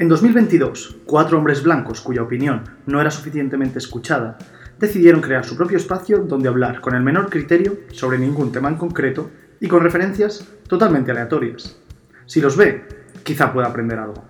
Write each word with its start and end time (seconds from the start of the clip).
En 0.00 0.08
2022, 0.08 0.96
cuatro 1.04 1.36
hombres 1.36 1.62
blancos 1.62 2.00
cuya 2.00 2.22
opinión 2.22 2.64
no 2.86 3.02
era 3.02 3.10
suficientemente 3.10 3.78
escuchada 3.78 4.38
decidieron 4.78 5.20
crear 5.20 5.44
su 5.44 5.58
propio 5.58 5.76
espacio 5.76 6.20
donde 6.20 6.48
hablar 6.48 6.80
con 6.80 6.94
el 6.94 7.02
menor 7.02 7.28
criterio 7.28 7.80
sobre 7.92 8.18
ningún 8.18 8.50
tema 8.50 8.70
en 8.70 8.76
concreto 8.76 9.30
y 9.60 9.68
con 9.68 9.82
referencias 9.82 10.48
totalmente 10.66 11.10
aleatorias. 11.10 11.76
Si 12.24 12.40
los 12.40 12.56
ve, 12.56 12.82
quizá 13.24 13.52
pueda 13.52 13.68
aprender 13.68 13.98
algo. 13.98 14.24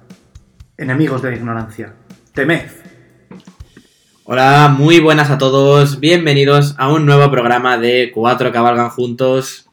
Enemigos 0.76 1.22
de 1.22 1.30
la 1.30 1.36
ignorancia, 1.36 1.94
temed. 2.34 2.68
Hola, 4.24 4.74
muy 4.76 4.98
buenas 4.98 5.30
a 5.30 5.38
todos, 5.38 6.00
bienvenidos 6.00 6.74
a 6.78 6.92
un 6.92 7.06
nuevo 7.06 7.30
programa 7.30 7.78
de 7.78 8.10
Cuatro 8.12 8.50
Cabalgan 8.50 8.90
Juntos. 8.90 9.69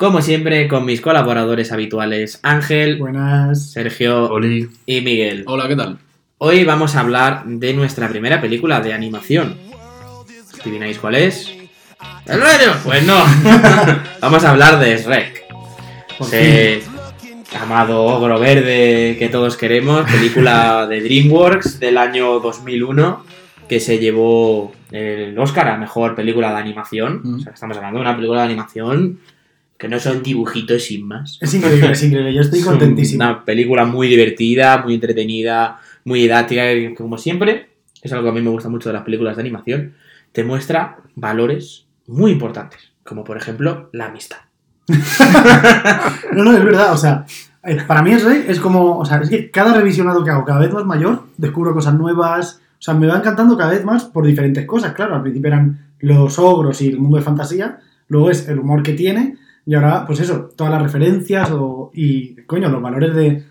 Como 0.00 0.22
siempre, 0.22 0.66
con 0.66 0.86
mis 0.86 1.02
colaboradores 1.02 1.72
habituales, 1.72 2.40
Ángel, 2.42 2.96
Buenas. 2.96 3.72
Sergio 3.72 4.30
Oli. 4.30 4.66
y 4.86 5.02
Miguel. 5.02 5.44
Hola, 5.46 5.68
¿qué 5.68 5.76
tal? 5.76 5.98
Hoy 6.38 6.64
vamos 6.64 6.96
a 6.96 7.00
hablar 7.00 7.44
de 7.44 7.74
nuestra 7.74 8.08
primera 8.08 8.40
película 8.40 8.80
de 8.80 8.94
animación. 8.94 9.58
¿Adivináis 10.58 10.98
cuál 10.98 11.16
es? 11.16 11.54
¿El 12.24 12.40
rayo? 12.40 12.72
Pues 12.82 13.04
no. 13.04 13.22
vamos 14.22 14.42
a 14.42 14.52
hablar 14.52 14.78
de 14.78 14.96
Shrek. 14.96 15.44
Ese 16.18 16.82
amado 17.60 18.02
ogro 18.02 18.38
verde 18.40 19.16
que 19.18 19.28
todos 19.28 19.58
queremos, 19.58 20.10
película 20.10 20.86
de 20.86 21.02
DreamWorks 21.02 21.78
del 21.78 21.98
año 21.98 22.40
2001 22.40 23.26
que 23.68 23.80
se 23.80 23.98
llevó 23.98 24.72
el 24.92 25.38
Oscar 25.38 25.68
a 25.68 25.76
mejor 25.76 26.14
película 26.14 26.52
de 26.52 26.58
animación. 26.58 27.20
Mm. 27.22 27.34
O 27.34 27.40
sea, 27.40 27.52
estamos 27.52 27.76
hablando 27.76 27.98
de 27.98 28.02
una 28.02 28.16
película 28.16 28.40
de 28.40 28.46
animación 28.46 29.20
que 29.80 29.88
no 29.88 29.98
son 29.98 30.22
dibujitos 30.22 30.84
sin 30.84 31.08
más. 31.08 31.38
Es 31.40 31.54
increíble, 31.54 31.92
es 31.92 32.02
increíble. 32.04 32.34
Yo 32.34 32.42
estoy 32.42 32.58
Es 32.58 32.66
contentísimo. 32.66 33.24
Una 33.24 33.46
película 33.46 33.86
muy 33.86 34.08
divertida, 34.08 34.82
muy 34.82 34.92
entretenida, 34.92 35.80
muy 36.04 36.20
didáctica, 36.20 36.64
como 36.94 37.16
siempre, 37.16 37.70
es 38.02 38.12
algo 38.12 38.24
que 38.24 38.28
a 38.28 38.32
mí 38.32 38.42
me 38.42 38.50
gusta 38.50 38.68
mucho 38.68 38.90
de 38.90 38.92
las 38.92 39.04
películas 39.04 39.36
de 39.36 39.40
animación, 39.40 39.94
te 40.32 40.44
muestra 40.44 40.98
valores 41.16 41.86
muy 42.06 42.30
importantes, 42.30 42.92
como 43.02 43.24
por 43.24 43.38
ejemplo 43.38 43.88
la 43.92 44.06
amistad. 44.06 44.36
No, 46.32 46.44
no, 46.44 46.56
es 46.56 46.62
verdad. 46.62 46.92
O 46.92 46.96
sea, 46.96 47.24
eh, 47.64 47.78
para 47.86 48.02
mí 48.02 48.12
es 48.12 48.22
rey, 48.22 48.44
es 48.46 48.60
como. 48.60 48.98
O 48.98 49.04
sea, 49.04 49.18
es 49.18 49.30
que 49.30 49.50
cada 49.50 49.72
revisionado 49.74 50.22
que 50.22 50.30
hago 50.30 50.44
cada 50.44 50.60
vez 50.60 50.72
más 50.72 50.84
mayor, 50.84 51.24
descubro 51.38 51.72
cosas 51.72 51.94
nuevas. 51.94 52.60
O 52.78 52.82
sea, 52.82 52.94
me 52.94 53.06
va 53.06 53.16
encantando 53.16 53.56
cada 53.56 53.72
vez 53.72 53.84
más 53.84 54.04
por 54.04 54.26
diferentes 54.26 54.64
cosas. 54.66 54.92
Claro, 54.92 55.16
al 55.16 55.22
principio 55.22 55.48
eran 55.48 55.86
los 56.00 56.38
ogros 56.38 56.80
y 56.82 56.88
el 56.88 56.98
mundo 56.98 57.16
de 57.16 57.22
fantasía. 57.22 57.78
Luego 58.08 58.30
es 58.30 58.46
el 58.48 58.58
humor 58.58 58.82
que 58.82 58.92
tiene. 58.92 59.36
Y 59.70 59.74
ahora, 59.76 60.04
pues 60.04 60.18
eso, 60.18 60.50
todas 60.56 60.72
las 60.72 60.82
referencias 60.82 61.48
o, 61.52 61.92
y, 61.94 62.34
coño, 62.42 62.68
los 62.68 62.82
valores 62.82 63.14
de, 63.14 63.44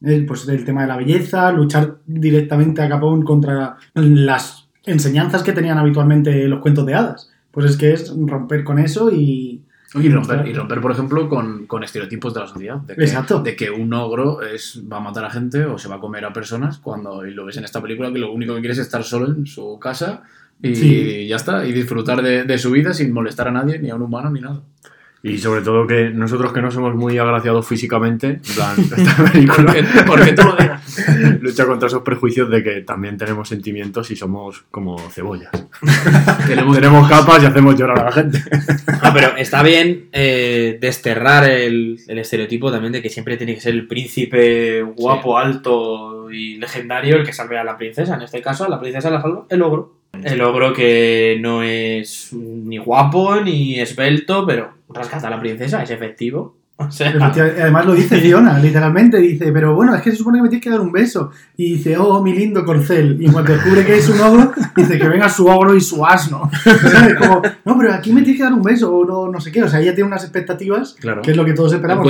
el, 0.00 0.24
pues, 0.24 0.46
del 0.46 0.64
tema 0.64 0.80
de 0.80 0.88
la 0.88 0.96
belleza, 0.96 1.52
luchar 1.52 1.98
directamente 2.06 2.80
a 2.80 2.88
capón 2.88 3.20
contra 3.22 3.76
las 3.92 4.70
enseñanzas 4.86 5.42
que 5.42 5.52
tenían 5.52 5.76
habitualmente 5.76 6.48
los 6.48 6.60
cuentos 6.60 6.86
de 6.86 6.94
hadas. 6.94 7.30
Pues 7.50 7.66
es 7.66 7.76
que 7.76 7.92
es 7.92 8.10
romper 8.16 8.64
con 8.64 8.78
eso 8.78 9.10
y, 9.12 9.60
Y 9.94 10.08
romper, 10.08 10.48
y 10.48 10.54
romper, 10.54 10.80
por 10.80 10.92
ejemplo, 10.92 11.28
con, 11.28 11.66
con 11.66 11.84
estereotipos 11.84 12.32
de 12.32 12.40
la 12.40 12.46
sociedad. 12.46 12.76
De 12.78 12.94
que, 12.96 13.02
Exacto. 13.04 13.42
De 13.42 13.54
que 13.54 13.70
un 13.70 13.92
ogro 13.92 14.40
es, 14.40 14.82
va 14.90 14.96
a 14.96 15.00
matar 15.00 15.26
a 15.26 15.30
gente 15.30 15.66
o 15.66 15.76
se 15.76 15.88
va 15.90 15.96
a 15.96 16.00
comer 16.00 16.24
a 16.24 16.32
personas 16.32 16.78
cuando 16.78 17.26
y 17.26 17.34
lo 17.34 17.44
ves 17.44 17.58
en 17.58 17.64
esta 17.64 17.82
película 17.82 18.10
que 18.10 18.18
lo 18.18 18.32
único 18.32 18.54
que 18.54 18.60
quiere 18.60 18.72
es 18.72 18.78
estar 18.78 19.04
solo 19.04 19.26
en 19.26 19.44
su 19.44 19.78
casa 19.78 20.22
y 20.62 20.74
Sí. 20.74 21.26
ya 21.28 21.36
está. 21.36 21.66
Y 21.66 21.72
disfrutar 21.74 22.22
de, 22.22 22.44
de 22.44 22.56
su 22.56 22.70
vida 22.70 22.94
sin 22.94 23.12
molestar 23.12 23.48
a 23.48 23.50
nadie, 23.50 23.78
ni 23.78 23.90
a 23.90 23.94
un 23.94 24.00
humano, 24.00 24.30
ni 24.30 24.40
nada. 24.40 24.62
Y 25.26 25.38
sobre 25.38 25.62
todo 25.62 25.86
que 25.88 26.10
nosotros 26.10 26.52
que 26.52 26.62
no 26.62 26.70
somos 26.70 26.94
muy 26.94 27.18
agraciados 27.18 27.66
físicamente, 27.66 28.26
en 28.28 28.54
plan, 28.54 28.76
esta 28.96 29.32
película 29.32 29.74
Porque, 29.74 29.84
porque 30.06 30.32
tú 30.32 30.42
lo 30.44 30.56
digas. 30.56 30.76
lucha 31.40 31.66
contra 31.66 31.88
esos 31.88 32.02
prejuicios 32.02 32.48
de 32.48 32.62
que 32.62 32.80
también 32.82 33.16
tenemos 33.16 33.48
sentimientos 33.48 34.10
y 34.12 34.16
somos 34.16 34.64
como 34.70 34.98
cebollas. 35.10 35.50
Tenemos, 36.46 36.76
Tenemos 36.76 37.08
capas 37.08 37.42
y 37.42 37.46
hacemos 37.46 37.76
llorar 37.76 37.98
a 37.98 38.04
la 38.04 38.12
gente. 38.12 38.38
No, 39.02 39.12
pero 39.12 39.36
está 39.36 39.62
bien 39.62 40.08
eh, 40.12 40.78
desterrar 40.80 41.50
el, 41.50 41.98
el 42.06 42.18
estereotipo 42.18 42.70
también 42.70 42.92
de 42.92 43.02
que 43.02 43.10
siempre 43.10 43.36
tiene 43.36 43.54
que 43.54 43.60
ser 43.60 43.74
el 43.74 43.86
príncipe 43.86 44.82
guapo, 44.82 45.38
alto 45.38 46.30
y 46.30 46.56
legendario 46.56 47.16
el 47.16 47.26
que 47.26 47.32
salve 47.32 47.58
a 47.58 47.64
la 47.64 47.76
princesa. 47.76 48.14
En 48.14 48.22
este 48.22 48.40
caso, 48.40 48.64
a 48.64 48.68
la 48.68 48.80
princesa 48.80 49.10
la 49.10 49.20
salva 49.20 49.46
el 49.48 49.62
ogro. 49.62 49.96
El 50.24 50.40
ogro 50.40 50.72
que 50.72 51.36
no 51.40 51.62
es 51.62 52.32
ni 52.32 52.78
guapo 52.78 53.36
ni 53.40 53.78
esbelto, 53.80 54.46
pero 54.46 54.75
rescata 54.88 55.26
a 55.28 55.30
la 55.30 55.40
princesa, 55.40 55.82
es 55.82 55.90
efectivo. 55.90 56.56
O 56.78 56.90
sea, 56.90 57.10
Además 57.10 57.86
lo 57.86 57.94
dice 57.94 58.18
Fiona, 58.20 58.58
literalmente. 58.58 59.16
Dice, 59.16 59.50
pero 59.50 59.74
bueno, 59.74 59.94
es 59.94 60.02
que 60.02 60.10
se 60.10 60.18
supone 60.18 60.36
que 60.36 60.42
me 60.42 60.48
tienes 60.50 60.62
que 60.62 60.68
dar 60.68 60.82
un 60.82 60.92
beso. 60.92 61.30
Y 61.56 61.76
dice, 61.76 61.96
oh, 61.96 62.22
mi 62.22 62.34
lindo 62.34 62.66
corcel. 62.66 63.16
Y 63.18 63.30
cuando 63.30 63.54
descubre 63.54 63.82
que 63.86 63.96
es 63.96 64.06
un 64.10 64.20
ogro, 64.20 64.52
dice 64.76 64.98
que 64.98 65.08
venga 65.08 65.26
su 65.30 65.46
ogro 65.46 65.74
y 65.74 65.80
su 65.80 66.04
asno. 66.04 66.50
¿Sabes? 66.62 67.14
Como, 67.14 67.40
no, 67.64 67.78
pero 67.78 67.94
aquí 67.94 68.12
me 68.12 68.20
tienes 68.20 68.36
que 68.36 68.44
dar 68.44 68.52
un 68.52 68.62
beso 68.62 68.94
o 68.94 69.06
no, 69.06 69.26
no 69.32 69.40
sé 69.40 69.50
qué. 69.50 69.62
O 69.62 69.68
sea, 69.70 69.80
ella 69.80 69.94
tiene 69.94 70.08
unas 70.08 70.22
expectativas, 70.22 70.94
Claro. 71.00 71.22
que 71.22 71.30
es 71.30 71.36
lo 71.38 71.46
que 71.46 71.54
todos 71.54 71.72
esperamos. 71.72 72.06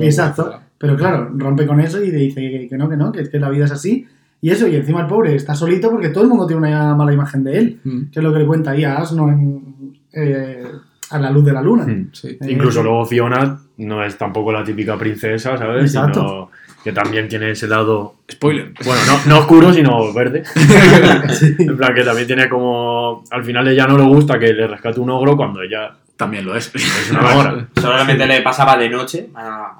Exacto. 0.00 0.58
Pero 0.78 0.96
claro, 0.96 1.30
rompe 1.36 1.66
con 1.66 1.78
eso 1.78 2.02
y 2.02 2.10
dice 2.10 2.40
que, 2.40 2.66
que 2.70 2.78
no, 2.78 2.88
que 2.88 2.96
no, 2.96 3.12
que 3.12 3.28
la 3.38 3.50
vida 3.50 3.66
es 3.66 3.72
así. 3.72 4.06
Y 4.40 4.48
eso, 4.50 4.66
y 4.68 4.76
encima 4.76 5.02
el 5.02 5.06
pobre 5.06 5.34
está 5.34 5.54
solito 5.54 5.90
porque 5.90 6.08
todo 6.08 6.22
el 6.24 6.30
mundo 6.30 6.46
tiene 6.46 6.66
una 6.66 6.94
mala 6.94 7.12
imagen 7.12 7.44
de 7.44 7.58
él. 7.58 7.80
Mm, 7.84 8.04
Que 8.10 8.20
es 8.20 8.24
lo 8.24 8.32
que 8.32 8.38
le 8.38 8.46
cuenta 8.46 8.70
ahí 8.70 8.84
a 8.84 8.96
Asno 8.96 9.28
en, 9.28 9.92
eh, 10.14 10.62
a 11.10 11.18
la 11.18 11.30
luz 11.30 11.44
de 11.44 11.52
la 11.52 11.62
luna. 11.62 11.86
sí. 12.12 12.28
Eh, 12.40 12.46
Incluso 12.50 12.82
luego 12.82 13.04
Fiona 13.06 13.58
no 13.78 14.04
es 14.04 14.16
tampoco 14.18 14.52
la 14.52 14.62
típica 14.64 14.96
princesa, 14.96 15.56
¿sabes? 15.56 15.84
Exacto. 15.94 16.20
Sino 16.20 16.50
que 16.84 16.92
también 16.92 17.28
tiene 17.28 17.50
ese 17.50 17.66
lado, 17.66 18.14
Spoiler. 18.30 18.72
bueno, 18.84 19.00
no, 19.06 19.20
no 19.26 19.38
oscuro, 19.40 19.72
sino 19.72 20.12
verde. 20.12 20.42
En 21.58 21.76
plan, 21.76 21.94
que 21.94 22.02
también 22.04 22.26
tiene 22.26 22.48
como, 22.48 23.24
al 23.30 23.44
final 23.44 23.66
ella 23.68 23.86
no 23.86 23.98
le 23.98 24.04
gusta 24.04 24.38
que 24.38 24.52
le 24.52 24.66
rescate 24.66 25.00
un 25.00 25.10
ogro 25.10 25.36
cuando 25.36 25.60
ella 25.62 25.92
También 26.16 26.44
lo 26.44 26.54
es. 26.56 26.72
es 26.74 27.10
una 27.10 27.20
maga. 27.34 27.66
solamente 27.80 28.26
le 28.26 28.42
pasaba 28.42 28.76
de 28.76 28.88
noche, 28.88 29.28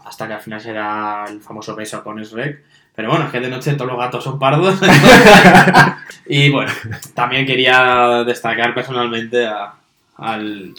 hasta 0.05 0.27
que 0.27 0.35
al 0.35 0.41
final 0.41 0.61
se 0.61 0.73
da 0.73 1.25
el 1.29 1.41
famoso 1.41 1.75
beso 1.77 2.03
con 2.03 2.21
Shrek. 2.21 2.63
Pero 2.97 3.11
bueno, 3.11 3.27
es 3.27 3.31
que 3.31 3.39
de 3.41 3.49
noche 3.49 3.75
todos 3.75 3.91
los 3.93 3.99
gatos 3.99 4.25
son 4.25 4.39
pardos. 4.41 4.81
y 6.27 6.51
bueno, 6.51 6.71
también 7.15 7.47
quería 7.47 8.25
destacar 8.27 8.75
personalmente 8.75 9.47
a- 9.47 9.75
al 10.17 10.75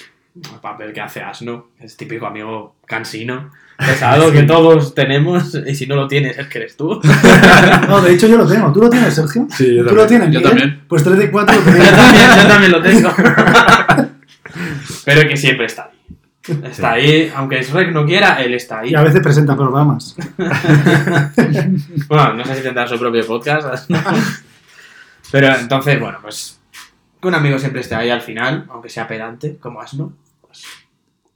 al 0.53 0.59
papel 0.61 0.93
que 0.93 1.01
hace 1.01 1.21
Asno, 1.21 1.69
es 1.79 1.97
típico 1.97 2.25
amigo 2.25 2.75
cansino, 2.85 3.51
pesado 3.77 4.31
que 4.31 4.43
todos 4.43 4.93
tenemos, 4.93 5.55
y 5.65 5.75
si 5.75 5.87
no 5.87 5.95
lo 5.95 6.07
tienes 6.07 6.37
es 6.37 6.47
que 6.47 6.59
eres 6.59 6.77
tú. 6.77 7.01
No, 7.87 8.01
de 8.01 8.13
hecho 8.13 8.27
yo 8.27 8.37
lo 8.37 8.47
tengo. 8.47 8.71
¿Tú 8.71 8.81
lo 8.81 8.89
tienes, 8.89 9.13
Sergio? 9.13 9.47
Sí, 9.49 9.75
yo 9.75 9.85
¿Tú 9.85 9.95
lo 9.95 10.05
tienes? 10.07 10.27
Yo 10.31 10.39
Miguel? 10.39 10.43
también. 10.51 10.83
Pues 10.87 11.03
3 11.03 11.17
de 11.17 11.31
4 11.31 11.55
lo 11.55 11.61
yo, 11.65 11.71
tenéis. 11.71 11.91
también, 11.91 12.29
yo 12.37 12.47
también 12.47 12.71
lo 12.71 12.81
tengo. 12.81 13.09
Pero 15.05 15.27
que 15.29 15.37
siempre 15.37 15.65
está 15.65 15.83
ahí. 15.91 16.59
Está 16.63 16.91
ahí, 16.93 17.31
aunque 17.35 17.61
Shrek 17.61 17.91
no 17.91 18.05
quiera, 18.05 18.41
él 18.41 18.53
está 18.53 18.79
ahí. 18.79 18.91
Y 18.91 18.95
a 18.95 19.01
veces 19.03 19.21
presenta 19.21 19.55
programas. 19.55 20.15
Bueno, 22.07 22.33
no 22.33 22.45
sé 22.45 22.55
si 22.55 22.61
tendrá 22.63 22.87
su 22.87 22.97
propio 22.97 23.25
podcast. 23.25 23.89
Pero 25.31 25.55
entonces, 25.55 25.99
bueno, 25.99 26.17
pues 26.21 26.58
que 27.21 27.27
un 27.27 27.35
amigo 27.35 27.59
siempre 27.59 27.81
esté 27.81 27.95
ahí 27.95 28.09
al 28.09 28.21
final, 28.21 28.65
aunque 28.69 28.89
sea 28.89 29.07
pedante, 29.07 29.57
como 29.57 29.81
Asno. 29.81 30.13
Pues, 30.41 30.63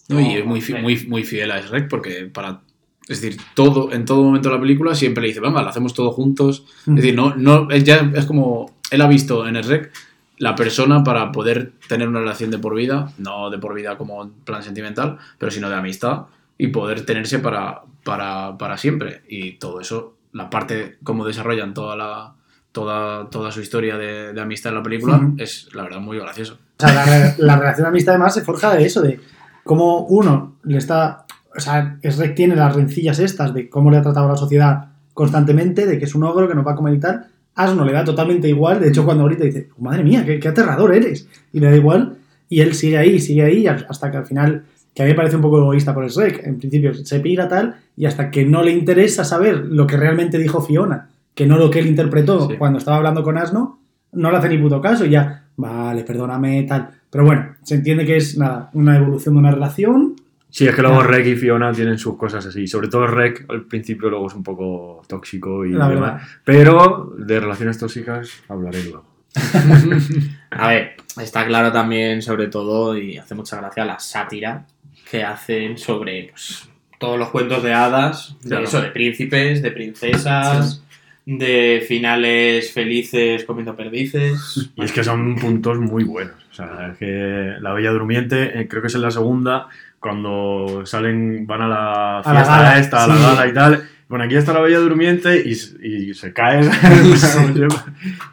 No, 0.09 0.19
y 0.19 0.33
es 0.37 0.45
muy, 0.45 0.61
fi- 0.61 0.75
muy, 0.75 1.05
muy 1.07 1.23
fiel 1.23 1.51
a 1.51 1.61
Shrek 1.61 1.87
porque 1.89 2.25
para... 2.33 2.61
Es 3.07 3.19
decir, 3.21 3.39
todo, 3.53 3.91
en 3.91 4.05
todo 4.05 4.23
momento 4.23 4.47
de 4.49 4.55
la 4.55 4.61
película 4.61 4.95
siempre 4.95 5.21
le 5.23 5.27
dice, 5.27 5.41
venga, 5.41 5.61
lo 5.61 5.67
hacemos 5.67 5.93
todo 5.93 6.11
juntos. 6.11 6.65
Mm. 6.85 6.91
Es 6.91 7.03
decir, 7.03 7.15
no, 7.15 7.35
no, 7.35 7.69
es, 7.69 7.83
ya, 7.83 8.09
es 8.15 8.25
como... 8.25 8.77
Él 8.91 9.01
ha 9.01 9.07
visto 9.07 9.45
en 9.47 9.55
Shrek 9.55 9.91
la 10.37 10.55
persona 10.55 11.03
para 11.03 11.31
poder 11.31 11.73
tener 11.87 12.07
una 12.07 12.19
relación 12.19 12.49
de 12.49 12.59
por 12.59 12.75
vida, 12.75 13.11
no 13.17 13.49
de 13.49 13.57
por 13.57 13.73
vida 13.73 13.97
como 13.97 14.29
plan 14.45 14.63
sentimental, 14.63 15.17
pero 15.37 15.51
sino 15.51 15.69
de 15.69 15.75
amistad 15.75 16.23
y 16.57 16.67
poder 16.67 17.05
tenerse 17.05 17.39
para, 17.39 17.81
para, 18.03 18.57
para 18.57 18.77
siempre. 18.77 19.23
Y 19.27 19.53
todo 19.53 19.81
eso, 19.81 20.15
la 20.31 20.49
parte 20.49 20.97
como 21.03 21.25
desarrollan 21.25 21.73
toda 21.73 21.95
la... 21.97 22.35
Toda, 22.73 23.29
toda 23.29 23.51
su 23.51 23.61
historia 23.61 23.97
de, 23.97 24.33
de 24.33 24.41
amistad 24.41 24.71
en 24.71 24.77
la 24.79 24.83
película 24.83 25.31
es, 25.37 25.69
la 25.73 25.83
verdad, 25.83 25.99
muy 25.99 26.17
gracioso. 26.17 26.57
O 26.79 26.81
sea, 26.81 26.93
la, 26.93 27.05
re- 27.05 27.35
la 27.37 27.55
relación 27.55 27.83
de 27.85 27.89
amistad 27.89 28.15
además 28.15 28.33
se 28.33 28.41
forja 28.41 28.75
de 28.75 28.83
eso, 28.83 29.01
de 29.01 29.19
cómo 29.63 29.99
uno 30.07 30.55
le 30.63 30.79
está... 30.79 31.25
O 31.55 31.59
sea, 31.59 31.99
Shrek 32.01 32.33
tiene 32.33 32.55
las 32.55 32.75
rencillas 32.75 33.19
estas 33.19 33.53
de 33.53 33.69
cómo 33.69 33.91
le 33.91 33.97
ha 33.97 34.01
tratado 34.01 34.27
la 34.27 34.35
sociedad 34.35 34.85
constantemente, 35.13 35.85
de 35.85 35.99
que 35.99 36.05
es 36.05 36.15
un 36.15 36.23
ogro 36.23 36.47
que 36.47 36.55
nos 36.55 36.65
va 36.65 36.71
a 36.71 36.75
comer 36.75 36.95
y 36.95 36.99
tal. 36.99 37.27
Asno 37.53 37.85
le 37.85 37.93
da 37.93 38.03
totalmente 38.03 38.49
igual. 38.49 38.81
De 38.81 38.87
hecho, 38.87 39.05
cuando 39.05 39.21
ahorita 39.21 39.43
dice, 39.43 39.69
madre 39.77 40.03
mía, 40.03 40.25
qué, 40.25 40.39
qué 40.39 40.47
aterrador 40.47 40.95
eres. 40.95 41.27
Y 41.53 41.59
le 41.59 41.69
da 41.69 41.75
igual. 41.75 42.17
Y 42.49 42.61
él 42.61 42.73
sigue 42.73 42.97
ahí, 42.97 43.19
sigue 43.19 43.43
ahí, 43.43 43.67
hasta 43.67 44.09
que 44.09 44.17
al 44.17 44.25
final, 44.25 44.63
que 44.95 45.03
a 45.03 45.05
mí 45.05 45.11
me 45.11 45.15
parece 45.15 45.35
un 45.35 45.43
poco 45.43 45.59
egoísta 45.59 45.93
por 45.93 46.07
Shrek. 46.09 46.43
En 46.43 46.57
principio 46.57 46.91
se 46.95 47.19
pira 47.19 47.47
tal, 47.47 47.75
y 47.95 48.07
hasta 48.07 48.31
que 48.31 48.45
no 48.45 48.63
le 48.63 48.71
interesa 48.71 49.23
saber 49.23 49.57
lo 49.57 49.85
que 49.85 49.95
realmente 49.95 50.39
dijo 50.39 50.59
Fiona, 50.59 51.09
que 51.35 51.45
no 51.45 51.57
lo 51.57 51.69
que 51.69 51.79
él 51.79 51.87
interpretó 51.87 52.47
Sí. 52.49 52.55
cuando 52.57 52.77
estaba 52.79 52.97
hablando 52.97 53.23
con 53.23 53.37
Asno, 53.37 53.79
no 54.13 54.31
le 54.31 54.37
hace 54.37 54.49
ni 54.49 54.57
puto 54.57 54.79
caso. 54.81 55.05
Y 55.05 55.09
ya, 55.11 55.45
vale, 55.57 56.03
perdóname, 56.03 56.63
tal. 56.63 56.89
Pero 57.09 57.25
bueno, 57.25 57.55
se 57.63 57.75
entiende 57.75 58.05
que 58.05 58.17
es 58.17 58.37
nada, 58.37 58.69
una 58.73 58.97
evolución 58.97 59.35
de 59.35 59.39
una 59.39 59.51
relación 59.51 60.15
Sí, 60.49 60.67
es 60.67 60.75
que 60.75 60.83
luego 60.83 61.01
Rek 61.01 61.25
y 61.25 61.35
Fiona 61.35 61.71
tienen 61.71 61.97
sus 61.97 62.15
cosas 62.15 62.45
así. 62.45 62.67
Sobre 62.67 62.87
todo 62.87 63.07
Rek 63.07 63.45
al 63.49 63.63
principio 63.65 64.07
luego 64.11 64.27
es 64.27 64.35
un 64.35 64.43
poco 64.43 65.01
tóxico 65.07 65.65
y 65.65 65.71
La 65.71 65.87
demás. 65.89 66.11
verdad. 66.13 66.27
Pero 66.45 67.15
de 67.17 67.39
relaciones 67.39 67.79
tóxicas 67.79 68.29
hablaré 68.47 68.83
luego. 68.83 69.03
A 70.51 70.67
ver, 70.67 70.91
está 71.19 71.47
claro 71.47 71.71
también, 71.71 72.21
sobre 72.21 72.49
todo, 72.49 72.95
y 72.95 73.17
hace 73.17 73.33
mucha 73.33 73.57
gracia 73.57 73.83
la 73.83 73.97
sátira 73.97 74.67
que 75.09 75.23
hacen 75.23 75.75
sobre 75.79 76.27
pues, 76.29 76.69
todos 76.99 77.17
los 77.17 77.29
cuentos 77.29 77.63
de 77.63 77.73
hadas, 77.73 78.35
de 78.43 78.49
Claro. 78.49 78.65
eso, 78.65 78.79
de 78.79 78.89
príncipes, 78.91 79.63
de 79.63 79.71
princesas, 79.71 80.82
de 81.25 81.83
finales 81.87 82.71
felices 82.71 83.45
comiendo 83.45 83.75
perdices. 83.75 84.69
Y 84.75 84.83
es 84.83 84.91
que 84.91 85.03
son 85.03 85.35
puntos 85.35 85.79
muy 85.79 86.03
buenos. 86.03 86.35
O 86.51 86.53
sea, 86.53 86.89
es 86.91 86.97
que 86.97 87.55
La 87.59 87.73
Bella 87.73 87.91
Durmiente, 87.91 88.59
eh, 88.59 88.67
creo 88.67 88.81
que 88.81 88.87
es 88.87 88.95
en 88.95 89.01
la 89.01 89.11
segunda, 89.11 89.67
cuando 89.99 90.85
salen, 90.85 91.47
van 91.47 91.61
a 91.61 91.67
la 91.67 92.19
A 92.19 92.33
la 92.33 92.39
fiesta 92.39 92.57
gala, 92.57 92.79
esta, 92.79 93.03
a 93.03 93.07
la 93.07 93.15
sí. 93.15 93.21
gala 93.21 93.47
y 93.47 93.53
tal. 93.53 93.89
Bueno, 94.09 94.25
aquí 94.25 94.35
está 94.35 94.53
la 94.53 94.59
Bella 94.59 94.79
Durmiente 94.79 95.41
y, 95.43 95.53
y 95.81 96.13
se 96.13 96.33
cae. 96.33 96.61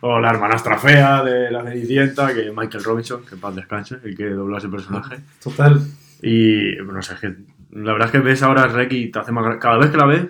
o 0.01 0.21
la 0.21 0.31
hermanastra 0.31 0.77
fea 0.79 1.23
de 1.23 1.51
la 1.51 1.65
Cenicienta, 1.65 2.35
que 2.35 2.53
Michael 2.55 2.85
Robinson, 2.85 3.23
que 3.25 3.37
en 3.37 3.41
paz 3.41 3.55
descanse, 3.55 3.97
el 4.05 4.17
que 4.17 4.29
dobla 4.31 4.59
ese 4.59 4.69
personaje. 4.69 5.17
Total. 5.43 5.81
Y 6.23 6.73
no 6.85 7.01
sé, 7.01 7.15
es 7.15 7.21
que 7.21 7.35
la 7.73 7.93
verdad 7.93 8.09
es 8.09 8.13
que 8.13 8.19
ves 8.19 8.43
ahora 8.43 8.67
Rek 8.67 8.93
y 8.93 9.11
te 9.11 9.19
hace 9.21 9.33
más 9.33 9.57
Cada 9.59 9.79
vez 9.79 9.91
que 9.91 9.97
la 9.97 10.07
ves, 10.07 10.27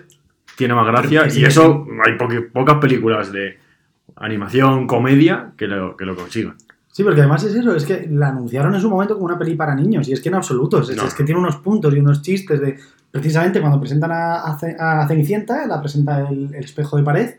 tiene 0.61 0.75
más 0.75 0.85
gracia. 0.85 1.23
Y 1.35 1.43
eso, 1.43 1.87
hay 2.05 2.13
poqui- 2.13 2.51
pocas 2.51 2.77
películas 2.77 3.31
de 3.31 3.57
animación, 4.15 4.85
comedia, 4.85 5.53
que 5.57 5.65
lo, 5.67 5.95
que 5.97 6.05
lo 6.05 6.15
consigan. 6.15 6.55
Sí, 6.91 7.03
porque 7.03 7.21
además 7.21 7.43
es 7.45 7.55
eso, 7.55 7.75
es 7.75 7.85
que 7.85 8.07
la 8.11 8.27
anunciaron 8.27 8.75
en 8.75 8.81
su 8.81 8.89
momento 8.89 9.15
como 9.15 9.25
una 9.25 9.39
peli 9.39 9.55
para 9.55 9.73
niños, 9.73 10.07
y 10.07 10.13
es 10.13 10.21
que 10.21 10.29
en 10.29 10.35
absoluto, 10.35 10.81
es, 10.81 10.95
No. 10.95 11.03
es 11.07 11.13
que 11.15 11.23
tiene 11.23 11.39
unos 11.39 11.55
puntos 11.57 11.93
y 11.95 11.99
unos 11.99 12.21
chistes 12.21 12.59
de, 12.61 12.77
precisamente 13.09 13.59
cuando 13.59 13.79
presentan 13.79 14.11
a, 14.11 14.35
a 14.43 14.59
Ce- 14.59 14.75
a 14.77 15.07
Cenicienta, 15.07 15.65
la 15.65 15.79
presenta 15.81 16.27
el, 16.29 16.53
el 16.53 16.63
espejo 16.63 16.97
de 16.97 17.03
pared, 17.03 17.29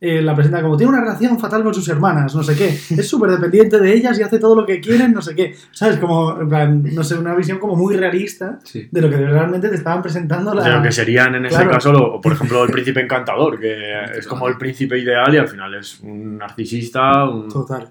eh, 0.00 0.20
la 0.20 0.34
presenta 0.34 0.60
como 0.60 0.76
tiene 0.76 0.90
una 0.92 1.00
relación 1.00 1.38
fatal 1.38 1.62
con 1.62 1.72
sus 1.72 1.88
hermanas, 1.88 2.34
no 2.34 2.42
sé 2.42 2.54
qué, 2.54 2.68
es 2.68 3.08
súper 3.08 3.30
dependiente 3.30 3.80
de 3.80 3.94
ellas 3.94 4.18
y 4.18 4.22
hace 4.22 4.38
todo 4.38 4.54
lo 4.54 4.66
que 4.66 4.78
quieren, 4.80 5.12
no 5.14 5.22
sé 5.22 5.34
qué, 5.34 5.54
¿sabes? 5.72 5.96
Como, 5.98 6.38
en 6.40 6.48
plan, 6.48 6.82
no 6.94 7.02
sé, 7.02 7.18
una 7.18 7.34
visión 7.34 7.58
como 7.58 7.76
muy 7.76 7.96
realista 7.96 8.58
Sí. 8.64 8.88
de 8.90 9.00
lo 9.00 9.08
que 9.08 9.16
realmente 9.16 9.68
te 9.70 9.76
estaban 9.76 10.02
presentando 10.02 10.52
la... 10.52 10.62
De 10.62 10.70
lo 10.70 10.82
que 10.82 10.92
serían 10.92 11.34
en 11.34 11.46
ese 11.46 11.56
Claro. 11.56 11.70
caso, 11.70 11.92
lo- 11.92 12.20
por 12.20 12.32
ejemplo, 12.34 12.62
el 12.64 12.70
príncipe 12.72 13.00
encantador, 13.00 13.58
que 13.58 13.74
es 14.18 14.26
como 14.26 14.48
el 14.48 14.58
príncipe 14.58 14.98
ideal 14.98 15.32
y 15.34 15.38
al 15.38 15.48
final 15.48 15.74
es 15.74 15.98
un 16.00 16.36
narcisista. 16.38 17.24
un- 17.28 17.48
Total. 17.48 17.88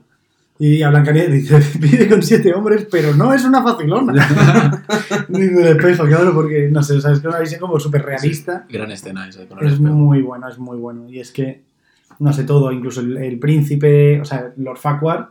Y 0.58 0.84
a 0.84 0.90
Blancanieves 0.90 1.34
dice, 1.34 1.60
vive 1.80 2.08
con 2.08 2.22
siete 2.24 2.54
hombres, 2.54 2.88
pero 2.90 3.14
no 3.16 3.34
es 3.34 3.44
una 3.44 3.62
facilona. 3.62 4.14
Dice 5.28 5.62
el 5.62 5.68
espejo, 5.78 6.06
claro, 6.06 6.34
porque, 6.34 6.70
no 6.72 6.82
sé, 6.82 7.02
sabes 7.02 7.20
que 7.20 7.28
es 7.28 7.34
una 7.34 7.42
visión 7.42 7.60
como 7.60 7.80
súper 7.80 8.04
realista. 8.04 8.66
Gran 8.70 8.90
escena 8.92 9.28
esa 9.28 9.46
con 9.48 9.60
el 9.60 9.68
Es 9.68 9.74
espejo. 9.74 9.94
muy 9.94 10.22
bueno, 10.22 10.48
es 10.48 10.58
muy 10.58 10.78
bueno. 10.78 11.10
Y 11.10 11.20
es 11.20 11.32
que, 11.32 11.62
no 12.20 12.34
sé, 12.34 12.44
todo, 12.44 12.72
incluso 12.72 13.02
el, 13.02 13.18
el 13.18 13.40
príncipe, 13.40 14.20
o 14.22 14.26
sea, 14.26 14.52
Lord 14.58 14.78
Farquhar, 14.78 15.30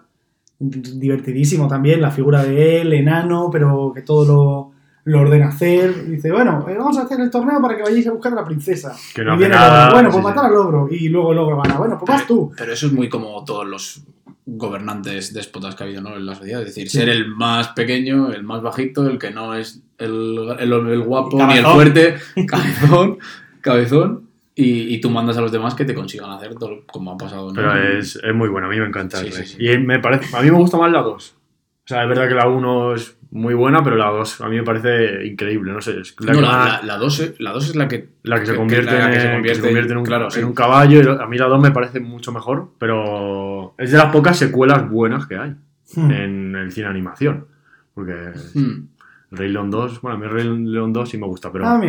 divertidísimo 0.59 1.69
también, 1.69 2.01
la 2.01 2.11
figura 2.11 2.43
de 2.45 2.81
él, 2.81 2.93
enano, 2.93 3.51
pero 3.53 3.93
que 3.95 4.03
todo 4.03 4.25
lo, 4.25 4.73
lo 5.05 5.21
ordena 5.21 5.49
hacer. 5.49 6.07
Dice, 6.07 6.31
bueno, 6.31 6.67
eh, 6.69 6.77
vamos 6.79 6.97
a 6.99 7.03
hacer 7.03 7.21
el 7.21 7.31
torneo 7.31 7.61
para 7.61 7.77
que 7.77 7.83
vayáis 7.83 8.07
a 8.07 8.13
buscar 8.13 8.33
a 8.33 8.37
la 8.37 8.45
princesa. 8.45 8.95
Que 9.15 9.23
no 9.23 9.33
y 9.33 9.35
hace 9.35 9.39
viene 9.41 9.55
nada, 9.55 9.91
bueno, 9.93 10.11
pues 10.11 10.23
sí. 10.23 10.29
matar 10.29 10.47
al 10.47 10.57
ogro. 10.57 10.89
Y 10.91 11.09
luego 11.09 11.33
el 11.33 11.39
ogro 11.39 11.57
gana. 11.63 11.77
Bueno, 11.77 11.99
pues 11.99 12.09
vas 12.09 12.27
tú. 12.27 12.53
Pero 12.57 12.73
eso 12.73 12.87
es 12.87 12.93
muy 12.93 13.09
como 13.09 13.45
todos 13.45 13.67
los 13.67 14.03
gobernantes 14.47 15.33
déspotas 15.33 15.75
que 15.75 15.83
ha 15.83 15.87
habido 15.87 16.03
¿no? 16.03 16.17
en 16.17 16.27
la 16.27 16.35
sociedad. 16.35 16.61
Es 16.61 16.69
decir, 16.69 16.89
Sí. 16.89 16.99
ser 16.99 17.09
el 17.09 17.29
más 17.29 17.69
pequeño, 17.69 18.31
el 18.33 18.45
más 18.45 18.63
bajito, 18.63 19.07
el 19.09 19.19
que 19.19 19.31
no 19.31 19.55
es 19.55 19.83
el, 19.99 20.57
el, 20.59 20.73
el 20.73 21.03
guapo 21.03 21.41
El 21.41 21.47
ni 21.49 21.55
el 21.59 21.67
fuerte, 21.67 22.17
cabezón, 22.47 23.19
cabezón. 23.61 24.24
Y, 24.57 24.95
y 24.95 25.01
tú 25.01 25.11
mandas 25.11 25.37
a 25.37 25.41
los 25.41 25.51
demás 25.51 25.75
que 25.75 25.85
te 25.85 25.95
consigan 25.95 26.31
hacer 26.31 26.55
todo 26.55 26.85
como 26.87 27.13
ha 27.13 27.17
pasado. 27.17 27.49
¿no? 27.49 27.55
Pero 27.55 27.75
es, 27.99 28.17
es 28.23 28.35
muy 28.35 28.49
bueno, 28.49 28.69
a 28.69 28.71
mí 28.71 28.79
me 28.79 28.87
encanta. 28.87 29.19
Sí, 29.19 29.33
sí, 29.33 29.45
sí. 29.47 29.57
Y 29.67 29.79
me 29.79 29.99
parece, 29.99 30.37
a 30.37 30.43
mí 30.43 30.51
me 30.51 30.57
gusta 30.59 30.77
más 30.77 30.93
la 30.93 31.03
2. 31.03 31.35
O 31.37 31.87
sea, 31.87 32.03
es 32.05 32.09
verdad 32.09 32.29
que 32.29 32.35
la 32.35 32.49
1 32.49 32.95
es 32.95 33.19
muy 33.33 33.53
buena, 33.53 33.83
pero 33.83 33.97
la 33.97 34.07
2 34.11 34.41
a 34.43 34.49
mí 34.49 34.57
me 34.57 34.63
parece 34.63 35.27
increíble. 35.27 35.73
No 35.73 35.81
sé, 35.81 35.99
es 36.01 36.15
la, 36.21 36.33
No, 36.35 36.41
la, 36.41 36.49
más- 36.49 36.67
la, 36.85 36.87
la 36.95 36.97
dos, 36.99 37.19
es- 37.21 37.41
la 37.41 37.51
dos 37.51 37.69
es 37.69 37.75
la 37.77 37.89
que. 37.89 38.09
la 38.23 38.39
que 38.39 38.47
se 38.47 38.55
convierte, 38.55 38.97
la 38.97 39.11
que 39.11 39.21
se 39.21 39.33
en, 39.35 39.43
que 39.43 39.55
se 39.55 39.61
convierte- 39.61 39.61
convierte 39.61 39.93
en, 39.93 39.99
un, 39.99 40.05
claro, 40.05 40.29
en 40.35 40.45
un 40.45 40.55
caballo. 40.55 41.21
a 41.21 41.27
mí 41.27 41.37
la 41.37 41.47
2 41.47 41.61
me 41.61 41.73
parece 41.73 41.99
mucho 42.01 42.31
mejor, 42.33 42.71
pero 42.79 43.75
es 43.77 43.91
de 43.91 43.99
las 43.99 44.13
pocas 44.13 44.39
secuelas 44.39 44.89
buenas 44.89 45.27
que 45.27 45.37
hay 45.37 45.55
Hmm. 45.97 46.11
en 46.13 46.57
el 46.57 46.73
cine 46.73 46.87
animación. 46.87 47.47
Porque 47.93 48.15
Hmm. 48.55 48.87
Rey 49.37 49.51
León 49.53 49.71
2, 49.71 50.01
bueno, 50.01 50.17
a 50.17 50.21
mí 50.21 50.27
Rey 50.27 50.45
León 50.45 50.93
2 50.93 51.09
sí 51.09 51.19
me 51.19 51.27
gusta, 51.27 51.51
pero 51.53 51.67
A 51.67 51.79
mí, 51.79 51.89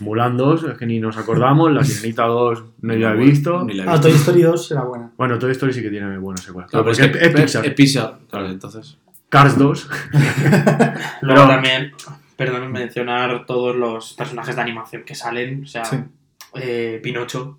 Mulan 0.00 0.36
2 0.36 0.64
es 0.64 0.78
que 0.78 0.86
ni 0.86 0.98
nos 1.00 1.16
acordamos, 1.16 1.70
La 1.72 1.84
Sirenita 1.84 2.24
2 2.26 2.64
no 2.82 2.94
la 2.94 3.12
he 3.12 3.16
visto. 3.16 3.64
ni 3.64 3.74
la 3.74 3.84
he 3.84 3.88
ah, 3.88 3.92
visto. 3.92 4.08
Toy 4.08 4.16
Story 4.16 4.42
2 4.42 4.66
será 4.68 4.82
buena. 4.84 5.10
Bueno, 5.16 5.38
Toy 5.38 5.50
Story 5.52 5.72
sí 5.72 5.82
que 5.82 5.90
tiene 5.90 6.18
buenas 6.18 6.42
secuelas. 6.44 6.70
Claro, 6.70 6.84
pero 6.84 6.92
es 6.92 6.98
porque 6.98 7.18
que 7.18 7.26
es, 7.26 7.34
Pixar. 7.34 7.66
es 7.66 7.74
Pixar, 7.74 8.18
claro, 8.30 8.48
entonces. 8.48 8.98
Cars 9.28 9.58
2. 9.58 9.88
Luego 11.22 11.42
Pero- 11.42 11.46
también, 11.48 11.92
perdón, 12.36 12.72
mencionar 12.72 13.44
todos 13.46 13.76
los 13.76 14.14
personajes 14.14 14.56
de 14.56 14.62
animación 14.62 15.02
que 15.04 15.14
salen. 15.14 15.64
O 15.64 15.66
sea, 15.66 15.84
Sí. 15.84 15.96
eh, 16.54 17.00
Pinocho, 17.02 17.58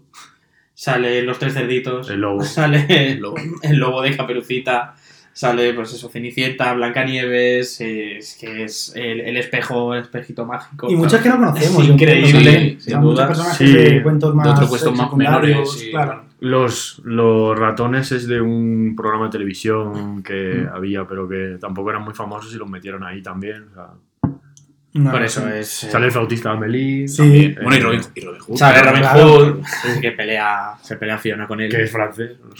sale 0.74 1.22
Los 1.24 1.38
Tres 1.40 1.54
Cerditos, 1.54 2.10
El 2.10 2.22
lobo. 2.22 2.44
sale 2.44 2.86
El 3.12 3.20
lobo. 3.20 3.36
el 3.62 3.78
lobo 3.78 4.02
de 4.02 4.16
Caperucita, 4.16 4.96
sale, 5.34 5.74
pues 5.74 5.94
eso, 5.94 6.10
Cenicienta, 6.10 6.74
Blancanieves, 6.74 7.82
eh, 7.82 8.18
es 8.18 8.38
que 8.40 8.64
es 8.64 8.94
el, 8.96 9.22
el 9.22 9.38
espejo, 9.38 9.94
el 9.94 10.02
espejito 10.04 10.46
mágico. 10.46 10.90
Y 10.90 10.96
muchas 10.96 11.22
que 11.22 11.30
no 11.30 11.38
conocemos. 11.38 11.84
Es 11.84 11.90
increíble, 11.90 12.78
sí, 12.80 12.92
sin 12.92 13.02
duda. 13.02 13.34
Sí. 13.36 13.72
de 13.72 14.04
cuentos 14.04 14.36
más, 14.36 14.48
otro 14.58 14.68
cuento 14.68 14.92
más 14.94 15.14
menores, 15.14 15.88
claro. 15.92 16.24
Los, 16.42 17.02
los 17.04 17.58
ratones 17.60 18.12
es 18.14 18.26
de 18.28 18.40
un 18.40 18.94
programa 18.96 19.26
de 19.26 19.32
televisión 19.32 20.24
que 20.24 20.66
Mm. 20.70 20.76
había, 20.76 21.06
pero 21.08 21.28
que 21.28 21.58
tampoco 21.60 21.90
eran 21.90 22.04
muy 22.04 22.14
famosos 22.14 22.54
y 22.54 22.58
los 22.58 22.70
metieron 22.70 23.04
ahí 23.04 23.22
también. 23.22 23.66
o 23.72 23.74
sea, 23.74 23.88
No, 24.94 25.12
Por 25.12 25.22
eso 25.22 25.48
es. 25.48 25.84
eh, 25.84 25.92
sale 25.92 26.08
el 26.08 26.12
flautista 26.12 26.50
Amelie. 26.52 27.08
Sí. 27.08 27.18
también, 27.22 27.56
Bueno, 27.62 27.76
y 27.76 27.80
eh, 27.80 27.84
Robin, 27.84 28.02
y 28.16 28.22
Robin 28.22 28.42
Hood. 28.42 28.58
Sale 28.58 28.82
Robin 28.82 29.02
Claro. 29.02 29.28
Hood, 29.28 29.62
que 30.02 30.12
pelea, 30.14 30.74
se 30.82 30.96
pelea 30.96 31.18
Fiona 31.20 31.48
con 31.48 31.62
él. 31.62 31.70
Que 31.70 31.84
es 31.84 31.92
francés. 31.92 32.32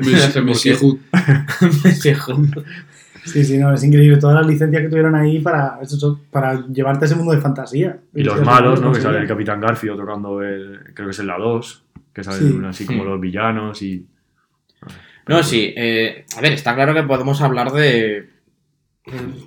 Monsieur- 0.00 0.98
Monsieur 1.84 2.16
Hood. 2.18 2.64
Sí, 3.24 3.42
sí, 3.44 3.56
no, 3.58 3.72
es 3.72 3.82
increíble. 3.82 4.18
Todas 4.18 4.36
las 4.36 4.46
licencias 4.46 4.82
que 4.82 4.88
tuvieron 4.88 5.14
ahí 5.14 5.40
para, 5.40 5.78
para 6.30 6.66
llevarte 6.66 7.04
a 7.04 7.06
ese 7.06 7.16
mundo 7.16 7.32
de 7.32 7.40
fantasía. 7.40 7.98
Y 8.14 8.22
los 8.22 8.40
malos, 8.42 8.80
¿no? 8.80 8.92
Que 8.92 9.00
sale 9.00 9.18
el 9.18 9.26
Capitán 9.26 9.60
Garfio 9.60 9.96
tocando 9.96 10.42
el. 10.42 10.80
Creo 10.94 11.08
que 11.08 11.12
es 11.12 11.18
en 11.20 11.26
la 11.28 11.38
2. 11.38 11.84
Que 12.12 12.22
salen 12.22 12.60
Sí. 12.60 12.66
así 12.66 12.86
como 12.86 13.02
Mm. 13.02 13.06
los 13.08 13.20
villanos 13.20 13.82
y. 13.82 14.06
No, 15.26 15.42
sí. 15.42 15.72
eh, 15.76 16.26
a 16.36 16.40
ver, 16.42 16.52
está 16.52 16.74
claro 16.74 16.92
que 16.94 17.02
podemos 17.02 17.40
hablar 17.40 17.72
de. 17.72 18.28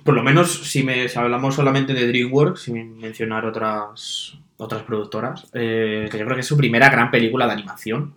Por 0.04 0.14
lo 0.14 0.22
menos, 0.22 0.52
si, 0.70 0.84
me, 0.84 1.08
si 1.08 1.18
hablamos 1.18 1.54
solamente 1.56 1.92
de 1.92 2.06
DreamWorks, 2.06 2.62
sin 2.62 2.98
mencionar 2.98 3.44
otras, 3.44 4.38
otras 4.56 4.82
productoras, 4.82 5.48
eh, 5.52 6.08
que 6.10 6.18
yo 6.18 6.24
creo 6.24 6.36
que 6.36 6.42
es 6.42 6.46
su 6.46 6.56
primera 6.56 6.88
gran 6.90 7.10
película 7.10 7.46
de 7.46 7.52
animación. 7.54 8.14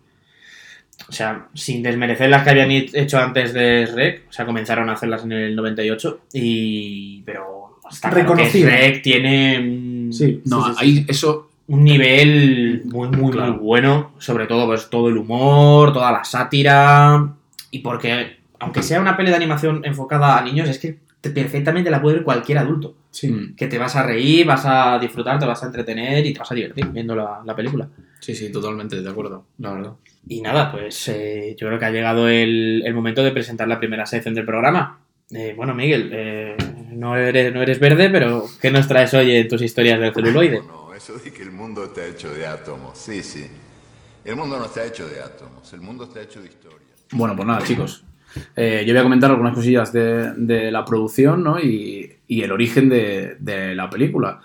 O 1.10 1.12
sea, 1.12 1.48
sin 1.56 1.82
desmerecer 1.82 2.30
las 2.30 2.44
que 2.44 2.52
habían 2.52 2.70
hecho 2.70 3.18
antes 3.18 3.54
de 3.54 3.88
Rec, 3.88 4.28
o 4.30 4.32
sea, 4.32 4.46
comenzaron 4.46 4.88
a 4.90 4.94
hacerlas 4.94 5.24
en 5.24 5.32
el 5.32 5.56
98, 5.56 6.22
y. 6.34 7.24
Pero 7.26 7.80
está 7.90 8.10
claro 8.12 8.16
que 8.16 8.22
Reconocida. 8.44 8.70
Rec 8.70 9.02
tiene 9.02 9.60
un, 9.60 10.10
Sí, 10.14 10.42
No, 10.46 10.64
sí, 10.68 10.72
sí, 10.72 10.78
ahí 10.80 11.06
eso. 11.08 11.50
un 11.68 11.84
nivel 11.84 12.84
muy, 12.86 13.10
muy, 13.10 13.32
Claro. 13.32 13.54
muy 13.54 13.62
bueno. 13.64 14.12
Sobre 14.20 14.46
todo, 14.46 14.68
pues 14.68 14.92
todo 14.92 15.10
el 15.10 15.18
humor, 15.18 15.92
toda 15.92 16.12
la 16.12 16.24
sátira. 16.24 17.34
Y 17.72 17.80
porque, 17.80 18.38
aunque 18.60 18.84
sea 18.84 19.02
una 19.02 19.18
peli 19.18 19.32
de 19.32 19.38
animación 19.38 19.82
enfocada 19.84 20.38
a 20.38 20.44
niños, 20.44 20.70
es 20.70 20.78
que 20.78 21.00
perfectamente 21.30 21.90
la 21.92 22.02
puede 22.02 22.16
ver 22.18 22.24
cualquier 22.26 22.58
adulto. 22.58 22.96
sí. 23.12 23.28
Mm, 23.30 23.56
Que 23.56 23.68
te 23.68 23.78
vas 23.78 23.96
a 23.96 24.04
reír, 24.04 24.46
vas 24.46 24.64
a 24.66 24.98
disfrutar, 25.00 25.38
te 25.40 25.46
vas 25.46 25.62
a 25.62 25.68
entretener 25.68 26.26
y 26.26 26.34
te 26.34 26.40
vas 26.40 26.52
a 26.52 26.56
divertir 26.56 26.86
viendo 26.88 27.16
la, 27.16 27.42
la 27.46 27.56
película. 27.56 27.88
Sí, 28.20 28.34
sí, 28.36 28.52
totalmente 28.52 29.02
de 29.02 29.10
acuerdo, 29.10 29.46
la 29.60 29.74
verdad. 29.74 29.94
Y 30.28 30.42
nada, 30.42 30.72
pues 30.72 31.08
eh, 31.10 31.56
yo 31.60 31.68
creo 31.68 31.80
que 31.80 31.86
ha 31.86 31.92
llegado 31.92 32.28
el, 32.28 32.84
el 32.86 32.94
momento 32.94 33.24
de 33.24 33.32
presentar 33.32 33.68
la 33.68 33.80
primera 33.80 34.06
sección 34.06 34.34
del 34.36 34.46
programa. 34.46 35.00
Eh, 35.32 35.54
bueno, 35.56 35.74
Miguel, 35.74 36.10
eh, 36.14 36.58
no, 36.92 37.16
eres, 37.16 37.54
no 37.54 37.62
eres 37.62 37.80
verde, 37.80 38.10
pero 38.10 38.46
¿qué 38.62 38.70
nos 38.70 38.88
traes 38.88 39.14
hoy 39.14 39.32
en 39.36 39.48
tus 39.48 39.62
historias 39.62 40.00
del 40.00 40.14
celuloide? 40.14 40.62
No, 40.62 40.94
eso 40.94 41.14
de 41.18 41.32
que 41.32 41.42
el 41.42 41.52
mundo 41.52 41.86
está 41.86 42.06
hecho 42.06 42.34
de 42.34 42.46
átomos. 42.46 42.98
Sí, 42.98 43.24
sí. 43.24 43.46
El 44.26 44.36
mundo 44.36 44.60
no 44.60 44.66
está 44.66 44.86
hecho 44.86 45.08
de 45.08 45.20
átomos, 45.22 45.72
el 45.74 45.82
mundo 45.82 46.04
está 46.04 46.22
hecho 46.22 46.42
de 46.42 46.48
historia. 46.50 46.78
Bueno, 47.14 47.36
pues 47.36 47.48
nada, 47.48 47.64
chicos. 47.64 48.04
Eh, 48.56 48.84
yo 48.86 48.94
voy 48.94 49.00
a 49.00 49.04
comentar 49.04 49.32
algunas 49.32 49.54
cosillas 49.54 49.92
de, 49.94 50.70
la 50.72 50.86
producción 50.86 51.46
y, 51.62 52.10
el 52.28 52.52
origen 52.52 52.90
de, 52.90 53.74
la 53.76 53.90
película. 53.90 54.40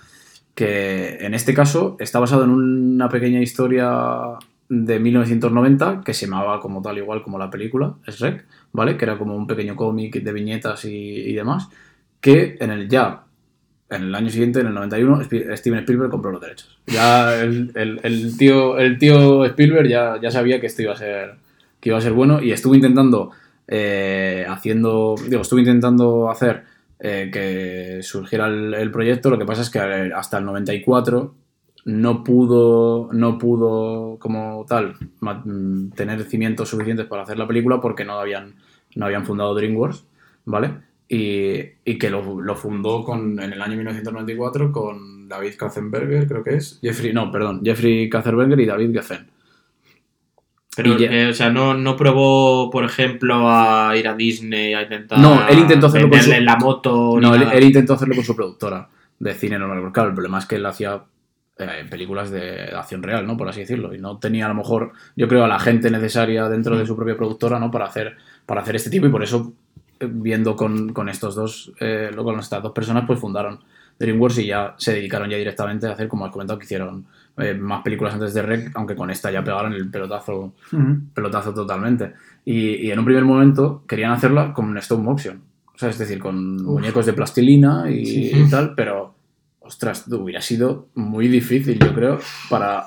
Que 0.54 1.18
en 1.20 1.34
este 1.34 1.52
caso 1.52 1.96
está 2.00 2.18
basado 2.18 2.44
en 2.44 2.50
una 2.50 3.08
pequeña 3.10 3.40
historia 3.40 3.90
de 4.68 4.98
1990 4.98 6.02
que 6.04 6.14
se 6.14 6.26
llamaba 6.26 6.60
como 6.60 6.80
tal, 6.82 6.96
igual 6.98 7.22
como 7.22 7.38
la 7.38 7.50
película, 7.50 7.94
Shrek, 8.06 8.46
¿vale? 8.72 8.96
Que 8.96 9.04
era 9.04 9.18
como 9.18 9.36
un 9.36 9.46
pequeño 9.46 9.76
cómic 9.76 10.22
de 10.22 10.32
viñetas 10.32 10.84
y, 10.86 11.32
demás. 11.34 11.68
Que 12.20 12.56
en 12.58 12.70
el 12.70 12.88
ya 12.88 13.22
en 13.88 14.02
el 14.02 14.14
año 14.14 14.30
siguiente, 14.30 14.60
en 14.60 14.66
el 14.66 14.74
91, 14.74 15.20
Spi- 15.22 15.56
Steven 15.56 15.78
Spielberg 15.80 16.10
compró 16.10 16.32
los 16.32 16.40
derechos. 16.40 16.80
Ya 16.86 17.40
el, 17.40 17.70
el- 17.74 18.00
el 18.02 18.36
tío, 18.36 18.78
el 18.78 18.98
tío 18.98 19.44
Spielberg 19.44 19.88
ya, 19.88 20.18
ya 20.20 20.30
sabía 20.30 20.60
que 20.60 20.66
esto 20.66 20.82
iba 20.82 20.92
a 20.94 20.96
ser, 20.96 21.34
que 21.78 21.90
iba 21.90 21.98
a 21.98 22.00
ser 22.00 22.12
bueno 22.12 22.42
y 22.42 22.50
estuvo 22.50 22.74
intentando 22.74 23.30
eh, 23.68 24.46
haciendo, 24.48 25.16
digo, 25.28 25.42
estuvo 25.42 25.60
intentando 25.60 26.30
hacer 26.30 26.64
eh, 26.98 27.30
que 27.32 28.02
surgiera 28.02 28.46
el, 28.46 28.90
proyecto. 28.90 29.30
Lo 29.30 29.38
que 29.38 29.44
pasa 29.44 29.62
es 29.62 29.70
que 29.70 29.78
hasta 29.78 30.38
el 30.38 30.44
94 30.44 31.34
no 31.86 32.24
pudo, 32.24 33.10
no 33.12 33.38
pudo 33.38 34.18
como 34.18 34.64
tal 34.68 34.94
mm, 35.20 35.90
tener 35.90 36.22
cimientos 36.24 36.70
suficientes 36.70 37.06
para 37.06 37.22
hacer 37.22 37.38
la 37.38 37.46
película 37.46 37.80
porque 37.80 38.04
no 38.04 38.18
habían, 38.18 38.54
no 38.94 39.06
habían 39.06 39.26
fundado 39.26 39.54
DreamWorks, 39.54 40.04
¿vale? 40.44 40.70
Y, 41.08 41.98
que 41.98 42.10
lo, 42.10 42.40
lo 42.40 42.56
fundó 42.56 43.04
con, 43.04 43.40
en 43.40 43.52
el 43.52 43.62
año 43.62 43.76
1994 43.76 44.72
con 44.72 45.28
David 45.28 45.54
Katzenberger, 45.56 46.26
creo 46.26 46.42
que 46.42 46.56
es. 46.56 46.80
Jeffrey, 46.82 47.12
no, 47.12 47.30
perdón, 47.30 47.60
Jeffrey 47.64 48.08
Katzenberger 48.08 48.58
y 48.58 48.66
David 48.66 48.92
Geffen. 48.92 49.35
Pero, 50.76 50.98
eh, 50.98 51.28
o 51.30 51.32
sea, 51.32 51.48
no, 51.50 51.72
no 51.72 51.96
probó, 51.96 52.70
por 52.70 52.84
ejemplo, 52.84 53.48
a 53.48 53.96
ir 53.96 54.06
a 54.06 54.14
Disney 54.14 54.74
a 54.74 54.82
intentar. 54.82 55.18
No, 55.18 55.48
él 55.48 55.60
intentó 55.60 55.86
hacerlo 55.86 56.10
con 56.10 56.20
su- 56.20 56.30
la 56.30 56.56
moto. 56.56 57.18
No, 57.18 57.34
él, 57.34 57.64
intentó 57.64 57.94
hacerlo 57.94 58.14
con 58.14 58.24
su 58.24 58.36
productora 58.36 58.86
de 59.18 59.34
cine 59.34 59.58
normal. 59.58 59.80
Porque 59.80 59.94
claro, 59.94 60.08
el 60.10 60.14
problema 60.14 60.38
es 60.38 60.44
que 60.46 60.56
él 60.56 60.66
hacía 60.66 61.02
eh, 61.58 61.86
películas 61.88 62.30
de 62.30 62.74
acción 62.76 63.02
real, 63.02 63.26
¿no? 63.26 63.38
Por 63.38 63.48
así 63.48 63.60
decirlo. 63.60 63.94
Y 63.94 63.98
no 63.98 64.18
tenía 64.18 64.44
a 64.44 64.48
lo 64.48 64.54
mejor, 64.54 64.92
yo 65.16 65.26
creo, 65.28 65.44
a 65.44 65.48
la 65.48 65.58
gente 65.58 65.90
necesaria 65.90 66.46
dentro 66.50 66.76
de 66.76 66.86
su 66.86 66.94
propia 66.94 67.16
productora, 67.16 67.58
¿no? 67.58 67.70
Para 67.70 67.86
hacer, 67.86 68.14
para 68.44 68.60
hacer 68.60 68.76
este 68.76 68.90
tipo. 68.90 69.06
Y 69.06 69.10
por 69.10 69.22
eso, 69.22 69.54
eh, 69.98 70.06
viendo 70.10 70.54
con, 70.56 70.92
con 70.92 71.08
estos 71.08 71.34
dos, 71.34 71.72
eh, 71.80 72.10
con 72.14 72.38
estas 72.38 72.62
dos 72.62 72.72
personas, 72.72 73.04
pues 73.06 73.18
fundaron 73.18 73.60
DreamWorks 73.98 74.38
y 74.40 74.46
ya 74.48 74.74
se 74.76 74.92
dedicaron 74.92 75.30
ya 75.30 75.38
directamente 75.38 75.86
a 75.86 75.92
hacer, 75.92 76.06
como 76.06 76.26
has 76.26 76.32
comentado, 76.32 76.58
que 76.58 76.66
hicieron 76.66 77.06
eh, 77.38 77.54
más 77.54 77.82
películas 77.82 78.14
antes 78.14 78.32
de 78.34 78.42
Rec, 78.42 78.70
aunque 78.74 78.94
con 78.96 79.10
esta 79.10 79.30
ya 79.30 79.42
pegaron 79.44 79.72
el 79.74 79.90
pelotazo 79.90 80.54
Ujú. 80.72 80.98
pelotazo 81.14 81.52
totalmente. 81.52 82.12
Y, 82.44 82.76
y 82.86 82.90
en 82.90 82.98
un 82.98 83.04
primer 83.04 83.24
momento 83.24 83.84
querían 83.86 84.12
hacerla 84.12 84.52
con 84.52 84.76
stop 84.78 85.00
motion. 85.00 85.40
O 85.74 85.78
sea, 85.78 85.90
es 85.90 85.98
decir, 85.98 86.18
con 86.18 86.56
muñecos 86.64 87.04
de 87.04 87.12
plastilina 87.12 87.90
y, 87.90 88.06
Sí. 88.06 88.30
y 88.34 88.48
tal, 88.50 88.74
pero 88.74 89.14
ostras, 89.60 90.06
hubiera 90.10 90.40
sido 90.40 90.88
muy 90.94 91.28
difícil, 91.28 91.78
yo 91.78 91.92
creo, 91.92 92.18
para... 92.48 92.84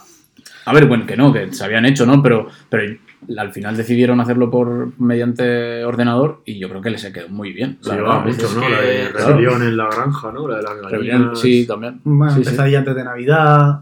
A 0.66 0.74
ver, 0.74 0.86
bueno, 0.88 1.06
que 1.06 1.18
no, 1.18 1.32
que 1.34 1.52
se 1.54 1.64
habían 1.64 1.86
hecho, 1.86 2.06
¿no? 2.06 2.22
Pero, 2.24 2.48
pero 2.70 2.96
al 3.38 3.52
final 3.52 3.76
decidieron 3.76 4.20
hacerlo 4.22 4.50
por 4.50 4.94
mediante 5.00 5.84
ordenador 5.84 6.42
y 6.46 6.58
yo 6.58 6.70
creo 6.70 6.82
que 6.82 6.90
les 6.90 7.06
quedó 7.08 7.28
muy 7.30 7.52
bien. 7.54 7.78
Se 7.82 7.90
la 7.90 7.96
llevaba 7.98 8.20
mucho, 8.26 8.48
¿no? 8.56 8.62
que- 8.62 8.70
La 8.70 8.82
de 8.82 9.12
claro. 9.12 9.28
Rebelión 9.28 9.64
en 9.64 9.78
la 9.78 9.90
granja, 9.90 10.32
¿no? 10.32 10.48
La 10.48 10.58
de 10.58 10.64
las 10.64 10.92
Rebelión, 10.92 11.18
gallinas. 11.20 11.40
Sí, 11.40 11.66
también. 11.68 12.00
Bueno, 12.04 12.34
Sí, 12.44 12.76
antes 12.76 12.96
de 12.96 13.04
Navidad. 13.04 13.82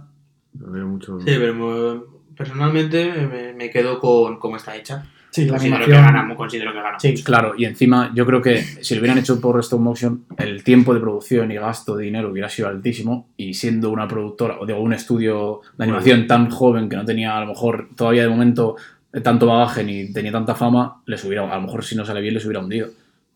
Mucho... 0.59 1.19
Sí, 1.19 1.25
pero 1.37 1.53
mo- 1.53 2.03
personalmente 2.35 3.11
me, 3.31 3.53
me 3.53 3.69
quedo 3.69 3.99
con 3.99 4.37
cómo 4.39 4.57
está 4.57 4.75
hecha. 4.75 5.05
Sí, 5.29 5.45
la 5.45 5.51
considero, 5.53 5.77
que 5.85 5.93
animación. 5.93 6.15
gana, 6.15 6.35
considero 6.35 6.71
que 6.73 6.81
gana. 6.81 6.99
Sí. 6.99 7.09
mucho. 7.11 7.23
Claro, 7.23 7.53
y 7.57 7.65
encima 7.65 8.11
yo 8.15 8.25
creo 8.25 8.41
que 8.41 8.57
si 8.61 8.95
lo 8.95 9.01
hubieran 9.01 9.19
hecho 9.19 9.39
por 9.39 9.59
stop 9.59 9.79
motion, 9.79 10.23
el 10.37 10.63
tiempo 10.63 10.93
de 10.93 10.99
producción 10.99 11.51
y 11.51 11.55
gasto 11.55 11.95
de 11.95 12.05
dinero 12.05 12.31
hubiera 12.31 12.49
sido 12.49 12.69
altísimo 12.69 13.27
y 13.37 13.53
siendo 13.53 13.91
una 13.91 14.07
productora, 14.07 14.57
o 14.59 14.65
digo, 14.65 14.79
un 14.79 14.93
estudio 14.93 15.61
de 15.77 15.83
animación 15.83 16.25
tan 16.27 16.49
joven 16.49 16.89
que 16.89 16.95
no 16.95 17.05
tenía 17.05 17.37
a 17.37 17.41
lo 17.41 17.47
mejor 17.47 17.89
todavía 17.95 18.23
de 18.23 18.29
momento 18.29 18.77
eh, 19.13 19.21
tanto 19.21 19.45
bagaje 19.45 19.83
ni 19.83 20.11
tenía 20.11 20.31
tanta 20.31 20.55
fama, 20.55 21.01
les 21.05 21.23
hubiera, 21.23 21.51
a 21.51 21.55
lo 21.55 21.61
mejor 21.61 21.83
si 21.83 21.95
no 21.95 22.03
sale 22.05 22.21
bien 22.21 22.33
les 22.33 22.45
hubiera 22.45 22.61
hundido 22.61 22.87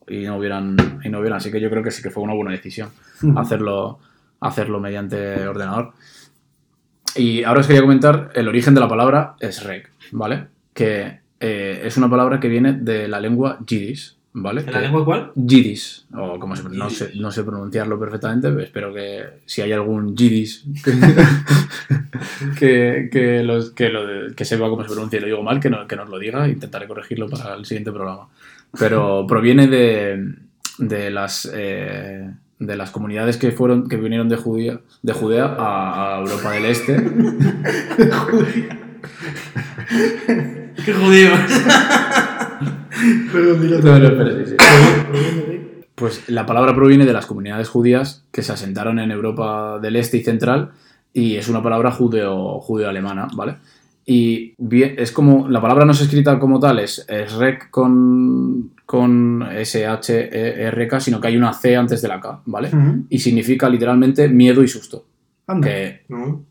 y 0.07 0.21
no 0.23 0.37
hubieran, 0.37 0.75
y 1.03 1.09
no 1.09 1.19
hubieran. 1.19 1.37
Así 1.37 1.51
que 1.51 1.59
yo 1.61 1.69
creo 1.69 1.83
que 1.83 1.91
sí 1.91 2.01
que 2.01 2.09
fue 2.09 2.23
una 2.23 2.33
buena 2.33 2.51
decisión 2.51 2.89
hacerlo, 3.37 3.99
hacerlo 4.39 4.79
mediante 4.79 5.45
ordenador. 5.47 5.91
Y 7.15 7.43
ahora 7.43 7.61
os 7.61 7.67
quería 7.67 7.81
comentar 7.81 8.31
el 8.35 8.47
origen 8.47 8.73
de 8.73 8.79
la 8.81 8.87
palabra 8.87 9.35
SREC, 9.41 9.89
¿vale? 10.11 10.45
Que 10.73 11.19
eh, 11.39 11.81
es 11.85 11.97
una 11.97 12.09
palabra 12.09 12.39
que 12.39 12.47
viene 12.47 12.73
de 12.73 13.07
la 13.07 13.19
lengua 13.19 13.57
yiddish, 13.67 14.15
¿vale? 14.33 14.61
¿En 14.61 14.67
la 14.67 14.73
Que- 14.73 14.81
lengua 14.81 15.03
cuál? 15.03 15.31
Yiddish, 15.35 16.05
o 16.15 16.39
como 16.39 16.55
se, 16.55 16.63
no, 16.69 16.89
sé, 16.89 17.11
no 17.15 17.31
sé 17.31 17.43
pronunciarlo 17.43 17.99
perfectamente, 17.99 18.49
pero 18.49 18.61
espero 18.61 18.93
que 18.93 19.23
si 19.45 19.61
hay 19.61 19.71
algún 19.73 20.15
Yiddish 20.15 20.63
que, 22.59 23.09
que, 23.11 23.43
los, 23.43 23.71
que, 23.71 23.89
lo- 23.89 24.33
que 24.35 24.45
sepa 24.45 24.69
cómo 24.69 24.83
se 24.83 24.89
pronuncia 24.89 25.17
y 25.17 25.21
lo 25.21 25.27
digo 25.27 25.43
mal, 25.43 25.59
que, 25.59 25.69
no- 25.69 25.87
que 25.87 25.95
nos 25.95 26.09
lo 26.09 26.19
diga, 26.19 26.47
intentaré 26.47 26.87
corregirlo 26.87 27.29
para 27.29 27.53
el 27.55 27.65
siguiente 27.65 27.91
programa. 27.91 28.27
Pero 28.79 29.25
proviene 29.27 29.67
de, 29.67 30.33
de 30.77 31.09
las 31.11 31.49
de 32.61 32.77
las 32.77 32.91
comunidades 32.91 33.37
que 33.37 33.51
fueron 33.51 33.89
que 33.89 33.97
vinieron 33.97 34.29
de 34.29 34.35
Judea, 34.35 34.79
de 35.01 35.13
Judea 35.13 35.45
a, 35.57 36.17
a 36.17 36.19
Europa 36.21 36.51
del 36.51 36.65
Este. 36.65 36.95
¡Qué 40.85 40.93
judío! 40.93 41.31
Perdón, 43.33 43.61
dilo 43.61 43.79
No, 43.79 43.97
no, 43.99 44.07
espera, 44.07 44.31
sí, 44.45 44.45
sí. 44.45 44.55
Pues 45.95 46.29
la 46.29 46.45
palabra 46.45 46.75
proviene 46.75 47.05
de 47.05 47.13
las 47.13 47.25
comunidades 47.25 47.67
judías 47.67 48.25
que 48.31 48.43
se 48.43 48.53
asentaron 48.53 48.99
en 48.99 49.09
Europa 49.09 49.79
del 49.81 49.95
Este 49.95 50.17
y 50.17 50.23
Central 50.23 50.73
y 51.13 51.37
es 51.37 51.49
una 51.49 51.63
palabra 51.63 51.91
judeo, 51.91 52.59
judeo-alemana, 52.59 53.27
¿vale? 53.33 53.57
Y 54.13 54.55
bien, 54.57 54.95
es 54.97 55.11
como, 55.13 55.47
la 55.47 55.61
palabra 55.61 55.85
no 55.85 55.93
es 55.93 56.01
escrita 56.01 56.37
como 56.37 56.59
tal, 56.59 56.79
es, 56.79 57.05
es 57.07 57.31
rec 57.33 57.69
con, 57.69 58.71
con 58.85 59.47
S-H-E-R-K, 59.53 60.99
sino 60.99 61.21
que 61.21 61.27
hay 61.29 61.37
una 61.37 61.53
C 61.53 61.77
antes 61.77 62.01
de 62.01 62.07
la 62.09 62.19
K, 62.19 62.41
¿vale? 62.45 62.69
Y 63.09 63.19
significa 63.19 63.69
literalmente 63.69 64.27
miedo 64.27 64.63
y 64.63 64.67
susto. 64.67 65.05
Anda. 65.47 65.67
Que, 65.67 66.01
No. 66.09 66.43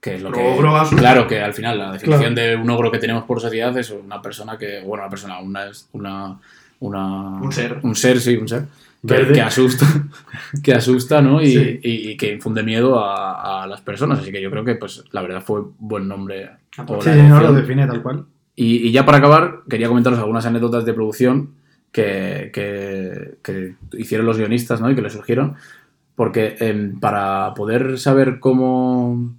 que 0.00 0.14
es 0.16 0.22
lo 0.22 0.30
que... 0.30 0.40
ogro. 0.40 0.72
Claro, 0.96 1.26
que 1.26 1.40
al 1.40 1.52
final 1.54 1.78
la 1.78 1.92
definición 1.92 2.34
Claro. 2.34 2.48
de 2.50 2.56
un 2.56 2.70
ogro 2.70 2.92
que 2.92 2.98
tenemos 2.98 3.24
por 3.24 3.40
sociedad 3.40 3.76
es 3.76 3.90
una 3.90 4.22
persona 4.22 4.56
que, 4.56 4.80
bueno, 4.82 5.02
una 5.04 5.10
persona, 5.10 5.40
una, 5.40 5.70
una, 5.92 6.38
una 6.80 7.40
Un 7.42 7.52
ser. 7.52 7.80
un 7.82 7.96
ser, 7.96 8.20
sí, 8.20 8.36
un 8.36 8.46
ser 8.48 8.66
Verde. 9.06 9.34
que 9.34 9.40
asusta, 9.42 9.86
que 10.62 10.72
asusta, 10.72 11.20
¿no? 11.22 11.42
Y, 11.42 11.46
Sí. 11.46 11.80
y- 11.82 12.10
y 12.10 12.16
que 12.16 12.32
infunde 12.32 12.62
miedo 12.62 12.98
a, 12.98 13.62
a 13.62 13.66
las 13.66 13.80
personas. 13.82 14.18
Así 14.20 14.32
que 14.32 14.40
yo 14.42 14.50
creo 14.50 14.64
que, 14.64 14.74
pues, 14.76 15.04
la 15.12 15.22
verdad 15.22 15.42
fue 15.42 15.62
buen 15.78 16.08
nombre. 16.08 16.50
o 16.86 17.00
Sí, 17.02 17.08
la 17.10 17.14
sí, 17.14 17.22
no 17.22 17.40
lo 17.40 17.52
define 17.52 17.86
tal 17.86 18.02
cual. 18.02 18.24
Y, 18.56 18.76
y 18.88 18.92
ya 18.92 19.04
para 19.04 19.18
acabar, 19.18 19.60
quería 19.68 19.88
comentaros 19.88 20.18
algunas 20.18 20.46
anécdotas 20.46 20.84
de 20.84 20.92
producción 20.94 21.50
que, 21.92 22.50
que- 22.52 23.36
que 23.42 23.74
hicieron 23.98 24.26
los 24.26 24.38
guionistas, 24.38 24.80
¿no? 24.80 24.90
Y 24.90 24.94
que 24.94 25.02
le 25.02 25.10
surgieron. 25.10 25.54
Porque 26.16 26.56
em, 26.60 27.00
para 27.00 27.52
poder 27.54 27.98
saber 27.98 28.38
cómo, 28.38 29.34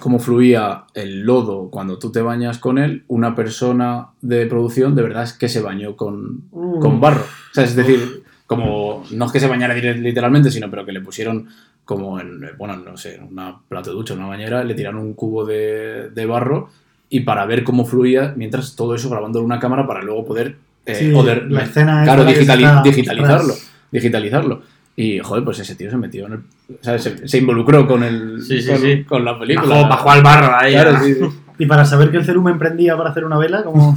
cómo 0.00 0.18
fluía 0.18 0.84
el 0.94 1.22
lodo 1.22 1.70
cuando 1.70 2.00
tú 2.00 2.10
te 2.10 2.20
bañas 2.20 2.58
con 2.58 2.78
él, 2.78 3.04
una 3.06 3.36
persona 3.36 4.08
de 4.20 4.46
producción 4.46 4.96
de 4.96 5.02
verdad 5.02 5.22
es 5.22 5.32
que 5.34 5.48
se 5.48 5.62
bañó 5.62 5.94
con, 5.96 6.42
Uh. 6.50 6.80
con 6.80 7.00
barro. 7.00 7.22
O 7.22 7.54
sea, 7.54 7.62
es 7.62 7.76
decir, 7.76 8.23
como 8.46 9.04
no 9.10 9.24
es 9.26 9.32
que 9.32 9.40
se 9.40 9.46
bañara 9.48 9.74
literalmente, 9.74 10.50
sino 10.50 10.70
pero 10.70 10.84
que 10.84 10.92
le 10.92 11.00
pusieron 11.00 11.48
como 11.84 12.18
en, 12.20 12.40
bueno, 12.58 12.76
no 12.76 12.96
sé, 12.96 13.20
una 13.30 13.56
plato 13.68 13.90
de 13.90 13.96
ducha, 13.96 14.14
una 14.14 14.26
bañera, 14.26 14.64
le 14.64 14.74
tiraron 14.74 15.00
un 15.00 15.14
cubo 15.14 15.44
de, 15.44 16.10
de 16.10 16.26
barro 16.26 16.70
y 17.10 17.20
para 17.20 17.44
ver 17.46 17.62
cómo 17.64 17.84
fluía, 17.84 18.32
mientras 18.36 18.74
todo 18.76 18.94
eso 18.94 19.10
grabando 19.10 19.38
en 19.38 19.44
una 19.44 19.58
cámara 19.58 19.86
para 19.86 20.02
luego 20.02 20.24
poder, 20.24 20.56
eh, 20.86 20.94
Sí, 20.94 21.10
poder 21.12 21.50
la 21.50 21.62
escena 21.62 22.02
claro, 22.04 22.24
digitali- 22.24 22.64
está- 22.64 22.82
digitalizarlo, 22.82 23.54
digitalizarlo. 23.90 24.62
Y, 24.96 25.18
joder, 25.18 25.42
pues 25.44 25.58
ese 25.58 25.74
tío 25.74 25.90
se 25.90 25.96
metió 25.96 26.26
en 26.26 26.32
el... 26.34 26.38
O 26.38 26.82
sea, 26.82 26.98
se, 26.98 27.26
se 27.26 27.38
involucró 27.38 27.86
con 27.86 28.04
el... 28.04 28.40
Sí, 28.42 28.62
sí, 28.62 28.68
con, 28.70 28.78
sí. 28.78 29.04
con 29.04 29.24
la 29.24 29.36
película. 29.38 29.74
Bajó, 29.74 29.88
bajó 29.88 30.10
al 30.12 30.22
barro 30.22 30.54
ahí. 30.56 30.72
Claro, 30.72 30.90
a- 30.96 31.00
sí, 31.00 31.14
sí. 31.14 31.24
Y 31.58 31.66
para 31.66 31.84
saber 31.84 32.10
que 32.12 32.16
el 32.18 32.24
cerumen 32.24 32.58
prendía 32.58 32.96
para 32.96 33.10
hacer 33.10 33.24
una 33.24 33.36
vela, 33.38 33.62
como 33.64 33.94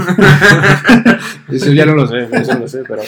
Eso 1.52 1.72
ya 1.72 1.86
no 1.86 1.94
lo 1.96 2.08
sé, 2.08 2.28
eso 2.32 2.54
no 2.54 2.60
lo 2.62 2.68
sé, 2.68 2.84
pero... 2.88 3.02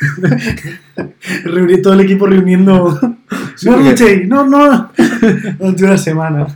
reunir 1.44 1.82
todo 1.82 1.92
el 1.94 2.00
equipo 2.00 2.26
reuniendo. 2.26 2.98
no 3.00 3.76
porque- 4.06 4.26
no, 4.26 4.46
no. 4.46 4.90
Durante 5.58 5.84
una 5.84 5.98
semana. 5.98 6.46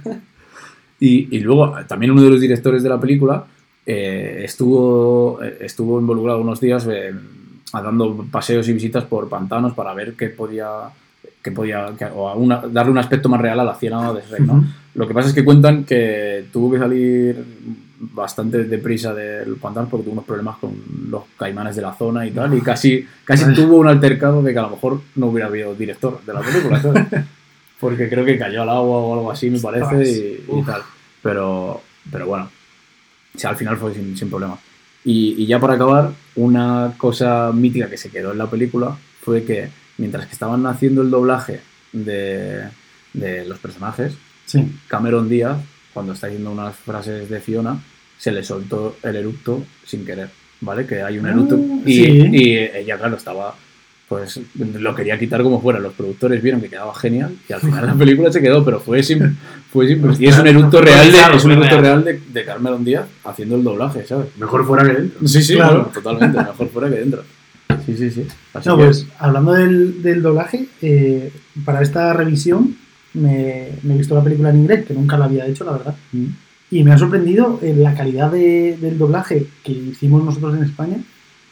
Y, 1.00 1.36
y 1.36 1.40
luego 1.40 1.74
también 1.86 2.12
uno 2.12 2.22
de 2.22 2.30
los 2.30 2.40
directores 2.40 2.82
de 2.82 2.88
la 2.88 3.00
película 3.00 3.44
eh, 3.84 4.42
estuvo, 4.44 5.42
eh, 5.42 5.58
estuvo 5.60 6.00
involucrado 6.00 6.40
unos 6.40 6.60
días 6.60 6.86
eh, 6.90 7.12
dando 7.72 8.24
paseos 8.30 8.66
y 8.68 8.72
visitas 8.72 9.04
por 9.04 9.28
pantanos 9.28 9.74
para 9.74 9.92
ver 9.92 10.14
qué 10.14 10.28
podía, 10.28 10.68
qué 11.42 11.50
podía 11.50 11.92
que- 11.98 12.06
o 12.06 12.28
a 12.28 12.34
una- 12.34 12.62
darle 12.70 12.92
un 12.92 12.98
aspecto 12.98 13.28
más 13.28 13.40
real 13.40 13.60
a 13.60 13.64
la 13.64 13.74
ciénaga 13.74 14.14
de 14.14 14.22
Shrek, 14.22 14.40
¿no? 14.40 14.64
Lo 14.94 15.08
que 15.08 15.12
pasa 15.14 15.28
es 15.28 15.34
que 15.34 15.44
cuentan 15.44 15.84
que 15.84 16.46
tuvo 16.52 16.70
que 16.72 16.78
salir 16.78 17.44
bastante 18.12 18.64
deprisa 18.64 19.14
del 19.14 19.56
pantano 19.56 19.88
porque 19.88 20.04
tuvo 20.04 20.12
unos 20.14 20.24
problemas 20.24 20.56
con 20.58 20.74
los 21.08 21.24
caimanes 21.38 21.76
de 21.76 21.82
la 21.82 21.94
zona 21.94 22.26
y 22.26 22.30
tal, 22.30 22.54
y 22.54 22.60
casi, 22.60 23.06
casi 23.24 23.52
tuvo 23.54 23.78
un 23.78 23.88
altercado 23.88 24.42
de 24.42 24.52
que 24.52 24.58
a 24.58 24.62
lo 24.62 24.70
mejor 24.70 25.00
no 25.16 25.26
hubiera 25.26 25.48
habido 25.48 25.74
director 25.74 26.20
de 26.24 26.32
la 26.32 26.40
película, 26.40 26.80
¿sabes? 26.80 27.06
Porque 27.80 28.08
creo 28.08 28.24
que 28.24 28.38
cayó 28.38 28.62
al 28.62 28.68
agua 28.68 28.98
o 28.98 29.14
algo 29.14 29.30
así, 29.30 29.50
me 29.50 29.58
parece, 29.58 30.40
y, 30.48 30.62
tal. 30.62 30.82
Pero, 31.22 31.82
pero 32.10 32.26
bueno, 32.26 32.48
o 33.34 33.38
sea, 33.38 33.50
al 33.50 33.56
final 33.56 33.76
fue 33.76 33.92
sin, 33.92 34.16
sin 34.16 34.30
problema. 34.30 34.58
Y, 35.04 35.42
y 35.42 35.46
ya 35.46 35.58
para 35.58 35.74
acabar, 35.74 36.12
una 36.36 36.94
cosa 36.96 37.50
mítica 37.52 37.90
que 37.90 37.98
se 37.98 38.10
quedó 38.10 38.32
en 38.32 38.38
la 38.38 38.48
película 38.48 38.96
fue 39.20 39.44
que 39.44 39.68
mientras 39.98 40.26
que 40.26 40.32
estaban 40.32 40.66
haciendo 40.66 41.02
el 41.02 41.10
doblaje 41.10 41.60
de, 41.92 42.68
de 43.12 43.44
los 43.44 43.58
personajes, 43.58 44.16
Sí. 44.46 44.72
Cameron 44.88 45.28
Díaz, 45.28 45.58
cuando 45.92 46.12
está 46.12 46.26
diciendo 46.26 46.50
unas 46.50 46.76
frases 46.76 47.28
de 47.28 47.40
Fiona, 47.40 47.78
se 48.18 48.32
le 48.32 48.42
soltó 48.42 48.96
el 49.02 49.16
eructo 49.16 49.64
sin 49.84 50.04
querer, 50.04 50.28
¿vale? 50.60 50.86
Que 50.86 51.02
hay 51.02 51.18
un 51.18 51.26
Ah, 51.26 51.30
eructo 51.30 51.58
y, 51.84 51.92
sí. 51.94 52.28
y 52.32 52.56
ella, 52.58 52.96
claro, 52.98 53.16
estaba, 53.16 53.54
pues 54.08 54.40
lo 54.56 54.94
quería 54.94 55.18
quitar 55.18 55.42
como 55.42 55.60
fuera. 55.60 55.78
Los 55.80 55.94
productores 55.94 56.42
vieron 56.42 56.60
que 56.60 56.68
quedaba 56.68 56.94
genial 56.94 57.34
y 57.48 57.52
al 57.52 57.60
final 57.60 57.86
la 57.86 57.94
película 57.94 58.30
se 58.32 58.40
quedó, 58.40 58.64
pero 58.64 58.80
fue 58.80 59.02
sin, 59.02 59.36
fue 59.72 59.88
sin 59.88 60.02
y 60.22 60.26
es 60.26 60.38
un 60.38 60.46
eructo 60.46 60.80
real 60.80 61.10
de, 61.10 61.18
es 61.36 61.44
un 61.44 61.52
eructo 61.52 61.80
real. 61.80 62.04
de, 62.04 62.20
de 62.32 63.00
haciendo 63.24 63.56
el 63.56 63.64
doblaje, 63.64 64.04
¿sabes? 64.06 64.26
Mejor 64.38 64.66
fuera 64.66 64.84
que 64.84 64.92
dentro. 65.00 65.26
Sí, 65.28 65.42
sí, 65.42 65.54
Claro. 65.54 65.90
totalmente, 65.92 66.38
mejor 66.38 66.68
fuera 66.68 66.90
que 66.90 66.96
dentro. 66.96 67.24
Sí, 67.86 67.96
sí, 67.96 68.10
sí. 68.10 68.26
Así 68.54 68.68
No, 68.68 68.76
que- 68.78 68.84
pues 68.84 69.06
hablando 69.18 69.52
del, 69.52 70.02
del 70.02 70.22
doblaje, 70.22 70.66
eh, 70.80 71.30
para 71.64 71.82
esta 71.82 72.12
revisión 72.12 72.76
me, 73.14 73.68
me 73.82 73.94
he 73.94 73.98
visto 73.98 74.14
la 74.14 74.22
película 74.24 74.50
en 74.50 74.56
inglés, 74.60 74.86
que 74.86 74.94
nunca 74.94 75.16
la 75.18 75.26
había 75.26 75.46
hecho, 75.46 75.64
la 75.64 75.72
verdad. 75.72 75.94
Mm. 76.12 76.26
Y 76.70 76.82
me 76.82 76.92
ha 76.92 76.98
sorprendido 76.98 77.58
eh, 77.62 77.74
la 77.76 77.94
calidad 77.94 78.30
de- 78.32 78.76
del 78.80 78.98
doblaje 78.98 79.46
que 79.62 79.72
hicimos 79.72 80.24
nosotros 80.24 80.56
en 80.56 80.64
España, 80.64 80.96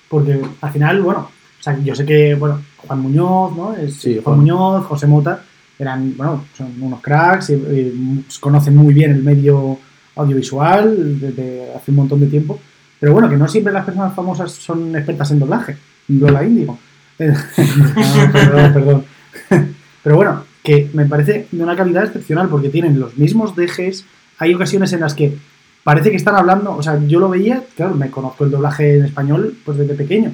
porque 0.09 0.41
al 0.61 0.73
final, 0.73 1.01
bueno, 1.03 1.21
o 1.61 1.63
sea, 1.63 1.79
yo 1.79 1.95
sé 1.95 2.05
que, 2.05 2.35
bueno, 2.35 2.61
Juan 2.79 3.01
Muñoz, 3.01 3.57
¿no? 3.57 3.75
Es, 3.75 3.95
Sí, 3.97 4.15
Juan 4.15 4.25
Juan. 4.25 4.39
Muñoz, 4.41 4.87
José 4.87 5.07
Mota, 5.07 5.43
eran, 5.79 6.17
bueno, 6.17 6.45
son 6.57 6.73
unos 6.81 7.01
cracks, 7.01 7.51
y, 7.51 7.55
y 7.55 8.25
conocen 8.41 8.75
muy 8.77 8.93
bien 8.95 9.13
el 9.13 9.23
medio 9.23 9.79
audiovisual 10.17 11.19
desde 11.21 11.73
hace 11.75 11.91
un 11.91 11.97
montón 11.99 12.21
de 12.21 12.27
tiempo. 12.27 12.59
Pero 12.99 13.13
bueno, 13.13 13.29
que 13.29 13.37
no 13.37 13.49
siempre 13.49 13.73
las 13.73 13.85
personas 13.85 14.15
famosas 14.15 14.53
son 14.53 14.95
expertas 14.97 15.31
en 15.31 15.41
doblaje. 15.41 15.77
Lola 16.09 16.45
Índigo. 16.45 16.79
Eh, 17.19 17.33
no, 17.59 18.33
perdón, 18.33 18.73
perdón. 18.73 19.05
Pero 20.03 20.17
bueno, 20.17 20.45
que 20.63 20.91
me 20.93 21.07
parece 21.07 21.47
de 21.51 21.63
una 21.63 21.77
calidad 21.77 22.05
excepcional 22.05 22.49
porque 22.49 22.69
tienen 22.69 22.99
los 23.01 23.17
mismos 23.17 23.55
dejes. 23.57 24.05
Hay 24.43 24.55
ocasiones 24.55 24.93
en 24.93 25.01
las 25.01 25.15
que 25.15 25.37
parece 25.85 26.11
que 26.11 26.17
están 26.17 26.35
hablando, 26.35 26.77
o 26.77 26.83
sea, 26.83 27.01
yo 27.07 27.21
lo 27.21 27.29
veía, 27.29 27.63
claro, 27.77 27.95
me 27.95 28.11
conozco 28.11 28.45
el 28.45 28.51
doblaje 28.51 28.97
en 28.97 29.05
español 29.05 29.57
pues 29.65 29.79
desde 29.79 29.95
pequeño 29.95 30.33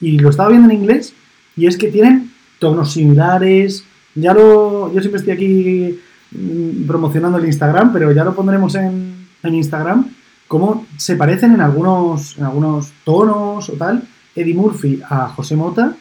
y 0.00 0.18
lo 0.18 0.30
estaba 0.30 0.48
viendo 0.48 0.70
en 0.70 0.76
inglés 0.76 1.12
y 1.56 1.66
es 1.66 1.76
que 1.76 1.88
tienen 1.88 2.30
tonos 2.58 2.92
similares. 2.92 3.84
Ya 4.14 4.32
lo, 4.32 4.92
yo 4.92 5.00
siempre 5.00 5.18
estoy 5.18 5.32
aquí 5.32 6.00
mm, 6.30 6.86
promocionando 6.86 7.38
el 7.38 7.46
Instagram, 7.46 7.92
pero 7.92 8.12
ya 8.12 8.24
lo 8.24 8.34
pondremos 8.34 8.74
en, 8.76 9.28
en 9.42 9.54
Instagram 9.54 10.06
cómo 10.46 10.86
se 10.96 11.16
parecen 11.16 11.52
en 11.54 11.60
algunos, 11.60 12.38
en 12.38 12.44
algunos 12.44 12.92
tonos 13.04 13.68
o 13.68 13.72
tal. 13.72 14.02
Eddie 14.34 14.54
Murphy 14.54 15.00
a 15.08 15.28
José 15.30 15.56
Mota. 15.56 15.94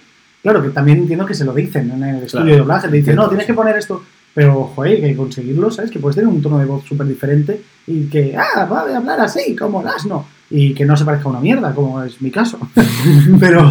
Claro, 0.44 0.62
que 0.62 0.70
también 0.70 1.00
entiendo 1.00 1.26
que 1.26 1.34
se 1.34 1.44
lo 1.44 1.54
dicen 1.54 1.92
en 1.92 2.04
el 2.04 2.24
estudio 2.24 2.54
de 2.54 2.60
doblaje. 2.60 2.88
Le 2.88 2.98
dicen, 2.98 3.16
no, 3.16 3.28
tienes 3.28 3.46
que 3.48 3.54
poner 3.54 3.76
esto. 3.76 4.04
Pero, 4.38 4.66
joder, 4.76 5.00
que 5.00 5.06
hay 5.08 5.12
que 5.14 5.18
conseguirlo, 5.18 5.72
¿sabes? 5.72 5.90
Que 5.90 5.98
puedes 5.98 6.16
tener 6.16 6.28
un 6.32 6.40
tono 6.44 6.60
de 6.60 6.66
voz 6.66 6.84
súper 6.86 7.08
diferente 7.08 7.60
y 7.88 8.06
que, 8.06 8.38
ah, 8.38 8.66
va 8.72 8.82
a 8.82 8.98
hablar 8.98 9.20
así, 9.20 9.56
como 9.56 9.82
el 9.82 9.88
asno. 9.88 10.28
Y 10.52 10.76
que 10.76 10.86
no 10.86 10.96
se 10.96 11.06
parezca 11.06 11.28
a 11.28 11.32
una 11.32 11.40
mierda, 11.40 11.74
como 11.74 12.04
es 12.04 12.22
mi 12.22 12.30
caso. 12.30 12.60
Pero, 13.40 13.64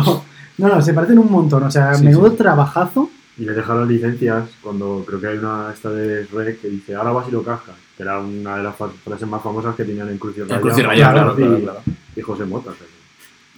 no, 0.58 0.68
no, 0.68 0.82
se 0.82 0.92
parecen 0.92 1.20
un 1.20 1.30
montón. 1.30 1.62
O 1.62 1.70
sea, 1.70 1.94
Sí, 1.94 2.04
menudo 2.04 2.30
sí. 2.30 2.36
trabajazo. 2.38 3.08
Y 3.38 3.44
le 3.44 3.52
dejaron 3.52 3.86
licencias 3.86 4.42
cuando 4.60 5.04
creo 5.06 5.20
que 5.20 5.28
hay 5.28 5.38
una 5.38 5.70
esta 5.72 5.90
de 5.90 6.24
Rec 6.24 6.60
que 6.60 6.68
dice 6.68 6.96
ahora 6.96 7.12
vas 7.12 7.28
y 7.28 7.30
lo 7.30 7.44
cascas, 7.44 7.76
que 7.96 8.02
era 8.02 8.18
una 8.18 8.56
de 8.56 8.64
las 8.64 8.74
frases 8.74 9.28
más 9.28 9.42
famosas 9.42 9.76
que 9.76 9.84
tenían 9.84 10.08
en 10.08 10.18
Cruz 10.18 10.36
y 10.38 10.40
Raya. 10.42 10.56
En 10.56 10.84
Raya, 10.84 11.12
claro, 11.12 11.36
claro, 11.36 11.36
claro, 11.36 11.60
claro. 11.62 11.80
Y 12.16 12.20
José 12.22 12.44
Mota. 12.44 12.70
o 12.70 12.74
sea 12.74 12.86
que- 12.86 12.95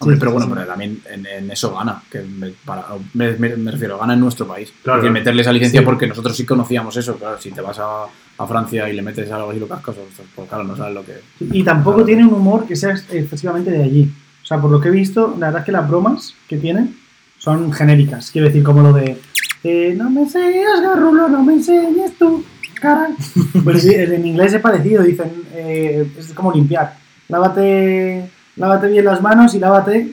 Hombre, 0.00 0.16
Sí, 0.16 0.20
pero 0.20 0.32
bueno, 0.32 0.46
sí. 0.46 0.52
pero 0.54 0.66
también 0.66 1.00
en, 1.10 1.26
en 1.26 1.50
eso 1.50 1.74
gana, 1.74 2.02
que 2.10 2.20
me, 2.20 2.50
para- 2.64 2.86
me- 3.14 3.32
me- 3.32 3.56
me 3.56 3.70
refiero, 3.70 3.98
gana 3.98 4.14
en 4.14 4.20
nuestro 4.20 4.46
país. 4.46 4.72
Claro, 4.82 5.00
claro. 5.00 5.12
meterle 5.12 5.42
esa 5.42 5.52
licencia 5.52 5.80
Sí. 5.80 5.84
porque 5.86 6.06
nosotros 6.06 6.36
sí 6.36 6.44
conocíamos 6.46 6.96
eso, 6.96 7.16
claro, 7.16 7.38
si 7.40 7.50
te 7.50 7.60
vas 7.60 7.78
a, 7.80 8.04
a 8.38 8.46
Francia 8.46 8.88
y 8.88 8.92
le 8.94 9.02
metes 9.02 9.30
algo 9.32 9.50
así 9.50 9.58
lo 9.58 9.66
cascas, 9.66 9.96
ostras, 9.98 10.28
pues 10.34 10.48
claro, 10.48 10.64
no 10.64 10.76
sabes 10.76 10.94
lo 10.94 11.04
que... 11.04 11.14
Y 11.40 11.62
tampoco 11.64 11.96
Claro. 11.96 12.06
tiene 12.06 12.24
un 12.26 12.34
humor 12.34 12.66
que 12.66 12.76
sea 12.76 12.90
excesivamente 13.10 13.70
de 13.72 13.82
allí. 13.82 14.10
O 14.42 14.46
sea, 14.46 14.60
por 14.60 14.70
lo 14.70 14.80
que 14.80 14.88
he 14.88 14.92
visto, 14.92 15.34
la 15.38 15.46
verdad 15.46 15.60
es 15.62 15.66
que 15.66 15.72
las 15.72 15.88
bromas 15.88 16.34
que 16.48 16.56
tienen 16.58 16.96
son 17.38 17.72
genéricas. 17.72 18.30
Quiero 18.30 18.46
decir, 18.46 18.62
como 18.62 18.82
lo 18.82 18.92
de 18.92 19.18
eh, 19.64 19.94
no 19.96 20.08
me 20.10 20.22
enseñes, 20.22 20.80
garrulo, 20.82 21.28
no 21.28 21.42
me 21.42 21.54
enseñes 21.54 22.16
tu 22.16 22.44
cara. 22.80 23.08
Pues 23.64 23.82
sí, 23.82 23.92
en 23.94 24.24
inglés 24.24 24.54
es 24.54 24.60
parecido, 24.60 25.02
dicen, 25.02 25.30
eh, 25.52 26.08
es 26.16 26.32
como 26.32 26.52
limpiar. 26.52 26.94
Lávate, 27.28 28.30
lávate 28.58 28.88
bien 28.88 29.04
las 29.04 29.20
manos 29.22 29.54
y 29.54 29.58
lávate 29.58 30.08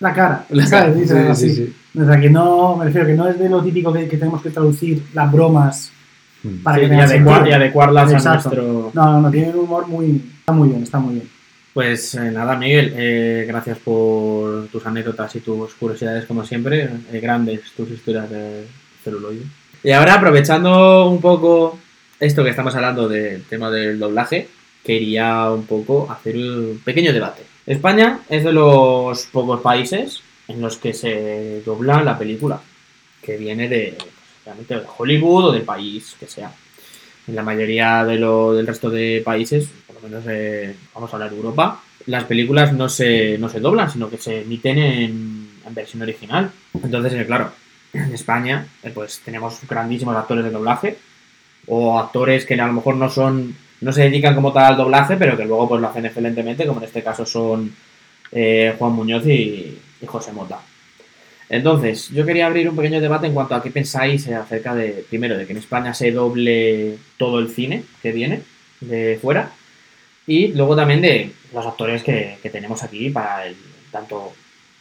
la 0.00 0.12
cara. 0.12 0.44
algo 0.50 1.32
así. 1.32 1.74
O 1.98 2.04
sea, 2.04 2.20
que 2.20 2.28
no, 2.28 2.76
me 2.76 2.84
refiero 2.86 3.06
que 3.06 3.14
no 3.14 3.28
es 3.28 3.38
de 3.38 3.48
lo 3.48 3.62
típico 3.62 3.92
que, 3.92 4.06
que 4.08 4.18
tenemos 4.18 4.42
que 4.42 4.50
traducir 4.50 5.02
las 5.14 5.32
bromas 5.32 5.92
para 6.62 6.76
Sí, 6.78 6.88
que 6.88 6.94
y, 6.94 6.98
adecuar- 6.98 7.48
y 7.48 7.52
adecuarlas 7.52 8.12
a 8.12 8.16
Exacto. 8.16 8.50
nuestro. 8.50 8.90
No, 8.94 9.12
no, 9.12 9.20
no, 9.22 9.30
tiene 9.30 9.48
un 9.50 9.60
humor 9.60 9.86
muy... 9.88 10.22
Está 10.40 10.52
muy 10.52 10.68
bien, 10.68 10.82
está 10.82 10.98
muy 10.98 11.14
bien. 11.14 11.28
Pues 11.72 12.14
eh, 12.14 12.30
nada, 12.30 12.56
Miguel, 12.56 12.92
eh, 12.96 13.44
gracias 13.48 13.78
por 13.78 14.66
tus 14.68 14.86
anécdotas 14.86 15.34
y 15.36 15.40
tus 15.40 15.74
curiosidades, 15.74 16.24
como 16.26 16.44
siempre. 16.44 16.88
eh, 17.12 17.20
grandes 17.20 17.62
tus 17.76 17.90
historias 17.90 18.30
de 18.30 18.66
celuloide. 19.02 19.42
Y 19.82 19.90
ahora, 19.92 20.14
aprovechando 20.14 21.08
un 21.10 21.20
poco 21.20 21.78
esto 22.20 22.42
que 22.44 22.50
estamos 22.50 22.74
hablando 22.74 23.08
del 23.08 23.42
tema 23.42 23.70
del 23.70 23.98
doblaje, 23.98 24.48
quería 24.84 25.50
un 25.50 25.64
poco 25.64 26.10
hacer 26.10 26.36
un 26.36 26.80
pequeño 26.84 27.12
debate. 27.12 27.42
España 27.66 28.20
es 28.28 28.44
de 28.44 28.52
los 28.52 29.26
pocos 29.26 29.60
países 29.60 30.22
en 30.48 30.60
los 30.60 30.76
que 30.76 30.92
se 30.92 31.62
dobla 31.64 32.02
la 32.02 32.16
película, 32.16 32.60
que 33.20 33.36
viene 33.36 33.68
de, 33.68 33.98
realmente 34.44 34.76
de 34.76 34.86
Hollywood 34.96 35.46
o 35.46 35.52
del 35.52 35.62
país 35.62 36.16
que 36.18 36.26
sea. 36.26 36.52
En 37.26 37.34
la 37.34 37.42
mayoría 37.42 38.04
de 38.04 38.18
lo, 38.18 38.54
del 38.54 38.68
resto 38.68 38.88
de 38.88 39.20
países, 39.24 39.68
por 39.86 39.96
lo 39.96 40.08
menos 40.08 40.24
eh, 40.28 40.76
vamos 40.94 41.12
a 41.12 41.16
hablar 41.16 41.30
de 41.30 41.36
Europa, 41.36 41.82
las 42.06 42.24
películas 42.24 42.72
no 42.72 42.88
se, 42.88 43.36
no 43.38 43.48
se 43.48 43.58
doblan, 43.58 43.90
sino 43.90 44.08
que 44.08 44.18
se 44.18 44.42
emiten 44.42 44.78
en, 44.78 45.50
en 45.66 45.74
versión 45.74 46.02
original. 46.02 46.52
Entonces, 46.80 47.14
eh, 47.14 47.26
claro, 47.26 47.50
en 47.92 48.14
España 48.14 48.66
eh, 48.84 48.92
pues 48.94 49.20
tenemos 49.24 49.58
grandísimos 49.68 50.16
actores 50.16 50.44
de 50.44 50.50
doblaje 50.50 50.98
o 51.66 51.98
actores 51.98 52.46
que 52.46 52.54
a 52.54 52.66
lo 52.66 52.74
mejor 52.74 52.94
no 52.94 53.10
son 53.10 53.56
no 53.80 53.92
se 53.92 54.02
dedican 54.02 54.34
como 54.34 54.52
tal 54.52 54.64
al 54.64 54.76
doblaje, 54.76 55.16
pero 55.16 55.36
que 55.36 55.44
luego 55.44 55.68
pues 55.68 55.80
lo 55.80 55.88
hacen 55.88 56.06
excelentemente, 56.06 56.66
como 56.66 56.80
en 56.80 56.86
este 56.86 57.02
caso 57.02 57.26
son 57.26 57.74
eh, 58.32 58.74
Juan 58.78 58.92
Muñoz 58.92 59.26
y, 59.26 59.78
y 60.00 60.06
José 60.06 60.32
Mota. 60.32 60.60
Entonces, 61.48 62.08
yo 62.10 62.26
quería 62.26 62.46
abrir 62.46 62.68
un 62.68 62.76
pequeño 62.76 63.00
debate 63.00 63.26
en 63.26 63.34
cuanto 63.34 63.54
a 63.54 63.62
qué 63.62 63.70
pensáis 63.70 64.26
acerca 64.28 64.74
de, 64.74 65.04
primero, 65.08 65.38
de 65.38 65.46
que 65.46 65.52
en 65.52 65.58
España 65.58 65.94
se 65.94 66.10
doble 66.10 66.98
todo 67.18 67.38
el 67.38 67.50
cine 67.50 67.84
que 68.02 68.10
viene 68.10 68.42
de 68.80 69.18
fuera 69.20 69.52
y 70.26 70.48
luego 70.48 70.74
también 70.74 71.00
de 71.00 71.30
los 71.54 71.64
actores 71.64 72.02
que, 72.02 72.38
que 72.42 72.50
tenemos 72.50 72.82
aquí 72.82 73.10
para 73.10 73.46
el 73.46 73.56
tanto 73.92 74.32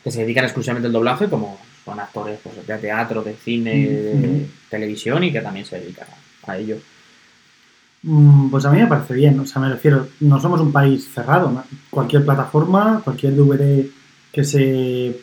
que 0.03 0.11
se 0.11 0.21
dedican 0.21 0.43
exclusivamente 0.43 0.87
al 0.87 0.93
doblaje 0.93 1.27
como 1.27 1.59
son 1.85 1.99
actores 1.99 2.39
pues, 2.41 2.65
de 2.65 2.77
teatro, 2.79 3.23
de 3.23 3.35
cine, 3.35 3.75
de 3.75 4.45
televisión 4.69 5.23
y 5.23 5.31
que 5.31 5.41
también 5.41 5.65
se 5.65 5.79
dedican 5.79 6.07
a, 6.47 6.51
a 6.51 6.57
ello. 6.57 6.77
Mm, 8.05 8.49
Pues 8.51 8.63
a 8.65 8.71
mí 8.71 8.77
me 8.79 8.87
parece 8.87 9.13
bien, 9.15 9.39
o 9.39 9.45
sea, 9.47 9.61
me 9.61 9.69
refiero, 9.69 10.07
no 10.19 10.39
somos 10.39 10.61
un 10.61 10.71
país 10.71 11.07
cerrado, 11.13 11.51
¿no? 11.51 11.63
cualquier 11.89 12.23
plataforma, 12.23 13.01
cualquier 13.03 13.35
DVD 13.35 13.87
que 14.31 14.43
se, 14.43 15.19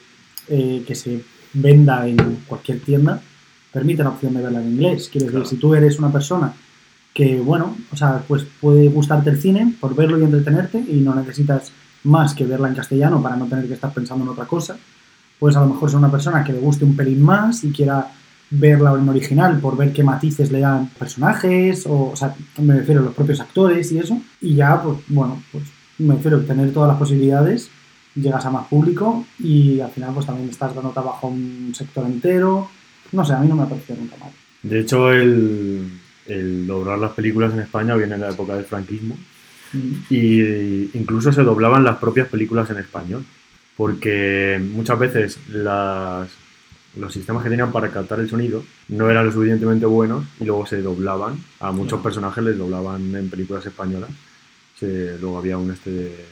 eh, 0.48 0.84
que 0.86 0.94
se 0.94 1.22
venda 1.52 2.06
en 2.08 2.16
cualquier 2.46 2.80
tienda, 2.80 3.20
permite 3.72 4.02
la 4.02 4.10
opción 4.10 4.34
de 4.34 4.42
verla 4.42 4.60
en 4.60 4.72
inglés. 4.72 5.08
Quiero 5.12 5.26
decir, 5.26 5.46
si 5.46 5.56
tú 5.56 5.74
eres 5.74 5.98
una 5.98 6.10
persona 6.10 6.52
que, 7.14 7.38
bueno, 7.40 7.76
o 7.92 7.96
sea, 7.96 8.22
pues 8.26 8.44
puede 8.60 8.88
gustarte 8.88 9.30
el 9.30 9.40
cine 9.40 9.74
por 9.80 9.94
verlo 9.94 10.18
y 10.18 10.24
entretenerte 10.24 10.78
y 10.78 11.00
no 11.00 11.14
necesitas 11.14 11.70
más 12.04 12.34
que 12.34 12.46
verla 12.46 12.68
en 12.68 12.74
castellano 12.74 13.22
para 13.22 13.36
no 13.36 13.46
tener 13.46 13.68
que 13.68 13.74
estar 13.74 13.92
pensando 13.92 14.24
en 14.24 14.30
otra 14.30 14.46
cosa, 14.46 14.76
pues 15.38 15.54
a 15.56 15.60
lo 15.60 15.66
mejor 15.66 15.88
ser 15.90 15.98
una 15.98 16.10
persona 16.10 16.42
que 16.42 16.52
le 16.52 16.58
guste 16.58 16.84
un 16.84 16.96
pelín 16.96 17.22
más 17.22 17.62
y 17.64 17.70
quiera 17.72 18.10
verla 18.52 18.92
en 18.92 19.08
original 19.08 19.58
por 19.60 19.76
ver 19.76 19.92
qué 19.92 20.02
matices 20.04 20.52
le 20.52 20.60
dan 20.60 20.88
personajes, 20.90 21.86
o, 21.86 22.10
o 22.12 22.16
sea, 22.16 22.34
me 22.58 22.74
refiero 22.74 23.00
a 23.00 23.04
los 23.04 23.14
propios 23.14 23.40
actores 23.40 23.90
y 23.92 23.98
eso, 23.98 24.20
y 24.40 24.54
ya, 24.54 24.82
pues 24.82 24.98
bueno, 25.08 25.42
pues 25.50 25.64
me 25.98 26.14
refiero 26.14 26.36
a 26.36 26.42
tener 26.42 26.72
todas 26.72 26.88
las 26.88 26.98
posibilidades, 26.98 27.70
llegas 28.14 28.44
a 28.44 28.50
más 28.50 28.66
público 28.68 29.24
y 29.38 29.80
al 29.80 29.90
final 29.90 30.12
pues 30.12 30.26
también 30.26 30.50
estás 30.50 30.74
dando 30.74 30.90
trabajo 30.90 31.28
a 31.28 31.30
un 31.30 31.72
sector 31.74 32.04
entero, 32.04 32.68
no 33.12 33.24
sé, 33.24 33.32
a 33.32 33.38
mí 33.38 33.48
no 33.48 33.56
me 33.56 33.62
ha 33.62 33.68
parecido 33.68 33.98
nunca 33.98 34.16
mal. 34.18 34.30
De 34.62 34.80
hecho, 34.80 35.10
el, 35.10 35.88
el 36.26 36.66
doblar 36.66 36.98
las 36.98 37.12
películas 37.12 37.52
en 37.54 37.60
España 37.60 37.96
viene 37.96 38.14
en 38.16 38.20
la 38.20 38.30
época 38.30 38.54
del 38.54 38.64
franquismo 38.64 39.16
y 40.10 40.90
incluso 40.96 41.32
se 41.32 41.42
doblaban 41.42 41.84
las 41.84 41.96
propias 41.96 42.28
películas 42.28 42.68
en 42.68 42.76
español, 42.76 43.24
porque 43.76 44.62
muchas 44.74 44.98
veces 44.98 45.38
las, 45.48 46.28
los 46.96 47.12
sistemas 47.12 47.42
que 47.42 47.50
tenían 47.50 47.72
para 47.72 47.90
captar 47.90 48.20
el 48.20 48.28
sonido 48.28 48.62
no 48.88 49.10
eran 49.10 49.26
lo 49.26 49.32
suficientemente 49.32 49.86
buenos 49.86 50.24
y 50.40 50.44
luego 50.44 50.66
se 50.66 50.82
doblaban, 50.82 51.42
a 51.60 51.72
muchos 51.72 52.00
personajes 52.02 52.44
les 52.44 52.58
doblaban 52.58 53.14
en 53.14 53.30
películas 53.30 53.64
españolas, 53.64 54.10
se- 54.78 55.18
luego 55.18 55.38
había 55.38 55.56
un 55.58 55.70
este, 55.70 56.26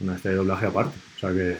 una 0.00 0.16
este 0.16 0.30
de 0.30 0.34
doblaje 0.36 0.66
aparte, 0.66 0.96
o 1.16 1.20
sea 1.20 1.32
que 1.32 1.56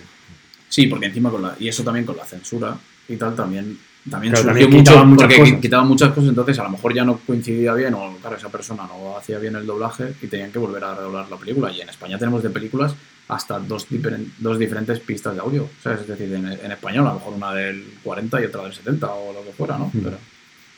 Sí, 0.69 0.87
porque 0.87 1.07
encima 1.07 1.31
con 1.31 1.43
la... 1.43 1.55
Y 1.61 1.69
eso 1.69 1.83
también 1.85 2.07
con 2.07 2.17
la 2.17 2.25
censura 2.25 2.75
y 3.07 3.17
tal, 3.17 3.35
también 3.37 3.79
También 4.11 4.33
Claro, 4.33 4.49
surgió 4.49 4.65
también 4.67 4.81
mucho 4.81 5.05
muchas 5.05 5.29
porque 5.29 5.37
cosas. 5.41 5.61
quitaban 5.61 5.87
muchas 5.89 6.13
cosas, 6.13 6.29
entonces 6.31 6.59
a 6.59 6.63
lo 6.65 6.71
mejor 6.71 6.95
ya 6.95 7.05
no 7.05 7.19
coincidía 7.19 7.75
bien, 7.75 7.95
o 7.95 8.17
claro, 8.21 8.37
esa 8.37 8.49
persona 8.49 8.85
no 8.89 9.17
hacía 9.17 9.39
bien 9.39 9.55
el 9.55 9.67
doblaje 9.67 10.15
y 10.23 10.27
tenían 10.29 10.51
que 10.51 10.59
volver 10.59 10.83
a 10.83 10.95
redoblar 10.95 11.31
la 11.31 11.37
película. 11.37 11.71
Y 11.71 11.83
en 11.83 11.89
España 11.91 12.19
tenemos 12.19 12.43
de 12.43 12.51
películas 12.51 12.95
hasta 13.35 13.59
dos, 13.59 13.89
diferen- 13.91 14.33
dos 14.39 14.59
diferentes 14.59 15.01
pistas 15.01 15.35
de 15.35 15.41
audio, 15.41 15.69
¿sabes? 15.83 16.01
Es 16.03 16.09
decir, 16.09 16.33
en, 16.35 16.47
en 16.47 16.73
español, 16.73 17.07
a 17.07 17.11
lo 17.11 17.15
mejor 17.19 17.35
una 17.35 17.53
del 17.55 17.85
40 18.03 18.41
y 18.41 18.45
otra 18.45 18.63
del 18.65 18.73
70 18.75 19.07
o 19.11 19.33
lo 19.33 19.45
que 19.45 19.53
fuera, 19.53 19.79
¿no? 19.79 19.87
Mm. 19.93 20.01
Pero, 20.03 20.19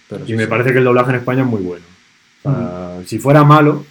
pero 0.08 0.24
Y 0.24 0.28
sí, 0.28 0.34
me 0.34 0.44
sí. 0.44 0.48
parece 0.50 0.72
que 0.72 0.78
el 0.78 0.84
doblaje 0.84 1.10
en 1.10 1.16
España 1.16 1.42
es 1.42 1.48
muy 1.48 1.62
bueno. 1.62 1.84
Sea, 2.42 3.00
Si 3.06 3.18
fuera 3.18 3.42
malo, 3.44 3.84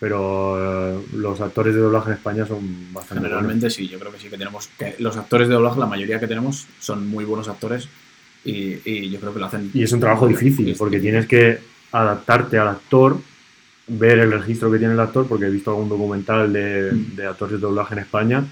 pero 0.00 0.98
eh, 1.00 1.02
los 1.14 1.40
actores 1.40 1.74
de 1.74 1.80
doblaje 1.80 2.10
en 2.10 2.14
España 2.16 2.46
son 2.46 2.92
bastante 2.92 3.22
Generalmente 3.24 3.68
sí, 3.68 3.88
yo 3.88 3.98
creo 3.98 4.12
que 4.12 4.18
sí 4.18 4.28
que 4.28 4.38
tenemos. 4.38 4.68
Que 4.78 4.94
los 5.00 5.16
actores 5.16 5.48
de 5.48 5.54
doblaje, 5.54 5.80
la 5.80 5.86
mayoría 5.86 6.20
que 6.20 6.28
tenemos, 6.28 6.66
son 6.78 7.08
muy 7.08 7.24
buenos 7.24 7.48
actores 7.48 7.88
y, 8.44 8.76
y 8.84 9.10
yo 9.10 9.18
creo 9.18 9.34
que 9.34 9.40
lo 9.40 9.46
hacen. 9.46 9.70
Y 9.74 9.82
es 9.82 9.92
un 9.92 9.98
trabajo 10.00 10.28
difícil, 10.28 10.74
porque 10.78 11.00
tienes 11.00 11.26
que 11.26 11.58
adaptarte 11.90 12.58
al 12.58 12.68
actor, 12.68 13.18
ver 13.88 14.18
el 14.18 14.32
registro 14.32 14.70
que 14.70 14.78
tiene 14.78 14.94
el 14.94 15.00
actor, 15.00 15.26
porque 15.26 15.46
he 15.46 15.50
visto 15.50 15.70
algún 15.70 15.88
documental 15.88 16.52
de, 16.52 16.92
de 16.92 17.26
actores 17.26 17.54
de 17.54 17.66
doblaje 17.66 17.94
en 17.94 18.00
España, 18.00 18.44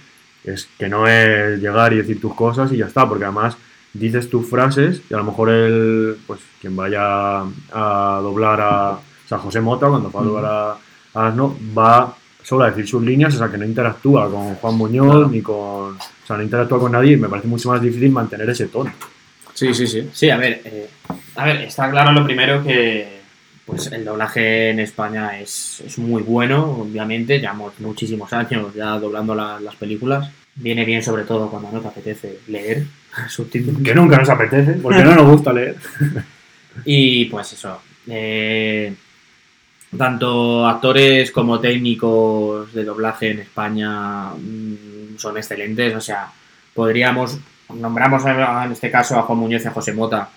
es 0.44 0.68
que 0.78 0.88
no 0.88 1.06
es 1.06 1.60
llegar 1.60 1.92
y 1.92 1.96
decir 1.96 2.20
tus 2.20 2.34
cosas 2.34 2.72
y 2.72 2.78
ya 2.78 2.86
está, 2.86 3.08
porque 3.08 3.24
además 3.24 3.56
dices 3.92 4.30
tus 4.30 4.48
frases 4.48 5.02
y 5.10 5.14
a 5.14 5.18
lo 5.18 5.24
mejor 5.24 5.50
el, 5.50 6.16
pues 6.26 6.40
quien 6.60 6.76
vaya 6.76 7.40
a 7.72 8.20
doblar 8.22 8.60
a, 8.60 8.90
o 8.92 9.28
sea, 9.28 9.38
José 9.38 9.60
Mota, 9.60 9.88
cuando 9.88 10.10
va 10.10 10.20
a 10.20 10.24
doblar 10.24 10.44
a, 10.44 11.28
Asno, 11.28 11.56
va 11.76 12.14
solo 12.42 12.64
a 12.64 12.70
decir 12.70 12.86
sus 12.86 13.02
líneas, 13.02 13.34
o 13.34 13.38
sea, 13.38 13.48
que 13.48 13.56
no 13.56 13.64
interactúa 13.64 14.30
con 14.30 14.54
Juan 14.56 14.74
Muñoz 14.74 15.30
ni 15.30 15.40
con, 15.40 15.56
o 15.56 16.26
sea, 16.26 16.36
no 16.36 16.42
interactúa 16.42 16.78
con 16.78 16.92
nadie 16.92 17.12
y 17.12 17.16
me 17.16 17.28
parece 17.28 17.48
mucho 17.48 17.70
más 17.70 17.80
difícil 17.80 18.12
mantener 18.12 18.50
ese 18.50 18.66
tono. 18.66 18.92
Sí, 19.54 19.72
sí, 19.72 19.86
sí. 19.86 20.10
Sí, 20.12 20.28
a 20.28 20.36
ver, 20.36 20.60
eh, 20.64 20.90
a 21.36 21.46
ver, 21.46 21.62
está 21.62 21.90
claro 21.90 22.12
lo 22.12 22.22
primero 22.24 22.62
que 22.62 23.15
pues 23.66 23.88
el 23.92 24.04
doblaje 24.04 24.70
en 24.70 24.78
España 24.80 25.38
es, 25.40 25.82
es 25.84 25.98
muy 25.98 26.22
bueno, 26.22 26.64
obviamente, 26.80 27.38
llevamos 27.40 27.72
muchísimos 27.80 28.32
años 28.32 28.72
ya 28.74 28.98
doblando 28.98 29.34
la- 29.34 29.58
las 29.60 29.74
películas. 29.74 30.30
Viene 30.54 30.84
bien 30.86 31.02
sobre 31.02 31.24
todo 31.24 31.50
cuando 31.50 31.70
no 31.72 31.80
te 31.80 31.88
apetece 31.88 32.38
leer 32.48 32.84
subtítulos. 33.28 33.82
Que 33.82 33.94
nunca 33.94 34.16
nos 34.18 34.30
apetece, 34.30 34.74
porque 34.74 35.02
no 35.04 35.14
nos 35.14 35.26
gusta 35.30 35.52
leer. 35.52 35.76
Y 36.84 37.24
pues 37.26 37.54
eso, 37.54 37.80
eh, 38.06 38.94
tanto 39.96 40.66
actores 40.66 41.30
como 41.30 41.58
técnicos 41.58 42.72
de 42.74 42.84
doblaje 42.84 43.30
en 43.30 43.38
España 43.40 44.30
mm, 44.34 45.16
son 45.16 45.38
excelentes, 45.38 45.94
o 45.94 46.00
sea, 46.02 46.28
podríamos, 46.74 47.38
nombramos 47.74 48.22
en 48.26 48.72
este 48.72 48.90
caso 48.90 49.18
a 49.18 49.22
Juan 49.22 49.38
Muñoz 49.38 49.64
y 49.64 49.68
a 49.68 49.70
José 49.70 49.92
Mota, 49.94 50.28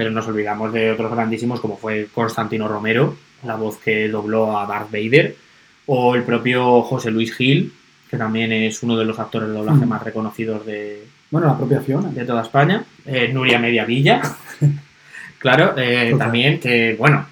pero 0.00 0.10
nos 0.12 0.26
olvidamos 0.28 0.72
de 0.72 0.92
otros 0.92 1.12
grandísimos 1.12 1.60
como 1.60 1.76
fue 1.76 2.08
Constantino 2.14 2.66
Romero, 2.66 3.18
la 3.44 3.56
voz 3.56 3.76
que 3.76 4.08
dobló 4.08 4.58
a 4.58 4.64
Darth 4.66 4.90
Vader, 4.90 5.36
o 5.84 6.14
el 6.14 6.22
propio 6.22 6.80
José 6.80 7.10
Luis 7.10 7.34
Gil, 7.36 7.70
que 8.08 8.16
también 8.16 8.50
es 8.50 8.82
uno 8.82 8.96
de 8.96 9.04
los 9.04 9.18
actores 9.18 9.50
de 9.50 9.54
doblaje 9.56 9.84
Mm. 9.84 9.88
más 9.90 10.02
reconocidos 10.02 10.64
de, 10.64 11.04
Bueno, 11.30 11.48
la 11.48 11.58
propia 11.58 11.82
Fiona. 11.82 12.08
de 12.08 12.24
toda 12.24 12.40
España. 12.40 12.82
Eh, 13.04 13.28
Nuria 13.30 13.58
Mediavilla, 13.58 14.22
claro, 15.38 15.74
eh, 15.76 16.14
también 16.16 16.58
que, 16.58 16.96
bueno, 16.98 17.26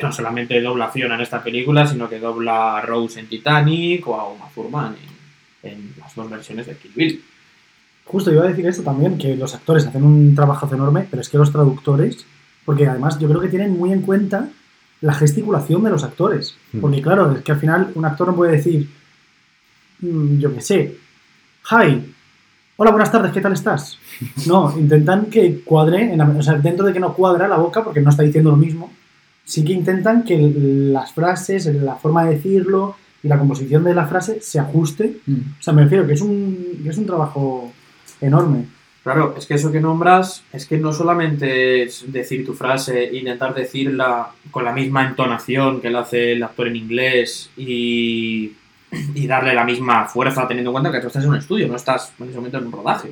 no 0.00 0.12
solamente 0.12 0.60
dobla 0.60 0.84
a 0.84 0.90
Fiona 0.92 1.16
en 1.16 1.22
esta 1.22 1.42
película, 1.42 1.88
sino 1.88 2.08
que 2.08 2.20
dobla 2.20 2.76
a 2.76 2.82
Rose 2.82 3.18
en 3.18 3.26
Titanic 3.26 4.06
o 4.06 4.14
a 4.14 4.28
Uma 4.28 4.48
Thurman 4.54 4.94
en, 5.64 5.72
en 5.72 5.94
las 5.98 6.14
dos 6.14 6.30
versiones 6.30 6.68
de 6.68 6.76
Kill 6.76 6.92
Bill. 6.94 7.24
Justo 8.12 8.30
iba 8.30 8.44
a 8.44 8.48
decir 8.48 8.66
esto 8.66 8.82
también, 8.82 9.16
que 9.18 9.34
los 9.36 9.54
actores 9.54 9.86
hacen 9.86 10.04
un 10.04 10.34
trabajo 10.34 10.68
enorme, 10.72 11.06
pero 11.10 11.22
es 11.22 11.28
que 11.30 11.38
los 11.38 11.50
traductores, 11.50 12.24
porque 12.64 12.86
además 12.86 13.18
yo 13.18 13.26
creo 13.28 13.40
que 13.40 13.48
tienen 13.48 13.76
muy 13.76 13.90
en 13.92 14.02
cuenta 14.02 14.48
la 15.00 15.14
gesticulación 15.14 15.82
de 15.82 15.90
los 15.90 16.04
actores. 16.04 16.54
Mm. 16.72 16.78
Porque 16.80 17.02
claro, 17.02 17.32
es 17.32 17.42
que 17.42 17.52
al 17.52 17.58
final 17.58 17.90
un 17.94 18.04
actor 18.04 18.28
no 18.28 18.36
puede 18.36 18.52
decir, 18.52 18.88
mm, 20.00 20.38
yo 20.38 20.54
qué 20.54 20.60
sé, 20.60 20.96
hi, 21.70 22.14
hola, 22.76 22.90
buenas 22.90 23.10
tardes, 23.10 23.32
¿qué 23.32 23.40
tal 23.40 23.52
estás? 23.54 23.98
No, 24.46 24.72
intentan 24.78 25.26
que 25.26 25.60
cuadre, 25.64 26.12
en 26.12 26.18
la- 26.18 26.28
o 26.28 26.42
sea, 26.42 26.54
dentro 26.58 26.86
de 26.86 26.92
que 26.92 27.00
no 27.00 27.14
cuadra 27.14 27.48
la 27.48 27.56
boca, 27.56 27.82
porque 27.82 28.00
no 28.00 28.10
está 28.10 28.22
diciendo 28.22 28.50
lo 28.50 28.56
mismo, 28.56 28.92
sí 29.44 29.64
que 29.64 29.72
intentan 29.72 30.22
que 30.22 30.36
las 30.38 31.12
frases, 31.12 31.66
la 31.66 31.96
forma 31.96 32.24
de 32.24 32.34
decirlo 32.36 32.94
y 33.22 33.28
la 33.28 33.38
composición 33.38 33.84
de 33.84 33.94
la 33.94 34.06
frase 34.06 34.40
se 34.40 34.58
ajuste 34.60 35.18
Mm. 35.26 35.32
o 35.58 35.62
sea, 35.62 35.72
me 35.72 35.82
refiero 35.84 36.06
que 36.06 36.12
es 36.12 36.20
un, 36.20 36.80
que 36.82 36.90
es 36.90 36.98
un 36.98 37.06
trabajo 37.06 37.72
enorme. 38.22 38.66
Claro, 39.02 39.34
es 39.36 39.46
que 39.46 39.54
eso 39.54 39.72
que 39.72 39.80
nombras 39.80 40.44
es 40.52 40.64
que 40.64 40.78
no 40.78 40.92
solamente 40.92 41.82
es 41.82 42.04
decir 42.12 42.46
tu 42.46 42.54
frase, 42.54 43.10
intentar 43.12 43.52
decirla 43.52 44.28
con 44.52 44.64
la 44.64 44.72
misma 44.72 45.04
entonación 45.06 45.80
que 45.80 45.90
lo 45.90 45.98
hace 45.98 46.32
el 46.32 46.42
actor 46.44 46.68
en 46.68 46.76
inglés 46.76 47.50
y, 47.56 48.52
y 49.14 49.26
darle 49.26 49.54
la 49.54 49.64
misma 49.64 50.04
fuerza 50.06 50.46
teniendo 50.46 50.70
en 50.70 50.74
cuenta 50.74 50.92
que 50.92 51.00
tú 51.00 51.08
estás 51.08 51.24
en 51.24 51.30
un 51.30 51.36
estudio, 51.36 51.66
no 51.66 51.74
estás 51.74 52.12
en 52.20 52.28
ese 52.28 52.36
momento 52.36 52.58
en 52.58 52.66
un 52.66 52.72
rodaje. 52.72 53.10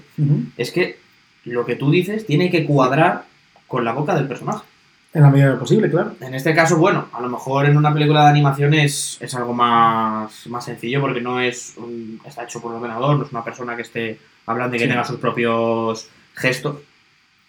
Es 0.56 0.70
que 0.70 0.98
lo 1.46 1.66
que 1.66 1.74
tú 1.74 1.90
dices 1.90 2.24
tiene 2.24 2.50
que 2.52 2.64
cuadrar 2.66 3.24
con 3.66 3.84
la 3.84 3.92
boca 3.92 4.14
del 4.14 4.28
personaje. 4.28 4.64
En 5.12 5.22
la 5.22 5.30
medida 5.30 5.46
de 5.46 5.52
lo 5.54 5.58
posible, 5.58 5.90
claro. 5.90 6.12
En 6.20 6.34
este 6.34 6.54
caso, 6.54 6.76
bueno, 6.76 7.08
a 7.12 7.20
lo 7.20 7.28
mejor 7.28 7.66
en 7.66 7.76
una 7.76 7.92
película 7.92 8.22
de 8.24 8.30
animación 8.30 8.74
es, 8.74 9.16
es 9.20 9.34
algo 9.34 9.52
más, 9.52 10.46
más 10.46 10.64
sencillo 10.64 11.00
porque 11.00 11.20
no 11.20 11.40
es 11.40 11.74
un- 11.78 12.20
está 12.24 12.44
hecho 12.44 12.60
por 12.60 12.72
ordenador, 12.74 13.18
no 13.18 13.24
es 13.24 13.32
una 13.32 13.42
persona 13.42 13.74
que 13.74 13.82
esté 13.82 14.20
hablando 14.46 14.76
y 14.76 14.78
que 14.78 14.84
Sí. 14.86 14.90
tenga 14.90 15.04
sus 15.04 15.18
propios 15.18 16.08
gestos, 16.34 16.76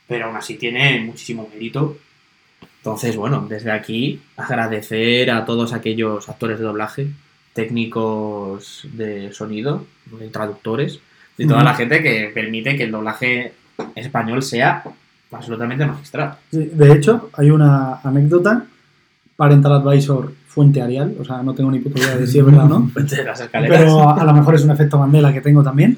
pero 0.08 0.26
aún 0.26 0.36
así 0.36 0.56
tiene 0.56 1.00
muchísimo 1.02 1.48
mérito. 1.54 1.98
Entonces, 2.78 3.16
bueno, 3.16 3.46
desde 3.48 3.72
aquí 3.72 4.22
agradecer 4.38 5.30
a 5.32 5.46
todos 5.46 5.72
aquellos 5.74 6.28
actores 6.30 6.58
de 6.60 6.66
doblaje, 6.66 7.08
técnicos 7.54 8.88
de 8.94 9.32
sonido, 9.34 9.86
de 10.20 10.28
traductores, 10.30 11.00
y 11.38 11.46
toda 11.48 11.60
Ujú. 11.60 11.66
la 11.66 11.74
gente 11.76 12.04
que 12.04 12.32
permite 12.34 12.76
que 12.76 12.84
el 12.84 12.92
doblaje 12.92 13.54
español 13.96 14.44
sea 14.44 14.84
absolutamente 15.32 15.86
magistral. 15.86 16.36
De 16.52 16.92
hecho, 16.94 17.30
hay 17.34 17.50
una 17.52 17.96
anécdota, 18.04 18.66
Parental 19.38 19.74
Advisor 19.74 20.34
Fuente 20.48 20.82
Arial, 20.82 21.16
o 21.20 21.24
sea, 21.26 21.42
no 21.42 21.54
tengo 21.56 21.72
ni 21.72 21.80
puta 21.80 22.00
idea 22.00 22.18
de 22.18 22.28
si 22.28 22.40
es 22.40 22.46
verdad 22.46 22.66
o 22.66 22.80
no, 22.80 22.92
De 22.96 23.68
pero 23.70 24.10
a, 24.10 24.22
a 24.22 24.26
lo 24.26 24.34
mejor 24.34 24.56
es 24.56 24.64
un 24.64 24.72
efecto 24.72 25.00
Mandela 25.00 25.32
que 25.34 25.42
tengo 25.42 25.64
también. 25.64 25.98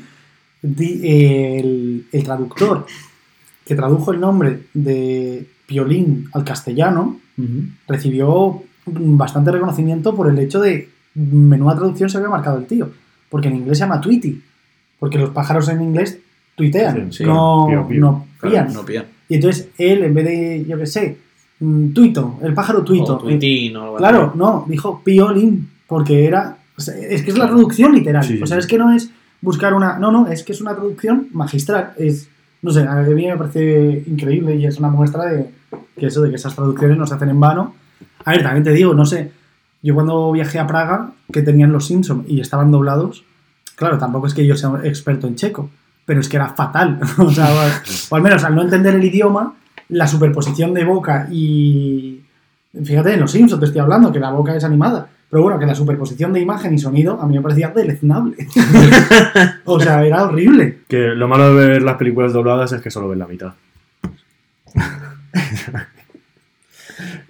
Di- 0.64 1.02
el, 1.04 2.06
el 2.12 2.24
traductor 2.24 2.86
que 3.66 3.76
tradujo 3.76 4.12
el 4.14 4.20
nombre 4.20 4.62
de 4.74 5.46
Piolín 5.68 6.30
al 6.34 6.44
castellano 6.44 7.20
recibió 7.88 8.64
bastante 8.86 9.52
reconocimiento 9.52 10.16
por 10.16 10.30
el 10.30 10.40
hecho 10.40 10.60
de 10.62 10.90
menuda 11.16 11.76
traducción 11.76 12.10
se 12.10 12.18
había 12.18 12.30
marcado 12.30 12.58
el 12.58 12.66
tío. 12.66 12.90
Porque 13.30 13.48
en 13.50 13.58
inglés 13.58 13.78
se 13.78 13.84
llama 13.84 14.00
Tweety. 14.02 14.42
Porque 15.00 15.18
los 15.18 15.32
pájaros 15.32 15.68
en 15.70 15.82
inglés 15.82 16.20
tuitean, 16.56 17.12
Sí, 17.12 17.20
sí, 17.20 17.24
no, 17.26 17.66
pío, 17.68 17.88
pío. 17.88 18.00
no 18.00 18.28
Claro, 18.40 18.54
pían. 18.54 18.74
no. 18.74 19.04
Y 19.30 19.36
entonces 19.36 19.70
él, 19.78 20.04
en 20.04 20.14
vez 20.14 20.26
de, 20.26 20.66
yo 20.68 20.78
qué 20.78 20.86
sé, 20.86 21.18
mm, 21.60 21.90
tuito, 21.94 22.40
el 22.44 22.54
pájaro 22.54 22.84
tuito. 22.84 23.16
O 23.16 23.18
tuitín 23.18 23.76
o 23.78 23.84
algo 23.84 23.96
así. 23.96 24.02
Claro, 24.04 24.34
no, 24.36 24.66
dijo 24.68 25.02
piolín, 25.04 25.70
porque 25.88 26.26
era. 26.26 26.58
o 26.78 26.82
sea, 26.82 26.96
es 26.96 27.22
que 27.24 27.32
es 27.32 27.38
la 27.38 27.48
traducción 27.48 27.94
literal. 27.94 28.24
Sí, 28.24 28.40
o 28.42 28.46
sea, 28.46 28.58
sí. 28.58 28.62
es 28.62 28.68
que 28.68 28.78
no 28.78 28.94
es 28.94 29.10
buscar 29.44 29.74
una. 29.74 30.00
No, 30.00 30.12
no, 30.12 30.28
es 30.28 30.44
que 30.44 30.54
es 30.54 30.62
una 30.62 30.74
traducción 30.74 31.28
magistral. 31.34 31.94
Es. 31.98 32.30
No 32.62 32.72
sé, 32.72 32.82
a 32.82 32.96
mí 32.96 33.28
me 33.28 33.38
parece 33.38 34.04
increíble 34.08 34.56
y 34.56 34.66
es 34.66 34.80
una 34.80 34.88
muestra 34.88 35.26
de 35.26 35.50
que 35.98 36.06
eso, 36.08 36.22
de 36.22 36.30
que 36.30 36.38
esas 36.38 36.56
traducciones 36.56 36.98
no 36.98 37.06
se 37.06 37.14
hacen 37.14 37.30
en 37.30 37.40
vano. 37.40 37.76
A 38.24 38.32
ver, 38.32 38.42
también 38.42 38.64
te 38.64 38.72
digo, 38.72 38.94
no 38.94 39.06
sé. 39.06 39.32
Yo 39.82 39.94
cuando 39.94 40.32
viajé 40.32 40.60
a 40.60 40.66
Praga, 40.66 41.12
que 41.32 41.42
tenían 41.42 41.74
los 41.74 41.88
Simpsons 41.88 42.24
y 42.26 42.40
estaban 42.40 42.72
doblados, 42.72 43.26
claro, 43.76 43.98
tampoco 43.98 44.28
es 44.28 44.34
que 44.34 44.48
yo 44.48 44.56
sea 44.56 44.70
un 44.70 44.86
experto 44.86 45.28
en 45.28 45.36
checo, 45.36 45.70
pero 46.06 46.22
es 46.22 46.30
que 46.30 46.38
era 46.38 46.54
fatal. 46.54 47.02
o 47.18 47.30
sea, 47.30 47.50
o 48.10 48.16
al 48.16 48.22
menos 48.22 48.46
al 48.46 48.56
no 48.56 48.62
entender 48.62 48.96
el 48.96 49.04
idioma, 49.04 49.56
la 49.90 50.08
superposición 50.08 50.74
de 50.74 50.86
boca 50.86 51.28
y. 51.30 52.22
Fíjate, 52.82 53.14
en 53.14 53.20
los 53.20 53.32
Simpsons 53.32 53.60
te 53.60 53.66
estoy 53.68 53.82
hablando, 53.82 54.12
que 54.12 54.20
la 54.20 54.32
boca 54.32 54.56
es 54.56 54.64
animada. 54.64 55.08
Pero 55.34 55.42
bueno, 55.46 55.58
que 55.58 55.66
la 55.66 55.74
superposición 55.74 56.32
de 56.32 56.42
imagen 56.42 56.76
y 56.76 56.78
sonido 56.78 57.20
a 57.20 57.26
mí 57.26 57.36
me 57.36 57.42
parecía 57.42 57.70
deleznable. 57.70 58.38
o 59.66 59.80
sea, 59.80 60.06
era 60.06 60.26
horrible. 60.26 60.82
Que 60.88 61.08
lo 61.08 61.28
malo 61.28 61.56
de 61.56 61.70
ver 61.70 61.82
las 61.82 61.98
películas 61.98 62.34
dobladas 62.34 62.72
es 62.72 62.82
que 62.82 62.92
solo 62.92 63.10
ves 63.10 63.18
la 63.18 63.26
mitad. 63.26 63.54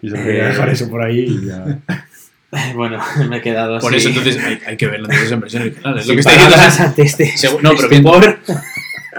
y 0.01 0.09
solo 0.09 0.21
quería 0.21 0.47
dejar 0.47 0.67
eso 0.67 0.89
por 0.89 1.01
ahí 1.01 1.19
y 1.19 1.45
ya. 1.47 1.79
Bueno, 2.75 2.99
me 3.29 3.37
he 3.37 3.41
quedado 3.41 3.77
así. 3.77 3.85
Por 3.87 3.95
eso 3.95 4.09
entonces 4.09 4.37
hay, 4.43 4.59
hay 4.67 4.75
que 4.75 4.85
verlo 4.85 5.05
entonces 5.05 5.31
en 5.31 5.39
versión 5.39 5.61
original. 5.63 5.97
Es 5.97 6.05
lo 6.05 6.13
que 6.13 6.19
está 6.19 6.31
diciendo. 6.33 6.93
este, 6.97 7.23
Segu- 7.35 7.61
no, 7.61 7.69
pero 7.71 7.89
este 7.89 8.01
bien. 8.01 8.37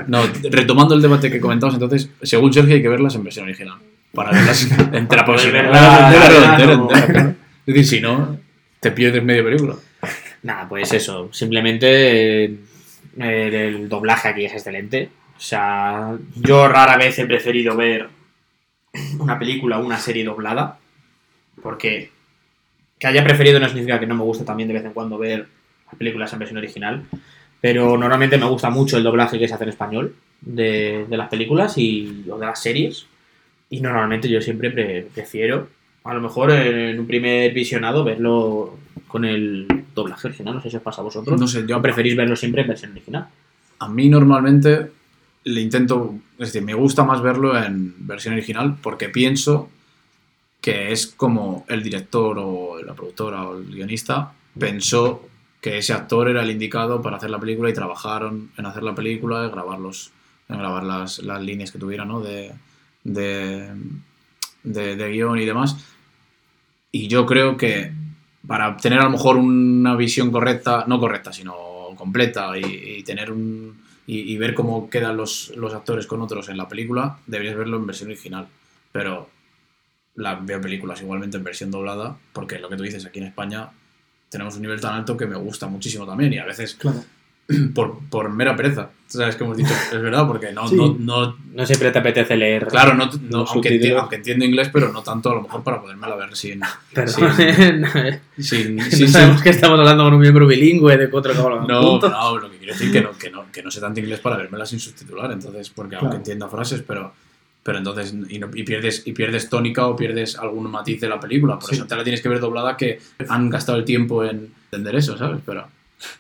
No, 0.09 0.23
retomando 0.51 0.94
el 0.94 1.01
debate 1.01 1.31
que 1.31 1.40
comentamos 1.40 1.75
entonces, 1.75 2.11
según 2.23 2.53
Sergio 2.53 2.75
hay 2.75 2.83
que 2.83 2.88
verlas 2.90 3.14
en 3.14 3.25
versión 3.25 3.47
original. 3.47 3.79
Para 4.12 4.31
verlas 4.31 4.62
entera, 4.92 5.25
poder 5.25 5.51
pues, 5.51 5.55
entera. 5.55 7.35
Es 7.66 7.75
decir, 7.75 7.87
si 7.87 8.01
no, 8.03 8.38
te 8.85 8.92
pierdes 8.92 9.23
media 9.25 9.42
película. 9.42 9.75
Nada, 10.42 10.68
pues 10.68 10.92
eso. 10.92 11.29
Simplemente 11.33 12.44
eh, 12.44 12.59
el, 13.18 13.88
doblaje 13.88 14.29
aquí 14.29 14.44
es 14.44 14.53
excelente. 14.53 15.09
O 15.37 15.40
sea, 15.40 16.16
yo 16.37 16.68
rara 16.68 16.97
vez 16.97 17.18
he 17.18 17.27
preferido 17.27 17.77
ver 17.77 18.09
una 19.18 19.38
película 19.38 19.79
o 19.79 19.85
una 19.85 19.99
serie 19.99 20.25
doblada. 20.25 20.79
Porque 21.62 22.11
que 22.99 23.07
haya 23.07 23.25
preferido 23.25 23.59
no 23.59 23.66
significa 23.68 23.99
que 23.99 24.07
no 24.07 24.14
me 24.14 24.23
guste 24.25 24.44
también 24.44 24.68
de 24.68 24.75
vez 24.75 24.85
en 24.85 24.92
cuando 24.92 25.18
ver 25.18 25.47
películas 25.99 26.33
en 26.33 26.38
versión 26.38 26.59
original. 26.59 27.05
Pero 27.61 27.97
normalmente 27.97 28.37
me 28.37 28.47
gusta 28.47 28.68
mucho 28.70 28.97
el 28.99 29.03
doblaje 29.03 29.38
que 29.38 29.49
se 29.49 29.55
hace 29.55 29.64
en 29.64 29.70
español 29.70 30.14
de, 30.42 31.07
de 31.09 31.16
las 31.16 31.29
películas 31.31 31.79
y, 31.79 32.25
o 32.31 32.38
de 32.38 32.47
las 32.47 32.61
series. 32.62 33.07
Y 33.70 33.81
normalmente 33.81 34.29
yo 34.29 34.40
siempre 34.42 34.70
pre- 34.70 35.07
prefiero, 35.14 35.68
a 36.05 36.12
lo 36.12 36.21
mejor 36.21 36.51
en 36.51 37.01
un 37.01 37.07
primer 37.07 37.53
visionado, 37.53 38.05
verlo 38.05 38.79
con 39.09 39.25
el 39.25 39.67
doblaje 39.95 40.29
original. 40.29 40.55
No 40.55 40.61
sé 40.61 40.71
si 40.71 40.77
os 40.77 40.83
pasa 40.83 41.01
a 41.01 41.05
vosotros. 41.05 41.40
No 41.40 41.47
sé, 41.47 41.64
yo 41.67 41.79
¿O 41.79 41.83
preferís 41.83 42.14
verlo 42.14 42.37
siempre 42.37 42.62
en 42.62 42.69
versión 42.69 42.93
original? 42.93 43.27
A 43.79 43.88
mí 43.88 44.09
normalmente 44.09 44.90
le 45.45 45.61
intento, 45.61 46.14
es 46.38 46.53
decir, 46.53 46.62
me 46.62 46.75
gusta 46.75 47.05
más 47.05 47.23
verlo 47.23 47.57
en 47.57 47.95
versión 48.07 48.35
original 48.35 48.77
porque 48.83 49.09
pienso 49.09 49.71
que 50.61 50.93
es 50.93 51.07
como 51.07 51.64
el 51.69 51.83
director 51.83 52.38
o 52.38 52.83
la 52.83 52.95
productora 52.95 53.45
o 53.45 53.59
el 53.59 53.67
guionista 53.67 54.33
pensó 54.59 55.29
que 55.61 55.79
ese 55.79 55.95
actor 55.95 56.29
era 56.29 56.43
el 56.43 56.51
indicado 56.51 57.01
para 57.01 57.17
hacer 57.17 57.31
la 57.31 57.40
película 57.40 57.71
y 57.71 57.75
trabajaron 57.75 58.51
en 58.57 58.67
hacer 58.67 58.83
la 58.83 58.95
película 58.95 59.47
y 59.47 59.51
grabar, 59.51 59.79
los, 59.79 60.11
en 60.49 60.59
grabar 60.59 60.85
las, 60.85 61.19
las 61.21 61.43
líneas 61.43 61.73
que 61.73 61.79
tuviera 61.79 62.05
¿no? 62.05 62.21
de, 62.21 62.53
de, 63.05 63.71
de, 64.62 64.97
de 64.97 65.11
guion 65.11 65.38
y 65.38 65.45
demás. 65.45 65.94
Y 66.95 67.09
yo 67.09 67.27
creo 67.27 67.57
que 67.57 67.91
para 68.47 68.77
tener 68.77 69.01
a 69.01 69.05
lo 69.07 69.11
mejor 69.11 69.37
una 69.37 69.97
visión 69.97 70.31
correcta, 70.31 70.85
no 70.87 71.01
correcta, 71.01 71.33
sino 71.33 71.57
completa 71.97 72.57
y, 72.57 73.03
tener 73.03 73.33
un 73.33 73.83
y, 74.07 74.37
ver 74.37 74.55
cómo 74.55 74.89
quedan 74.89 75.17
los, 75.17 75.53
los 75.57 75.75
actores 75.75 76.07
con 76.07 76.23
otros 76.23 76.49
en 76.51 76.57
la 76.57 76.69
película, 76.69 77.19
deberías 77.27 77.57
verlo 77.57 77.79
en 77.79 77.87
versión 77.89 78.11
original. 78.11 78.47
Pero 78.93 79.29
la, 80.15 80.37
veo 80.37 80.61
películas 80.61 81.03
igualmente 81.03 81.37
en 81.37 81.43
versión 81.43 81.73
doblada, 81.73 82.17
porque 82.33 82.61
lo 82.61 82.69
que 82.69 82.77
tú 82.77 82.85
dices, 82.85 83.05
aquí 83.05 83.19
en 83.19 83.27
España 83.27 83.71
tenemos 84.29 84.55
un 84.55 84.63
nivel 84.63 84.81
tan 84.81 84.95
alto 84.95 85.17
que 85.17 85.27
me 85.27 85.37
gusta 85.37 85.67
muchísimo 85.67 86.07
también 86.07 86.33
y 86.33 86.39
a 86.39 86.45
veces. 86.45 86.79
por, 87.75 87.99
por 88.09 88.31
mera 88.31 88.57
pereza, 88.57 88.91
¿sabes 89.07 89.37
que 89.37 89.45
hemos 89.45 89.57
dicho? 89.57 89.73
Es 89.93 90.01
verdad, 90.01 90.27
porque 90.27 90.51
no, 90.53 90.67
Sí. 90.67 90.77
no, 90.77 90.97
no, 90.99 91.37
No 91.53 91.67
siempre 91.67 91.91
te 91.91 91.99
apetece 91.99 92.37
leer. 92.37 92.67
claro, 92.69 92.95
no, 92.95 93.07
no- 93.29 93.39
aunque, 93.47 93.69
enti- 93.69 93.73
subtítulos. 93.75 94.01
aunque 94.01 94.17
entiendo 94.17 94.45
inglés, 94.47 94.71
pero 94.73 94.91
no 94.93 95.03
tanto 95.03 95.31
a 95.31 95.35
lo 95.35 95.43
mejor 95.43 95.63
para 95.63 95.81
podérmela 95.81 96.17
ver 96.17 96.35
sin, 96.35 96.61
Pero 96.95 97.09
sin, 98.39 98.77
no 98.77 98.85
sin, 98.85 98.91
sin- 98.91 99.09
sabemos 99.09 99.43
que 99.43 99.51
estamos 99.51 99.79
hablando 99.79 100.05
con 100.05 100.15
un 100.15 100.21
miembro 100.21 100.47
bilingüe 100.47 100.97
de 100.97 101.11
cuatro 101.11 101.35
cabros. 101.35 101.67
No, 101.69 101.99
no, 102.01 102.39
lo 102.39 102.51
que 102.51 102.57
quiero 102.59 102.73
decir 102.73 102.91
que 102.93 103.01
no, 103.01 103.13
que 103.19 103.31
no, 103.31 103.45
que 103.53 103.63
no 103.63 103.71
sé 103.71 103.81
tanto 103.81 104.01
inglés 104.01 104.21
para 104.21 104.37
vermela 104.37 104.67
sin 104.67 104.81
subtitular, 104.81 105.31
entonces, 105.31 105.71
porque 105.71 105.91
Claro. 105.91 106.07
aunque 106.07 106.17
entienda 106.19 106.49
frases, 106.49 106.83
pero, 106.87 107.13
pero 107.63 107.79
entonces, 107.79 108.15
y, 108.29 108.39
no- 108.39 108.51
y 108.55 108.63
pierdes, 108.63 109.03
y 109.07 109.13
pierdes 109.13 109.49
tónica 109.49 109.87
o 109.87 109.95
pierdes 109.97 110.37
algún 110.39 110.71
matiz 110.71 111.01
de 111.01 111.09
la 111.09 111.21
película, 111.21 111.59
por 111.59 111.69
Sí. 111.69 111.77
eso 111.77 111.87
te 111.87 111.95
la 111.97 112.03
tienes 112.05 112.21
que 112.23 112.29
ver 112.29 112.41
doblada 112.41 112.77
que 112.77 113.01
han 113.29 113.49
gastado 113.51 113.79
el 113.79 113.85
tiempo 113.85 114.25
en 114.25 114.51
entender 114.71 114.97
eso, 114.97 115.17
¿sabes? 115.19 115.41
Pero, 115.45 115.67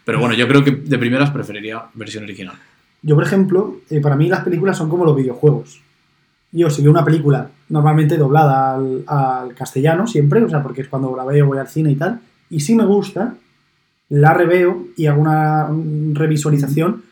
pero 0.04 0.18
bueno, 0.18 0.34
yo 0.34 0.46
creo 0.48 0.64
que 0.64 0.70
de 0.70 0.98
primeras 0.98 1.30
preferiría 1.30 1.84
versión 1.94 2.24
original. 2.24 2.56
Yo, 3.02 3.14
por 3.14 3.24
ejemplo, 3.24 3.80
eh, 3.90 4.00
para 4.00 4.16
mí 4.16 4.28
las 4.28 4.42
películas 4.42 4.78
son 4.78 4.88
como 4.88 5.04
los 5.04 5.14
videojuegos. 5.14 5.80
Yo, 6.52 6.70
si 6.70 6.82
veo 6.82 6.90
una 6.90 7.04
película 7.04 7.50
normalmente 7.68 8.16
doblada 8.16 8.74
al, 8.74 9.54
castellano, 9.54 10.06
siempre, 10.06 10.42
o 10.42 10.48
sea, 10.48 10.62
porque 10.62 10.82
es 10.82 10.88
cuando 10.88 11.14
la 11.16 11.24
veo, 11.24 11.46
voy 11.46 11.58
al 11.58 11.68
cine 11.68 11.90
y 11.90 11.96
tal, 11.96 12.20
y 12.48 12.60
si 12.60 12.74
me 12.74 12.84
gusta, 12.86 13.34
la 14.08 14.32
reveo 14.32 14.86
y 14.96 15.06
hago 15.06 15.20
una 15.20 15.68
revisualización 16.12 17.02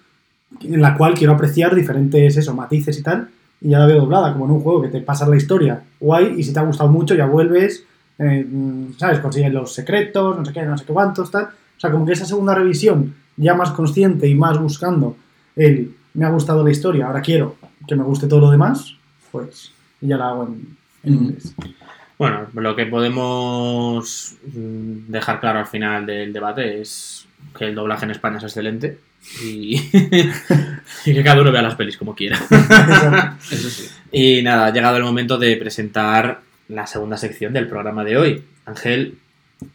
en 0.61 0.81
la 0.81 0.97
cual 0.97 1.15
quiero 1.15 1.33
apreciar 1.33 1.75
diferentes 1.75 2.37
eso, 2.37 2.55
matices 2.55 2.99
y 2.99 3.03
tal, 3.03 3.29
y 3.61 3.71
ya 3.71 3.79
la 3.79 3.87
veo 3.87 3.99
doblada, 3.99 4.33
como 4.33 4.45
en 4.45 4.53
un 4.53 4.61
juego 4.61 4.83
que 4.83 4.89
te 4.89 5.01
pasas 5.01 5.29
la 5.29 5.37
historia 5.37 5.83
guay, 5.99 6.35
y 6.39 6.43
si 6.43 6.53
te 6.53 6.61
ha 6.61 6.65
gustado 6.65 6.91
mucho, 6.91 7.15
ya 7.15 7.27
vuelves, 7.27 7.85
eh, 8.19 8.47
mm, 8.49 8.93
¿sabes? 8.99 9.19
Consigues 9.19 9.53
los 9.53 9.75
secretos, 9.75 10.39
no 10.39 10.45
sé 10.45 10.53
qué, 10.53 10.63
no 10.63 10.79
sé 10.79 10.85
cuántos, 10.85 11.31
tal. 11.31 11.49
O 11.83 11.85
sea, 11.85 11.91
como 11.91 12.07
que 12.07 12.13
esa 12.13 12.27
segunda 12.27 12.55
revisión, 12.55 13.13
ya 13.37 13.55
más 13.55 13.73
consciente 13.73 14.29
y 14.29 14.37
más 14.37 14.57
buscando 14.57 15.17
el 15.57 15.93
me 16.15 16.25
ha 16.25 16.29
gustado 16.29 16.63
la 16.63 16.71
historia, 16.71 17.09
ahora 17.09 17.21
quiero 17.21 17.57
que 17.89 17.97
me 17.97 18.05
guste 18.05 18.29
todo 18.29 18.39
lo 18.39 18.51
demás, 18.53 18.95
pues 19.33 19.73
ya 20.01 20.17
la 20.17 20.29
hago 20.29 20.47
en, 21.03 21.13
inglés. 21.13 21.57
Bueno, 22.17 22.47
lo 22.55 22.77
que 22.77 22.87
podemos 22.87 24.37
mm, 24.47 25.11
dejar 25.11 25.41
claro 25.41 25.59
al 25.59 25.67
final 25.67 26.07
del 26.07 26.33
debate 26.33 26.81
es 26.81 27.27
que 27.59 27.65
el 27.65 27.75
doblaje 27.75 28.05
en 28.05 28.13
España 28.13 28.37
es 28.37 28.45
excelente 28.45 29.01
y, 29.43 29.75
y 31.05 31.15
que 31.15 31.25
cada 31.25 31.43
uno 31.43 31.51
vea 31.51 31.63
las 31.63 31.75
pelis 31.75 31.97
como 31.97 32.15
quiera. 32.15 32.39
Eso 33.51 33.71
sí. 33.71 33.89
Y 34.13 34.43
nada, 34.43 34.67
ha 34.67 34.73
llegado 34.73 34.99
el 34.99 35.03
momento 35.03 35.37
de 35.37 35.57
presentar 35.57 36.43
la 36.69 36.87
segunda 36.87 37.17
sección 37.17 37.53
del 37.53 37.67
programa 37.67 38.05
de 38.05 38.17
hoy. 38.17 38.45
Ángel, 38.67 39.19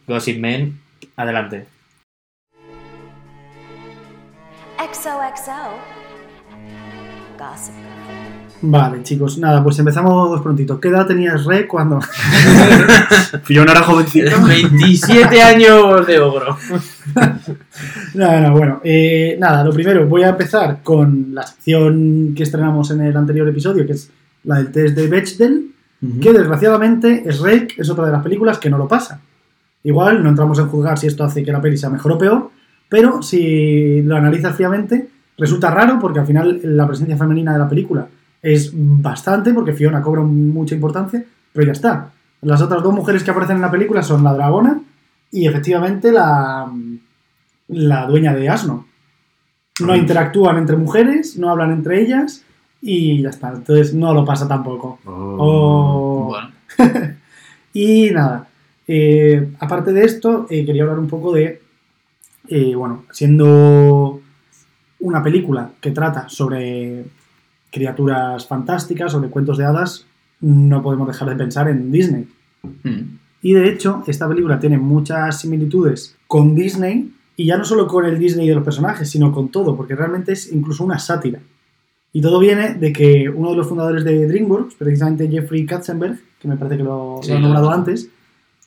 Gossip 0.06 0.38
Man, 0.38 0.78
adelante. 1.14 1.66
XOXO. 4.78 5.74
Gossip 7.36 7.74
Girl. 7.74 8.38
Vale, 8.60 9.02
chicos, 9.02 9.38
nada, 9.38 9.62
pues 9.62 9.78
empezamos 9.78 10.40
prontito. 10.40 10.80
¿Qué 10.80 10.88
edad 10.88 11.06
tenías 11.06 11.44
Re 11.44 11.66
cuando.? 11.66 12.00
Fiona 13.42 13.72
era 13.72 13.82
jovencita. 13.82 14.36
27 14.36 15.42
años 15.42 16.06
de 16.06 16.20
ogro. 16.20 16.56
No, 18.14 18.40
no, 18.40 18.52
bueno, 18.52 18.80
eh, 18.82 19.36
nada, 19.38 19.62
lo 19.62 19.72
primero, 19.72 20.06
voy 20.06 20.22
a 20.22 20.30
empezar 20.30 20.82
con 20.82 21.32
la 21.32 21.46
sección 21.46 22.34
que 22.36 22.42
estrenamos 22.42 22.90
en 22.90 23.02
el 23.02 23.16
anterior 23.16 23.48
episodio, 23.48 23.86
que 23.86 23.92
es 23.92 24.10
la 24.44 24.56
del 24.56 24.72
test 24.72 24.96
de 24.96 25.06
Bechdel, 25.06 25.70
que 26.20 26.32
desgraciadamente 26.32 27.24
Shrek 27.26 27.78
es 27.78 27.88
otra 27.88 28.06
de 28.06 28.12
las 28.12 28.22
películas 28.22 28.58
que 28.58 28.68
no 28.68 28.78
lo 28.78 28.88
pasa. 28.88 29.20
Igual 29.84 30.22
no 30.22 30.30
entramos 30.30 30.58
en 30.58 30.66
juzgar 30.68 30.98
si 30.98 31.06
esto 31.06 31.22
hace 31.22 31.44
que 31.44 31.52
la 31.52 31.60
peli 31.60 31.76
sea 31.76 31.90
mejor 31.90 32.12
o 32.12 32.18
peor, 32.18 32.50
pero 32.88 33.22
si 33.22 34.02
lo 34.02 34.16
analizas 34.16 34.56
fríamente, 34.56 35.08
resulta 35.36 35.70
raro 35.70 35.98
porque 36.00 36.20
al 36.20 36.26
final 36.26 36.60
la 36.62 36.86
presencia 36.86 37.16
femenina 37.16 37.52
de 37.52 37.58
la 37.58 37.68
película 37.68 38.08
es 38.42 38.70
bastante, 38.74 39.52
porque 39.52 39.72
Fiona 39.72 40.02
cobra 40.02 40.22
mucha 40.22 40.74
importancia, 40.74 41.24
pero 41.52 41.66
ya 41.66 41.72
está. 41.72 42.10
Las 42.42 42.62
otras 42.62 42.82
dos 42.82 42.94
mujeres 42.94 43.24
que 43.24 43.30
aparecen 43.30 43.56
en 43.56 43.62
la 43.62 43.70
película 43.70 44.02
son 44.02 44.22
la 44.22 44.32
dragona 44.32 44.80
y 45.30 45.46
efectivamente 45.46 46.12
la, 46.12 46.70
la 47.68 48.06
dueña 48.06 48.34
de 48.34 48.48
Asno. 48.48 48.86
No 49.80 49.92
Ay. 49.92 50.00
interactúan 50.00 50.58
entre 50.58 50.76
mujeres, 50.76 51.38
no 51.38 51.50
hablan 51.50 51.72
entre 51.72 52.00
ellas 52.00 52.44
y 52.80 53.22
ya 53.22 53.30
está. 53.30 53.50
Entonces 53.50 53.94
no 53.94 54.14
lo 54.14 54.24
pasa 54.24 54.46
tampoco. 54.46 54.98
Oh. 55.04 55.36
Oh. 55.38 56.24
Bueno, 56.28 56.50
Y 57.72 58.10
nada, 58.10 58.48
eh, 58.86 59.52
aparte 59.60 59.92
de 59.92 60.04
esto, 60.04 60.46
eh, 60.50 60.64
quería 60.64 60.82
hablar 60.82 60.98
un 60.98 61.06
poco 61.06 61.32
de, 61.32 61.60
eh, 62.48 62.74
bueno, 62.74 63.04
siendo 63.12 64.20
una 65.00 65.22
película 65.22 65.70
que 65.80 65.90
trata 65.90 66.28
sobre 66.28 67.04
criaturas 67.70 68.46
fantásticas, 68.46 69.12
sobre 69.12 69.30
cuentos 69.30 69.58
de 69.58 69.64
hadas, 69.64 70.06
no 70.40 70.82
podemos 70.82 71.06
dejar 71.06 71.28
de 71.28 71.36
pensar 71.36 71.68
en 71.68 71.92
Disney. 71.92 72.26
mm, 72.62 73.18
Y 73.42 73.52
de 73.52 73.68
hecho, 73.68 74.02
esta 74.06 74.28
película 74.28 74.58
tiene 74.58 74.78
muchas 74.78 75.40
similitudes 75.40 76.16
con 76.26 76.54
Disney, 76.54 77.12
y 77.36 77.46
ya 77.46 77.56
no 77.56 77.64
solo 77.64 77.86
con 77.86 78.04
el 78.04 78.18
Disney 78.18 78.48
de 78.48 78.54
los 78.56 78.64
personajes, 78.64 79.08
sino 79.08 79.30
con 79.30 79.50
todo, 79.50 79.76
porque 79.76 79.94
realmente 79.94 80.32
es 80.32 80.52
incluso 80.52 80.84
una 80.84 80.98
sátira. 80.98 81.38
Y 82.12 82.20
todo 82.20 82.40
viene 82.40 82.74
de 82.74 82.92
que 82.92 83.28
uno 83.28 83.50
de 83.50 83.56
los 83.56 83.68
fundadores 83.68 84.02
de 84.02 84.26
DreamWorks, 84.26 84.74
precisamente 84.74 85.28
Jeffrey 85.28 85.64
Katzenberg, 85.64 86.18
que 86.40 86.48
me 86.48 86.56
parece 86.56 86.78
que 86.78 86.82
lo, 86.82 87.20
Sí, 87.22 87.30
lo 87.30 87.36
lo 87.36 87.42
nombrado 87.42 87.70
antes, 87.70 88.08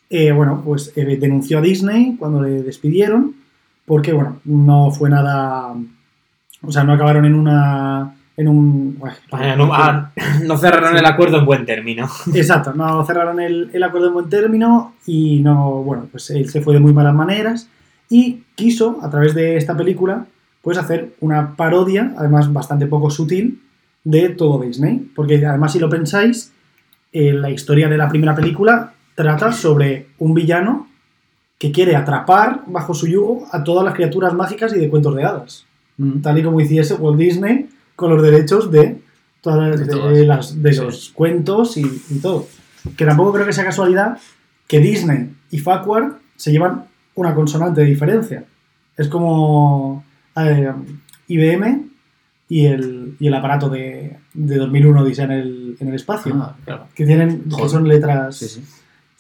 eh, 0.10 0.32
bueno, 0.32 0.62
pues 0.64 0.94
eh, 0.96 1.18
denunció 1.20 1.58
a 1.58 1.62
Disney 1.62 2.16
cuando 2.18 2.42
le 2.42 2.64
despidieron, 2.64 3.36
porque, 3.86 4.14
bueno, 4.14 4.40
no 4.46 4.92
fue 4.92 5.10
nada... 5.10 5.74
O 6.64 6.72
sea, 6.72 6.84
no 6.84 6.94
acabaron 6.94 7.26
en 7.26 7.36
una... 7.36 8.16
En 8.38 8.48
un... 8.48 8.98
Bueno, 8.98 9.56
no, 9.56 9.74
ah, 9.74 10.12
no 10.44 10.58
cerraron 10.58 10.98
el 10.98 11.06
acuerdo 11.06 11.40
en 11.40 11.46
buen 11.46 11.66
término. 11.66 12.08
Exacto, 12.34 12.74
no 12.74 13.04
cerraron 13.06 13.40
el, 13.40 13.70
el 13.74 13.84
acuerdo 13.84 14.08
en 14.08 14.14
buen 14.14 14.30
término 14.30 14.94
y 15.06 15.40
no, 15.40 15.84
bueno, 15.84 16.08
pues 16.12 16.30
él 16.30 16.50
se 16.50 16.62
fue 16.62 16.74
de 16.74 16.80
muy 16.80 16.94
malas 16.94 17.14
maneras 17.14 17.70
y 18.12 18.44
quiso, 18.56 19.00
a 19.02 19.10
través 19.10 19.34
de 19.34 19.56
esta 19.56 19.76
película, 19.76 20.26
pues 20.62 20.78
hacer 20.78 21.16
una 21.22 21.56
parodia, 21.56 22.14
además 22.18 22.52
bastante 22.52 22.86
poco 22.86 23.10
sutil, 23.10 23.62
de 24.04 24.30
todo 24.30 24.62
Disney. 24.62 25.12
Porque 25.16 25.46
además, 25.46 25.72
si 25.72 25.80
lo 25.80 25.90
pensáis, 25.90 26.52
eh, 27.14 27.32
la 27.32 27.50
historia 27.50 27.88
de 27.88 27.98
la 27.98 28.10
primera 28.10 28.36
película 28.36 28.94
trata 29.16 29.54
sobre 29.54 30.08
un 30.20 30.34
villano 30.34 30.88
que 31.62 31.72
quiere 31.72 31.96
atrapar 31.96 32.64
bajo 32.66 32.96
su 32.96 33.06
yugo 33.06 33.46
a 33.52 33.64
todas 33.64 33.86
las 33.86 33.94
criaturas 33.94 34.34
mágicas 34.34 34.74
y 34.76 34.80
de 34.80 34.90
cuentos 34.90 35.16
de 35.16 35.24
hadas. 35.24 35.66
mm. 35.98 36.22
Tal 36.22 36.40
y 36.40 36.44
como 36.44 36.60
hiciese 36.60 36.96
Walt 36.96 37.20
Disney 37.20 37.70
con 37.96 38.10
los 38.10 38.24
derechos 38.24 38.72
de 38.72 39.00
todas 39.42 39.80
De 39.80 39.86
de 39.86 39.92
todas. 39.92 40.18
las- 40.26 40.64
de 40.64 40.74
Sí. 40.74 40.82
los 40.82 41.10
cuentos 41.10 41.78
y, 41.78 41.84
y 42.10 42.18
todo. 42.20 42.48
Que 42.98 43.06
tampoco 43.06 43.34
creo 43.34 43.46
que 43.46 43.54
sea 43.54 43.64
casualidad 43.64 44.18
que 44.68 44.80
Disney 44.80 45.30
y 45.52 45.60
Farquhar 45.60 46.18
se 46.36 46.52
llevan 46.52 46.86
una 47.14 47.36
consonante 47.36 47.82
de 47.82 47.88
diferencia. 47.88 48.44
Es 48.98 49.08
como 49.08 50.04
eh, 50.38 50.72
IBM 51.28 51.90
y 52.50 52.66
el, 52.66 53.16
y 53.20 53.28
el 53.28 53.34
aparato 53.36 53.70
de, 53.70 54.18
de 54.34 54.56
2001 54.56 55.02
Odisea 55.04 55.26
en 55.26 55.32
el, 55.32 55.78
en 55.80 55.88
el 55.90 55.94
espacio. 55.94 56.34
Ah, 56.36 56.56
claro. 56.66 56.88
Que 56.96 57.06
tienen, 57.06 57.44
que 57.56 57.70
son 57.70 57.88
letras 57.88 58.36
Sí, 58.38 58.48
sí. 58.48 58.64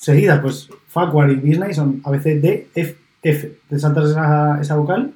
Seguidas, 0.01 0.39
pues 0.39 0.69
Farquhar 0.87 1.29
y 1.29 1.35
Disney 1.35 1.73
son 1.73 2.01
a 2.03 2.11
veces 2.11 2.41
D, 2.41 2.67
F, 2.75 2.95
F. 3.23 3.51
Te 3.69 3.79
saltas 3.79 4.09
esa, 4.09 4.59
esa 4.59 4.75
vocal. 4.75 5.11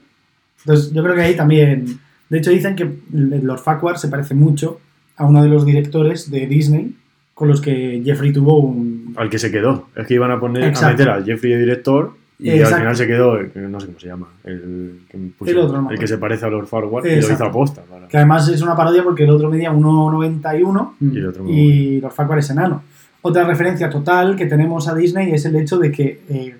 Entonces, 0.59 0.93
yo 0.93 1.03
creo 1.03 1.15
que 1.15 1.21
ahí 1.21 1.35
también. 1.35 1.99
De 2.29 2.37
hecho, 2.37 2.51
dicen 2.51 2.75
que 2.75 2.89
Lord 3.11 3.59
Farquhar 3.59 3.97
se 3.97 4.07
parece 4.07 4.33
mucho 4.35 4.79
a 5.17 5.25
uno 5.25 5.41
de 5.43 5.49
los 5.49 5.65
directores 5.65 6.29
de 6.31 6.47
Disney 6.47 6.95
con 7.33 7.47
los 7.47 7.61
que 7.61 8.01
Jeffrey 8.05 8.31
tuvo 8.31 8.59
un. 8.59 9.13
Al 9.17 9.29
que 9.29 9.37
se 9.39 9.51
quedó. 9.51 9.87
Es 9.95 10.07
que 10.07 10.13
iban 10.15 10.31
a 10.31 10.39
poner 10.39 10.63
Exacto. 10.63 10.87
a 10.87 10.91
meter 10.91 11.09
a 11.09 11.23
Jeffrey 11.23 11.53
de 11.53 11.59
director 11.59 12.13
y 12.39 12.49
Exacto. 12.49 12.75
al 12.75 12.81
final 12.81 12.95
se 12.95 13.07
quedó, 13.07 13.39
eh, 13.39 13.51
no 13.55 13.79
sé 13.79 13.85
cómo 13.87 13.99
se 13.99 14.07
llama, 14.07 14.27
el 14.43 15.01
que, 15.09 15.17
puso- 15.37 15.51
El 15.51 15.57
otro, 15.59 15.81
no 15.81 15.89
el 15.89 15.97
que 15.99 16.07
se 16.07 16.17
parece 16.17 16.45
a 16.45 16.49
Lord 16.49 16.67
Farquhar 16.67 17.05
y 17.07 17.11
lo 17.21 17.31
hizo 17.31 17.45
aposta. 17.45 17.81
para- 17.89 18.07
Que 18.09 18.17
además 18.17 18.47
es 18.49 18.61
una 18.61 18.75
parodia 18.75 19.03
porque 19.03 19.23
el 19.23 19.29
otro 19.29 19.49
medía 19.49 19.71
1,91 19.71 20.95
Y 20.99 21.17
el 21.17 21.27
otro 21.27 21.43
muy 21.43 21.53
y 21.55 22.01
Lord 22.01 22.11
Farquhar 22.13 22.39
es 22.39 22.49
enano. 22.49 22.83
Otra 23.27 23.43
referencia 23.43 23.89
total 23.89 24.35
que 24.35 24.45
tenemos 24.45 24.87
a 24.87 24.93
Disney 24.93 25.31
es 25.33 25.45
el 25.45 25.55
hecho 25.55 25.79
de 25.79 25.91
que 25.91 26.21
eh, 26.29 26.57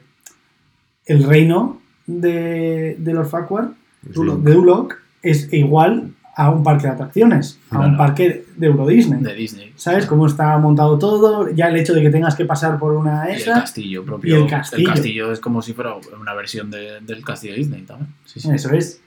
el 1.06 1.24
reino 1.24 1.80
de, 2.08 2.96
de 2.98 3.14
Lord 3.14 3.28
Farquhar, 3.28 3.70
de 4.02 4.52
Duloc, 4.54 4.96
es 5.22 5.52
igual 5.54 6.14
a 6.36 6.50
un 6.50 6.64
parque 6.64 6.88
de 6.88 6.94
atracciones, 6.94 7.60
a 7.70 7.80
un 7.82 7.96
parque 7.98 8.46
de 8.58 8.68
Euro 8.68 8.88
Disney. 8.88 9.22
De 9.24 9.34
Disney. 9.36 9.74
¿Sabes 9.76 10.06
cómo 10.08 10.26
está 10.26 10.58
montado 10.58 10.98
todo? 10.98 11.50
Ya 11.52 11.68
el 11.68 11.78
hecho 11.78 11.94
de 11.94 12.02
que 12.02 12.10
tengas 12.10 12.36
que 12.36 12.46
pasar 12.46 12.78
por 12.80 12.94
una 12.94 13.26
Y 13.30 13.34
el 13.34 13.38
esa. 13.42 13.54
castillo 13.62 14.04
propio. 14.04 14.40
y 14.40 14.42
el 14.42 14.50
castillo. 14.50 14.90
castillo 14.90 15.32
es 15.32 15.40
como 15.40 15.62
si 15.62 15.74
fuera 15.74 15.94
una 16.20 16.34
versión 16.34 16.72
de- 16.72 17.00
del 17.02 17.24
castillo 17.24 17.54
de 17.54 17.60
Disney 17.60 17.82
también. 17.84 18.10
Sí, 18.26 18.40
sí. 18.40 18.50
Eso 18.52 18.72
es. 18.74 19.02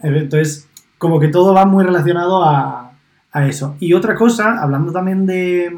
Entonces, 0.00 0.68
como 0.98 1.18
que 1.18 1.28
todo 1.28 1.52
va 1.54 1.64
muy 1.64 1.84
relacionado 1.84 2.44
a, 2.44 2.92
a 3.32 3.46
eso. 3.48 3.76
Y 3.80 3.94
otra 3.94 4.14
cosa, 4.14 4.62
hablando 4.62 4.92
también 4.92 5.26
de, 5.26 5.74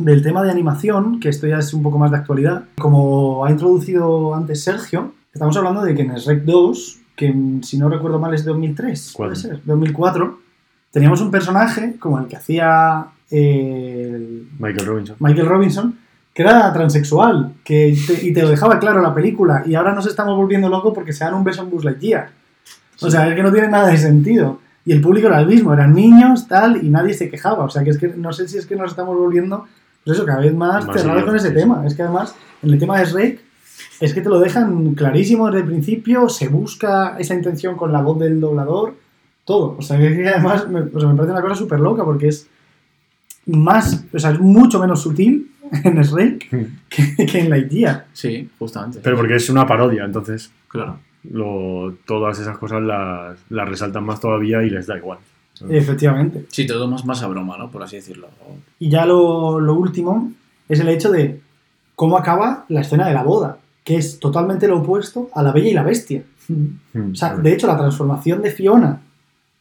del 0.00 0.22
tema 0.22 0.42
de 0.42 0.50
animación, 0.50 1.20
que 1.20 1.28
esto 1.28 1.46
ya 1.46 1.58
es 1.58 1.72
un 1.74 1.82
poco 1.82 1.98
más 1.98 2.10
de 2.10 2.16
actualidad, 2.18 2.64
como 2.78 3.44
ha 3.44 3.50
introducido 3.50 4.34
antes 4.34 4.62
Sergio, 4.64 5.12
estamos 5.32 5.56
hablando 5.56 5.82
de 5.82 5.94
que 5.94 6.02
en 6.02 6.14
Shrek 6.14 6.44
2, 6.44 6.98
que 7.16 7.34
si 7.62 7.78
no 7.78 7.88
recuerdo 7.88 8.18
mal 8.18 8.34
es 8.34 8.44
de 8.44 8.50
2003, 8.50 9.14
puede 9.16 9.30
Cuatro. 9.32 9.48
ser, 9.50 9.60
2004, 9.64 10.38
teníamos 10.90 11.20
un 11.20 11.30
personaje 11.30 11.96
como 11.98 12.18
el 12.18 12.26
que 12.26 12.36
hacía 12.36 13.06
eh, 13.30 14.10
el 14.14 14.48
Michael 14.58 14.86
Robinson. 14.86 15.16
Michael 15.20 15.46
Robinson, 15.46 15.98
que 16.34 16.42
era 16.42 16.72
transexual, 16.72 17.52
que 17.64 17.96
te- 18.06 18.26
y 18.26 18.32
te 18.32 18.42
lo 18.42 18.48
dejaba 18.50 18.78
claro 18.78 19.00
la 19.02 19.14
película, 19.14 19.62
y 19.66 19.74
ahora 19.74 19.94
nos 19.94 20.06
estamos 20.06 20.36
volviendo 20.36 20.68
locos 20.68 20.92
porque 20.94 21.12
se 21.12 21.24
dan 21.24 21.34
un 21.34 21.44
beso 21.44 21.62
en 21.62 21.70
Buzz 21.70 21.84
Lightyear. 21.84 22.30
O 23.02 23.10
sea, 23.10 23.28
es 23.28 23.34
que 23.34 23.42
no 23.42 23.52
tiene 23.52 23.68
nada 23.68 23.88
de 23.88 23.96
sentido. 23.96 24.60
Y 24.84 24.92
el 24.92 25.00
público 25.00 25.26
era 25.28 25.40
el 25.40 25.46
mismo, 25.46 25.72
eran 25.72 25.94
niños, 25.94 26.48
tal, 26.48 26.84
y 26.84 26.88
nadie 26.90 27.14
se 27.14 27.28
quejaba. 27.30 27.64
O 27.64 27.70
sea, 27.70 27.82
que 27.84 27.90
es 27.90 27.98
que 27.98 28.08
no 28.08 28.32
sé 28.32 28.48
si 28.48 28.58
es 28.58 28.66
que 28.66 28.76
nos 28.76 28.90
estamos 28.90 29.16
volviendo, 29.16 29.66
eso, 30.10 30.24
cada 30.24 30.40
vez 30.40 30.54
más, 30.54 30.86
Más 30.86 31.00
cerrados 31.00 31.24
con 31.24 31.36
ese 31.36 31.50
tema. 31.50 31.84
Es 31.86 31.94
que 31.94 32.02
además, 32.02 32.34
en 32.62 32.70
el 32.70 32.78
tema 32.78 32.98
de 32.98 33.06
Shrek, 33.06 33.40
es 34.00 34.14
que 34.14 34.20
te 34.20 34.28
lo 34.28 34.38
dejan 34.40 34.94
clarísimo 34.94 35.46
desde 35.46 35.60
el 35.60 35.66
principio, 35.66 36.28
se 36.28 36.48
busca 36.48 37.16
esa 37.18 37.34
intención 37.34 37.76
con 37.76 37.92
la 37.92 38.00
voz 38.02 38.18
del 38.18 38.40
doblador, 38.40 38.94
todo. 39.44 39.76
O 39.78 39.82
sea, 39.82 39.98
que 39.98 40.06
es 40.12 40.16
que 40.16 40.28
además 40.28 40.68
me, 40.68 40.80
o 40.80 41.00
sea, 41.00 41.08
me 41.08 41.14
parece 41.16 41.32
una 41.32 41.42
cosa 41.42 41.54
súper 41.54 41.80
loca 41.80 42.04
porque 42.04 42.28
es 42.28 42.48
más, 43.46 44.04
o 44.12 44.18
sea, 44.18 44.30
es 44.30 44.40
mucho 44.40 44.78
menos 44.78 45.02
sutil 45.02 45.50
en 45.84 46.00
Shrek 46.02 46.48
que, 46.88 47.26
que 47.26 47.38
en 47.40 47.50
Lightyear. 47.50 48.06
Sí, 48.12 48.48
justamente. 48.58 49.00
Pero 49.02 49.16
porque 49.16 49.36
es 49.36 49.48
una 49.50 49.66
parodia, 49.66 50.04
entonces 50.04 50.50
Claro. 50.68 50.98
lo, 51.24 51.94
todas 52.06 52.38
esas 52.38 52.56
cosas 52.58 52.80
las, 52.82 53.38
las 53.48 53.68
resaltan 53.68 54.04
más 54.04 54.20
todavía 54.20 54.62
y 54.62 54.70
les 54.70 54.86
da 54.86 54.96
igual. 54.96 55.18
Efectivamente. 55.68 56.46
Sí, 56.48 56.66
todo 56.66 56.86
más, 56.88 57.04
más 57.04 57.22
a 57.22 57.26
broma, 57.26 57.56
¿no? 57.58 57.70
Por 57.70 57.82
así 57.82 57.96
decirlo. 57.96 58.28
Y 58.78 58.88
ya 58.88 59.04
lo, 59.04 59.60
lo 59.60 59.74
último 59.74 60.32
es 60.68 60.80
el 60.80 60.88
hecho 60.88 61.10
de 61.10 61.40
cómo 61.94 62.16
acaba 62.16 62.64
la 62.68 62.80
escena 62.80 63.06
de 63.08 63.14
la 63.14 63.22
boda, 63.22 63.58
que 63.84 63.96
es 63.96 64.18
totalmente 64.20 64.68
lo 64.68 64.78
opuesto 64.78 65.28
a 65.34 65.42
la 65.42 65.52
Bella 65.52 65.68
y 65.68 65.74
la 65.74 65.82
Bestia. 65.82 66.22
Mm, 66.48 67.10
O 67.12 67.14
sea, 67.14 67.36
de 67.36 67.52
hecho, 67.52 67.66
la 67.66 67.76
transformación 67.76 68.40
de 68.42 68.50
Fiona 68.50 69.00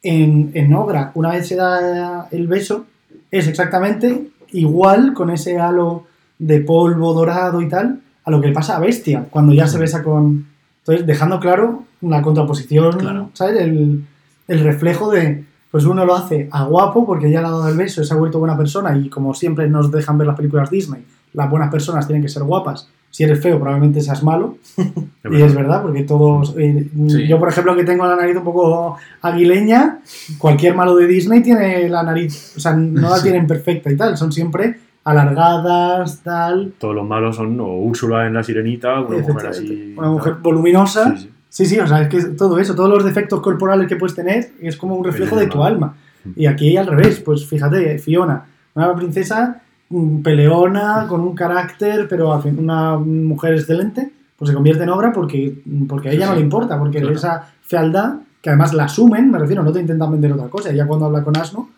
en, 0.02 0.52
en 0.54 0.74
Ogra, 0.74 1.12
una 1.16 1.32
vez 1.32 1.48
se 1.48 1.56
da 1.56 2.28
el 2.32 2.48
beso, 2.48 2.86
es 3.32 3.48
exactamente 3.48 4.30
igual 4.52 5.14
con 5.14 5.30
ese 5.30 5.60
halo 5.60 6.06
de 6.38 6.62
polvo 6.62 7.14
dorado 7.14 7.62
y 7.62 7.68
tal, 7.68 8.00
a 8.24 8.32
lo 8.32 8.40
que 8.42 8.52
pasa 8.52 8.78
a 8.78 8.80
Bestia, 8.80 9.26
cuando 9.30 9.54
ya 9.54 9.68
se 9.68 9.78
besa 9.78 10.04
con... 10.04 10.48
Entonces, 10.80 11.06
dejando 11.06 11.40
claro 11.40 11.84
una 12.02 12.22
contraposición, 12.22 12.98
Claro. 12.98 13.30
¿sabes? 13.34 13.60
El, 13.60 14.06
el 14.48 14.60
reflejo 14.62 15.12
de, 15.12 15.44
pues 15.72 15.86
uno 15.86 16.06
lo 16.06 16.16
hace 16.16 16.48
a 16.52 16.64
guapo 16.66 17.06
porque 17.06 17.30
ya 17.32 17.42
le 17.42 17.48
ha 17.48 17.52
dado 17.52 17.68
el 17.70 17.78
beso, 17.78 18.04
se 18.04 18.14
ha 18.14 18.18
vuelto 18.18 18.40
buena 18.40 18.58
persona 18.58 18.96
y 18.98 19.10
como 19.10 19.34
siempre 19.34 19.70
nos 19.70 19.92
dejan 19.92 20.18
ver 20.18 20.28
las 20.28 20.36
películas 20.36 20.70
Disney, 20.70 21.04
las 21.34 21.50
buenas 21.50 21.70
personas 21.72 22.08
tienen 22.08 22.24
que 22.24 22.30
ser 22.30 22.44
guapas. 22.44 22.90
Si 23.12 23.24
eres 23.24 23.42
feo, 23.42 23.58
probablemente 23.60 24.02
seas 24.02 24.24
malo. 24.24 24.58
Y 25.32 25.42
es 25.42 25.54
verdad, 25.54 25.82
porque 25.84 26.04
todos. 26.04 26.56
eh, 26.58 26.88
Sí. 27.08 27.28
Yo, 27.28 27.38
por 27.40 27.50
ejemplo, 27.50 27.76
que 27.76 27.84
tengo 27.84 28.06
la 28.08 28.16
nariz 28.16 28.36
un 28.38 28.44
poco 28.44 28.98
aguileña, 29.22 30.00
cualquier 30.40 30.76
malo 30.76 30.96
de 30.96 31.06
Disney 31.08 31.42
tiene 31.44 31.88
la 31.90 32.02
nariz. 32.04 32.54
O 32.56 32.60
sea, 32.60 32.74
no 32.74 33.10
la 33.10 33.18
Sí. 33.18 33.24
tienen 33.24 33.46
perfecta 33.46 33.92
y 33.92 33.98
tal. 33.98 34.16
Son 34.18 34.32
siempre 34.32 34.80
alargadas, 35.04 36.22
tal. 36.24 36.74
Todos 36.80 36.96
los 36.96 37.08
malos 37.08 37.36
son 37.36 37.60
o 37.60 37.68
Úrsula 37.78 38.26
en 38.28 38.34
La 38.34 38.44
Sirenita, 38.44 39.00
una 39.02 39.18
mujer 39.18 39.20
efectivamente. 39.22 39.50
así. 39.74 39.96
Una 39.98 40.10
mujer 40.10 40.34
voluminosa. 40.42 41.16
Sí, 41.18 41.30
sí. 41.50 41.66
Sí, 41.66 41.80
o 41.80 41.88
sea, 41.88 42.02
es 42.04 42.08
que 42.10 42.22
todo 42.36 42.60
eso, 42.60 42.76
todos 42.76 42.90
los 42.90 43.04
defectos 43.04 43.42
corporales 43.42 43.88
que 43.88 43.96
puedes 43.96 44.16
tener 44.16 44.52
es 44.62 44.78
como 44.78 44.96
un 44.96 45.04
reflejo 45.04 45.36
de 45.36 45.48
tu 45.48 45.64
alma. 45.64 45.96
Y 46.36 46.46
aquí 46.46 46.76
al 46.78 46.88
revés, 46.88 47.20
pues 47.20 47.46
fíjate, 47.46 47.98
Fiona, 48.00 48.46
una 48.76 48.96
princesa 48.96 49.62
mm, 49.90 50.22
peleona, 50.22 51.06
con 51.08 51.22
un 51.22 51.34
carácter, 51.36 52.08
pero 52.10 52.42
una 52.58 52.98
mujer 52.98 53.54
excelente, 53.54 54.12
pues 54.38 54.50
se 54.50 54.56
convierte 54.56 54.84
en 54.84 54.90
obra 54.90 55.12
porque, 55.12 55.62
porque 55.88 56.10
a 56.10 56.12
ella 56.12 56.26
Sí, 56.26 56.30
no 56.32 56.36
le 56.36 56.42
importa, 56.42 56.78
porque 56.78 57.00
Claro. 57.00 57.16
esa 57.16 57.48
fealdad, 57.62 58.16
que 58.42 58.50
además 58.50 58.74
la 58.74 58.86
asumen, 58.86 59.32
me 59.32 59.38
refiero, 59.40 59.64
no 59.64 59.72
te 59.72 59.80
intentan 59.82 60.12
vender 60.12 60.32
otra 60.34 60.48
cosa, 60.48 60.72
ya 60.72 60.86
cuando 60.86 61.06
habla 61.08 61.24
con 61.24 61.36
Asno, 61.38 61.70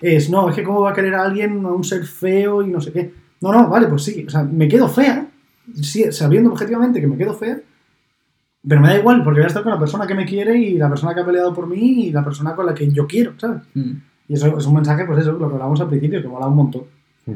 es, 0.00 0.30
no, 0.30 0.48
es 0.48 0.54
que 0.56 0.62
cómo 0.62 0.80
va 0.80 0.90
a 0.90 0.94
querer 0.94 1.14
a 1.14 1.24
alguien, 1.24 1.64
a 1.64 1.68
un 1.72 1.84
ser 1.84 2.04
feo 2.04 2.62
y 2.62 2.68
no 2.70 2.80
sé 2.80 2.92
qué. 2.92 3.12
No, 3.40 3.52
no, 3.52 3.68
vale, 3.68 3.86
pues 3.88 4.02
sí, 4.04 4.24
o 4.26 4.30
sea, 4.30 4.42
me 4.44 4.68
quedo 4.68 4.88
fea, 4.88 5.26
sí, 5.80 6.10
sabiendo 6.12 6.50
objetivamente 6.50 7.00
que 7.00 7.06
me 7.06 7.16
quedo 7.16 7.34
fea, 7.34 7.58
pero 8.68 8.80
me 8.80 8.88
da 8.88 8.98
igual, 8.98 9.22
porque 9.24 9.40
voy 9.40 9.44
a 9.44 9.48
estar 9.48 9.62
con 9.62 9.72
la 9.72 9.78
persona 9.78 10.06
que 10.06 10.14
me 10.14 10.26
quiere 10.26 10.58
y 10.58 10.76
la 10.78 10.88
persona 10.88 11.14
que 11.14 11.20
ha 11.20 11.26
peleado 11.26 11.54
por 11.54 11.66
mí 11.66 12.06
y 12.06 12.12
la 12.12 12.22
persona 12.24 12.54
con 12.54 12.66
la 12.66 12.74
que 12.74 12.90
yo 12.90 13.06
quiero, 13.06 13.32
¿sabes? 13.38 13.62
Mm. 13.74 13.92
Y 14.28 14.34
eso 14.34 14.58
es 14.58 14.66
un 14.66 14.74
mensaje, 14.74 15.04
pues 15.06 15.20
eso, 15.20 15.32
lo 15.32 15.48
que 15.48 15.54
hablamos 15.54 15.80
al 15.80 15.88
principio, 15.88 16.20
que 16.20 16.28
mola 16.28 16.46
un 16.46 16.56
montón. 16.56 16.82
Mm. 17.26 17.32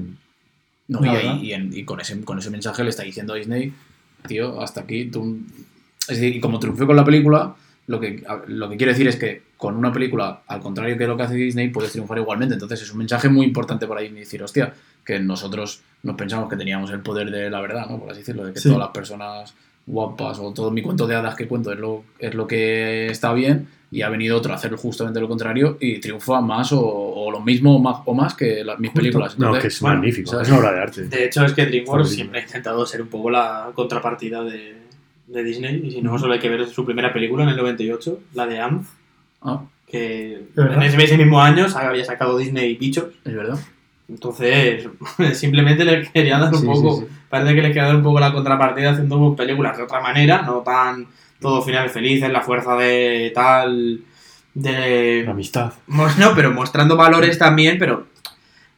No, 0.89 1.05
y, 1.05 1.09
ahí- 1.09 1.41
y 1.47 1.53
en- 1.53 1.73
y 1.73 1.85
con, 1.85 2.01
ese, 2.01 2.21
con 2.23 2.39
ese 2.39 2.51
mensaje 2.51 2.85
le 2.85 2.91
está 2.91 3.03
diciendo 3.03 3.33
a 3.33 3.37
Disney, 3.37 3.73
tío, 4.27 4.61
hasta 4.61 4.83
aquí 4.83 5.07
tú... 5.07 5.39
Es 6.09 6.19
decir, 6.19 6.37
y 6.37 6.41
como 6.41 6.59
triunfó 6.59 6.87
con 6.87 6.97
la 6.97 7.05
película, 7.05 7.55
lo 7.87 7.99
que, 8.01 8.23
lo 8.49 8.69
que 8.69 8.77
quiero 8.77 8.93
decir 8.93 9.07
es 9.09 9.17
que 9.17 9.43
con 9.57 9.77
una 9.77 9.93
película, 9.93 10.43
al 10.49 10.61
contrario 10.61 10.99
que 10.99 11.07
lo 11.07 11.17
que 11.17 11.23
hace 11.23 11.35
Disney, 11.37 11.69
puedes 11.71 11.93
triunfar 11.93 12.19
igualmente. 12.19 12.55
Entonces 12.55 12.83
es 12.83 12.91
un 12.93 12.99
mensaje 12.99 13.29
muy 13.29 13.47
importante 13.47 13.87
para 13.87 14.01
Disney 14.01 14.21
decir, 14.21 14.43
hostia, 14.43 14.75
que 15.05 15.19
nosotros 15.21 15.81
nos 16.03 16.17
pensamos 16.17 16.51
que 16.51 16.57
teníamos 16.57 16.91
el 16.91 17.01
poder 17.01 17.31
de 17.31 17.49
la 17.49 17.61
verdad, 17.61 17.87
¿no? 17.89 18.01
Por 18.01 18.11
así 18.11 18.19
decirlo, 18.21 18.45
de 18.45 18.53
que 18.53 18.59
Sí. 18.61 18.69
todas 18.69 18.81
las 18.81 18.89
personas 18.91 19.55
guapas 19.87 20.39
o 20.39 20.53
todo 20.53 20.71
mi 20.71 20.83
cuento 20.83 21.07
de 21.07 21.17
hadas 21.17 21.35
que 21.35 21.49
cuento 21.49 21.73
es 21.73 21.79
lo, 21.79 22.05
es 22.19 22.35
lo 22.35 22.47
que 22.47 23.07
está 23.07 23.33
bien 23.33 23.69
y 23.91 24.01
ha 24.01 24.09
venido 24.09 24.39
otro 24.39 24.53
a 24.53 24.57
hacer 24.57 24.75
justamente 24.75 25.21
lo 25.21 25.29
contrario 25.29 25.77
y 25.79 26.01
triunfa 26.01 26.41
más 26.41 26.73
o, 26.73 26.81
o 26.83 27.31
lo 27.31 27.41
mismo 27.41 27.77
o 27.77 27.79
más, 27.79 27.99
o 28.07 28.15
más 28.15 28.35
que 28.35 28.65
las, 28.65 28.79
mis 28.79 28.91
películas. 28.91 29.39
No, 29.39 29.53
que 29.53 29.67
es 29.67 29.81
bueno, 29.81 29.97
magnífico, 29.97 30.31
¿sabes? 30.31 30.49
es 30.49 30.53
una 30.53 30.61
obra 30.61 30.73
de 30.73 30.81
arte. 30.81 31.03
De 31.05 31.27
hecho, 31.27 31.45
es 31.45 31.53
que 31.53 31.67
DreamWorks 31.67 32.09
siempre 32.09 32.41
ha 32.41 32.43
intentado 32.43 32.87
ser 32.87 33.03
un 33.03 33.09
poco 33.09 33.31
la 33.31 33.71
contrapartida 33.75 34.43
de, 34.45 34.77
de 35.27 35.45
Disney. 35.45 35.83
Y 35.85 35.91
si 35.91 36.01
no, 36.01 36.19
solo 36.19 36.33
hay 36.33 36.39
que 36.39 36.49
ver 36.49 36.67
su 36.69 36.87
primera 36.87 37.13
película 37.13 37.45
en 37.45 37.51
el 37.51 37.57
98, 37.59 38.21
la 38.33 38.47
de 38.47 38.61
Anth, 38.61 38.87
ah, 39.43 39.63
que 39.87 40.43
en 40.57 40.83
ese, 40.83 41.03
ese 41.03 41.19
mismo 41.19 41.43
año 41.43 41.67
había 41.75 42.05
sacado 42.07 42.39
Disney 42.39 42.77
Bichos. 42.77 43.09
es 43.25 43.35
verdad. 43.35 43.59
Entonces, 44.13 44.87
simplemente 45.39 45.85
le 45.85 46.03
quería 46.11 46.39
dar 46.39 46.53
un 46.53 46.61
Sí, 46.61 46.67
poco. 46.67 46.97
sí, 46.97 47.07
sí. 47.09 47.13
Parece 47.29 47.55
que 47.55 47.63
le 47.63 47.69
quería 47.69 47.85
dar 47.87 47.97
un 47.97 48.03
poco 48.03 48.21
la 48.21 48.33
contrapartida 48.33 48.91
haciendo 48.91 49.35
películas 49.35 49.77
de 49.77 49.83
otra 49.85 50.01
manera, 50.01 50.43
no 50.43 50.59
tan 50.59 51.07
todo 51.41 51.63
finales 51.63 51.91
felices, 51.91 52.31
la 52.31 52.41
fuerza 52.43 52.77
de 52.77 53.33
tal. 53.35 54.01
de. 54.55 55.23
La 55.25 55.31
amistad. 55.33 55.73
No, 55.87 56.35
pero 56.37 56.53
mostrando 56.53 56.97
valores 56.97 57.39
también, 57.39 57.79
pero 57.79 58.07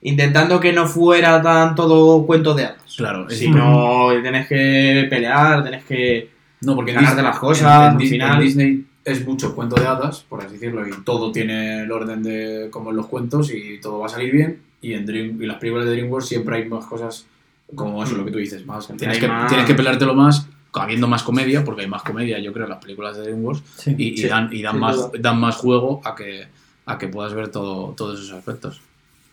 intentando 0.03 0.61
que 0.61 0.73
no 0.73 0.87
fuera 0.87 1.43
tan 1.43 1.75
todo 1.75 2.25
cuento 2.27 2.55
de 2.55 2.65
hadas. 2.67 2.95
Claro, 2.97 3.29
es 3.29 3.39
Si 3.39 3.51
no, 3.51 4.09
tienes 4.23 4.47
que 4.47 5.07
pelear, 5.11 5.63
tienes 5.63 5.85
que. 5.85 6.31
No, 6.61 6.75
porque 6.77 6.93
ganarte 6.93 7.17
Disney- 7.17 7.31
las 7.31 7.39
cosas, 7.39 7.63
en- 7.63 7.83
en 7.83 7.91
al 7.93 7.99
Dis- 7.99 8.09
final. 8.11 8.35
en 8.37 8.41
Disney 8.41 8.85
es 9.05 9.27
mucho 9.27 9.55
cuento 9.55 9.77
de 9.77 9.87
hadas, 9.87 10.21
por 10.29 10.41
así 10.43 10.55
decirlo, 10.55 10.87
y 10.89 10.93
todo 11.05 11.31
tiene 11.33 11.83
el 11.83 11.93
orden 11.93 12.23
de 12.23 12.69
como 12.71 12.91
en 12.91 12.97
los 12.97 13.07
cuentos 13.07 13.51
y 13.53 13.79
todo 13.81 13.99
va 13.99 14.07
a 14.07 14.09
salir 14.09 14.33
bien. 14.33 14.61
Y 14.85 14.95
en 14.95 15.07
Dream, 15.07 15.43
y 15.43 15.47
las 15.47 15.57
películas 15.59 15.87
de 15.87 15.93
DreamWorks 15.93 16.29
siempre 16.29 16.57
hay 16.57 16.69
más 16.69 16.85
cosas 16.87 17.27
como 17.75 18.03
eso, 18.05 18.17
lo 18.17 18.25
que 18.25 18.31
tú 18.31 18.39
dices, 18.39 18.67
más. 18.67 18.87
Tienes 18.99 19.19
que, 19.19 19.27
más- 19.29 19.49
tienes 19.49 19.67
que 19.67 19.75
peleártelo 19.75 20.15
más, 20.15 20.47
habiendo 20.75 21.09
más 21.09 21.23
comedia, 21.23 21.65
porque 21.65 21.83
hay 21.83 21.89
más 21.89 22.03
comedia, 22.03 22.39
yo 22.39 22.53
creo, 22.53 22.65
en 22.67 22.71
las 22.71 22.81
películas 22.83 23.17
de 23.17 23.23
DreamWorks, 23.23 23.63
Sí. 23.79 23.95
y, 23.97 24.09
y 24.15 24.17
Sí, 24.19 24.27
dan, 24.29 24.49
y 24.53 24.61
dan, 24.63 24.79
más, 24.79 24.97
duda. 24.97 25.11
dan 25.21 25.41
más 25.41 25.57
juego 25.57 26.03
a 26.05 26.15
que, 26.15 26.47
a 26.87 26.99
que 26.99 27.09
puedas 27.09 27.33
ver 27.33 27.49
todo, 27.49 27.95
todos 27.97 28.21
esos 28.21 28.33
aspectos. 28.37 28.81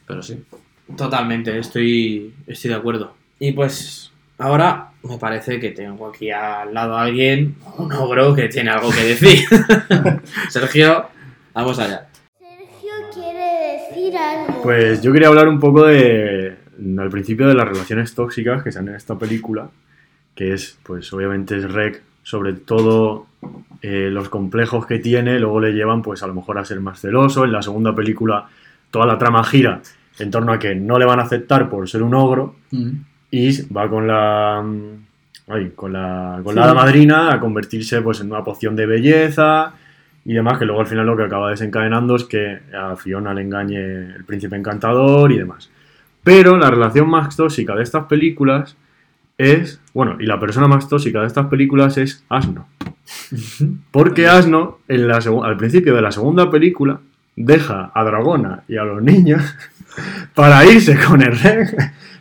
Pero 0.07 0.23
sí. 0.23 0.41
Totalmente, 0.95 1.57
estoy, 1.59 2.33
estoy 2.47 2.69
de 2.69 2.75
acuerdo. 2.75 3.13
Y 3.39 3.51
pues 3.51 4.11
ahora 4.37 4.91
me 5.03 5.17
parece 5.17 5.59
que 5.59 5.71
tengo 5.71 6.07
aquí 6.07 6.31
al 6.31 6.73
lado 6.73 6.95
a 6.97 7.03
alguien, 7.03 7.55
un 7.77 7.91
ogro 7.93 8.33
que 8.35 8.47
tiene 8.47 8.69
algo 8.71 8.89
que 8.91 9.03
decir. 9.03 9.39
Sergio, 10.49 11.07
vamos 11.53 11.77
allá. 11.79 12.07
Decir 14.11 14.17
algo. 14.47 14.61
Pues 14.63 15.01
yo 15.01 15.11
quería 15.13 15.27
hablar 15.29 15.47
un 15.47 15.59
poco 15.59 15.85
de, 15.85 16.55
al 16.97 17.09
principio, 17.09 17.47
de 17.47 17.53
las 17.55 17.67
relaciones 17.67 18.13
tóxicas 18.15 18.63
que 18.63 18.71
salen 18.71 18.89
en 18.89 18.95
esta 18.95 19.17
película, 19.17 19.69
que 20.35 20.53
es, 20.53 20.77
pues 20.83 21.11
obviamente 21.13 21.57
es 21.57 21.71
Rec, 21.71 22.01
sobre 22.23 22.53
todo 22.53 23.27
eh, 23.81 24.09
los 24.11 24.29
complejos 24.29 24.85
que 24.85 24.99
tiene, 24.99 25.39
luego 25.39 25.59
le 25.59 25.71
llevan, 25.73 26.01
pues 26.01 26.21
a 26.23 26.27
lo 26.27 26.33
mejor 26.33 26.57
a 26.59 26.65
ser 26.65 26.79
más 26.79 26.99
celoso. 27.01 27.45
En 27.45 27.51
la 27.51 27.61
segunda 27.61 27.95
película, 27.95 28.47
toda 28.91 29.05
la 29.05 29.17
trama 29.17 29.43
gira 29.43 29.81
en 30.19 30.29
torno 30.29 30.51
a 30.53 30.59
que 30.59 30.75
no 30.75 30.99
le 30.99 31.05
van 31.05 31.19
a 31.19 31.23
aceptar 31.23 31.69
por 31.69 31.89
ser 31.89 32.03
un 32.03 32.13
ogro 32.13 32.55
y 33.31 33.61
va 33.71 33.89
con 33.89 34.05
la 34.07 34.63
ay, 35.47 35.71
con 35.75 35.93
la 35.93 36.41
con 36.43 36.53
la 36.53 36.69
Sí. 36.69 36.75
madrina 36.75 37.33
a 37.33 37.39
convertirse 37.39 38.01
pues 38.01 38.19
en 38.21 38.27
una 38.31 38.43
poción 38.43 38.75
de 38.75 38.85
belleza 38.85 39.73
y 40.25 40.33
demás 40.33 40.57
que 40.59 40.65
luego 40.65 40.81
al 40.81 40.87
final 40.87 41.05
lo 41.05 41.17
que 41.17 41.23
acaba 41.23 41.49
desencadenando 41.49 42.15
es 42.15 42.25
que 42.25 42.59
a 42.77 42.95
Fiona 42.95 43.33
le 43.33 43.41
engañe 43.41 43.77
el 44.15 44.23
príncipe 44.25 44.55
encantador 44.55 45.31
y 45.31 45.37
demás. 45.37 45.69
Pero 46.23 46.57
la 46.57 46.69
relación 46.69 47.09
más 47.09 47.35
tóxica 47.35 47.75
de 47.75 47.83
estas 47.83 48.05
películas 48.05 48.77
es 49.37 49.81
bueno 49.93 50.17
y 50.19 50.25
la 50.27 50.39
persona 50.39 50.67
más 50.67 50.87
tóxica 50.87 51.21
de 51.21 51.27
estas 51.27 51.47
películas 51.47 51.97
es 51.97 52.23
Asno. 52.29 52.67
Porque 53.91 54.27
Asno 54.27 54.79
en 54.87 55.07
la 55.07 55.19
segu- 55.19 55.43
al 55.45 55.57
principio 55.57 55.95
de 55.95 56.01
la 56.01 56.11
segunda 56.11 56.49
película 56.51 56.99
deja 57.35 57.91
a 57.93 58.03
Dragona 58.03 58.63
y 58.67 58.77
a 58.77 58.83
los 58.83 59.01
niños 59.01 59.41
para 60.35 60.63
irse 60.65 60.97
con 61.03 61.21
el 61.21 61.37
rey, 61.39 61.65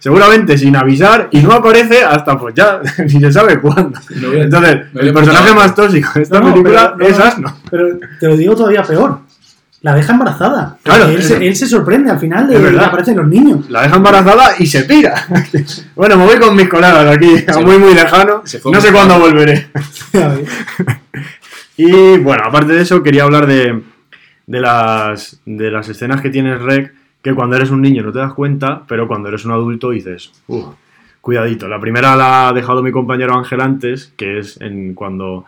seguramente 0.01 0.59
sin 0.59 0.75
avisar, 0.75 1.29
y 1.31 1.39
no 1.39 1.53
aparece 1.53 2.03
hasta 2.03 2.37
pues 2.37 2.55
ya, 2.57 2.81
ni 2.99 3.09
se 3.21 3.31
sabe 3.33 3.61
cuándo. 3.61 4.01
Entonces, 4.11 4.79
el 4.97 5.15
personaje 5.15 5.55
más 5.55 5.73
tóxico 5.77 6.11
de 6.17 6.23
esta 6.23 6.41
película 6.43 6.95
pero- 6.99 7.09
es 7.11 7.19
no. 7.19 7.25
Asno. 7.25 7.57
Pero 7.71 7.87
te 8.19 8.27
lo 8.27 8.37
digo 8.37 8.57
todavía 8.57 8.83
peor. 8.83 9.21
La 9.83 9.95
deja 9.95 10.13
embarazada. 10.13 10.77
Claro, 10.83 11.07
él, 11.09 11.23
se, 11.23 11.47
él 11.47 11.57
se 11.57 11.67
sorprende 11.67 12.11
al 12.11 12.19
final 12.19 12.47
de 12.49 12.61
que 12.71 12.79
aparecen 12.79 13.17
los 13.17 13.27
niños. 13.27 13.71
La 13.71 13.81
deja 13.85 13.97
embarazada 13.97 14.51
y 14.59 14.67
se 14.67 14.83
pira. 14.85 15.15
bueno, 15.97 16.19
me 16.19 16.27
voy 16.27 16.37
con 16.39 16.55
mis 16.55 16.69
colegas 16.69 17.07
aquí, 17.17 17.45
a 17.49 17.55
Se- 17.55 17.65
muy 17.65 17.79
muy 17.79 17.95
lejano. 17.95 18.43
No 18.73 18.81
sé 18.81 18.93
cuándo 18.93 19.19
volveré. 19.19 19.69
Y 21.77 22.19
bueno, 22.19 22.43
aparte 22.47 22.75
de 22.75 22.83
eso, 22.83 23.03
quería 23.03 23.23
hablar 23.25 23.47
de, 23.47 23.83
de, 24.47 24.61
las, 24.61 25.41
de 25.47 25.71
las 25.71 25.89
escenas 25.89 26.21
que 26.21 26.29
tienes 26.29 26.61
Rec, 26.61 26.93
que 27.23 27.35
cuando 27.35 27.57
eres 27.57 27.71
un 27.71 27.83
niño 27.83 28.03
no 28.03 28.13
te 28.13 28.19
das 28.19 28.33
cuenta, 28.35 28.83
pero 28.89 29.07
cuando 29.07 29.29
eres 29.29 29.45
un 29.45 29.53
adulto 29.53 29.91
dices, 29.91 30.33
"Uf, 30.47 30.67
cuidadito. 31.21 31.69
La 31.69 31.79
primera 31.81 32.17
la 32.17 32.49
ha 32.49 32.53
dejado 32.53 32.83
mi 32.83 32.93
compañero 32.93 33.35
Ángel 33.37 33.61
antes, 33.61 34.13
que 34.17 34.39
es 34.39 34.61
en 34.61 34.95
cuando... 34.95 35.45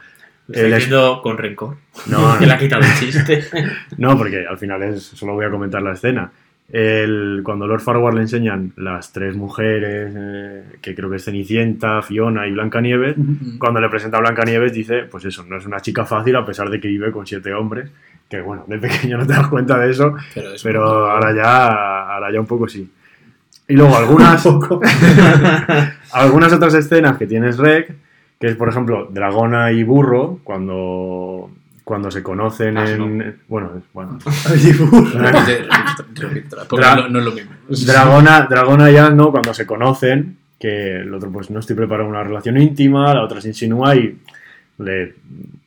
Estoy 0.49 0.73
es- 0.73 0.89
con 1.23 1.39
rencor. 1.39 1.77
No, 2.07 2.37
que 2.39 2.47
le 2.47 2.53
ha 2.53 2.59
quitado 2.59 2.83
el 2.83 2.93
chiste. 2.99 3.45
no, 3.97 4.19
porque 4.19 4.45
al 4.47 4.59
final 4.59 4.83
es, 4.83 5.03
solo 5.03 5.35
voy 5.35 5.47
a 5.47 5.51
comentar 5.51 5.81
la 5.81 5.93
escena. 5.93 6.31
El, 6.73 7.43
cuando 7.45 7.67
Lord 7.67 7.83
Farquhar 7.83 8.15
le 8.15 8.23
enseñan 8.23 8.73
las 8.77 9.13
tres 9.13 9.37
mujeres, 9.37 10.15
eh, 10.17 10.63
que 10.81 10.95
creo 10.95 11.11
que 11.11 11.17
es 11.17 11.25
Cenicienta, 11.25 12.01
Fiona 12.01 12.47
y 12.47 12.53
Blancanieves, 12.53 13.15
cuando 13.59 13.79
le 13.81 13.91
presenta 13.91 14.17
a 14.17 14.21
Blancanieves 14.21 14.73
dice, 14.73 15.03
pues 15.03 15.27
eso, 15.27 15.45
no 15.47 15.59
es 15.59 15.67
una 15.67 15.81
chica 15.81 16.07
fácil 16.07 16.35
a 16.37 16.47
pesar 16.47 16.71
de 16.71 16.81
que 16.81 16.89
vive 16.89 17.13
con 17.13 17.27
siete 17.27 17.53
hombres, 17.53 17.91
que 18.29 18.41
bueno, 18.41 18.65
de 18.67 18.79
pequeño 18.87 19.19
no 19.19 19.27
te 19.27 19.35
das 19.35 19.49
cuenta 19.49 19.79
de 19.79 19.91
eso, 19.91 20.15
Pero, 20.35 20.55
es 20.55 20.63
pero 20.63 20.81
poco- 20.83 21.11
ahora 21.11 21.35
ya, 21.37 22.15
ahora 22.15 22.33
ya 22.33 22.41
un 22.41 22.47
poco 22.47 22.67
sí. 22.67 22.91
Y 23.69 23.75
luego 23.77 23.95
algunas, 23.97 24.43
algunas 26.13 26.53
otras 26.53 26.75
escenas 26.75 27.19
que 27.19 27.27
tienes 27.27 27.59
Rec, 27.59 27.95
que 28.41 28.47
es 28.49 28.57
por 28.57 28.69
ejemplo 28.71 29.09
Dragona 29.13 29.73
y 29.73 29.83
Burro, 29.85 30.41
cuando, 30.43 31.51
cuando 31.93 32.11
se 32.11 32.23
conocen 32.23 32.79
en... 32.79 33.37
Bueno, 33.49 33.83
bueno, 33.93 34.13
no, 36.71 37.09
no 37.11 37.19
es 37.19 37.25
lo 37.27 37.33
mismo. 37.33 37.51
Dragona, 37.69 38.47
Dragona 38.49 38.91
y 38.91 38.97
Asno 38.97 39.31
cuando 39.31 39.53
se 39.53 39.67
conocen, 39.67 40.39
que 40.59 41.01
el 41.01 41.13
otro 41.13 41.31
pues 41.31 41.51
no 41.51 41.61
estoy 41.61 41.77
preparado 41.77 42.09
para 42.09 42.21
una 42.21 42.27
relación 42.27 42.57
íntima, 42.57 43.13
la 43.13 43.23
otra 43.23 43.43
se 43.43 43.49
insinúa 43.49 43.95
y 43.95 44.19
le, 44.79 45.17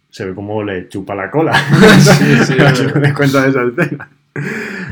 se 0.10 0.26
ve 0.26 0.34
como 0.34 0.64
le 0.64 0.90
chupa 0.90 1.14
la 1.14 1.30
cola. 1.30 1.54
Sí, 2.00 2.44
sí, 2.44 2.56
me 3.00 3.14
cuenta 3.14 3.44
de 3.44 3.50
esa 3.50 3.62
escena. 3.62 4.10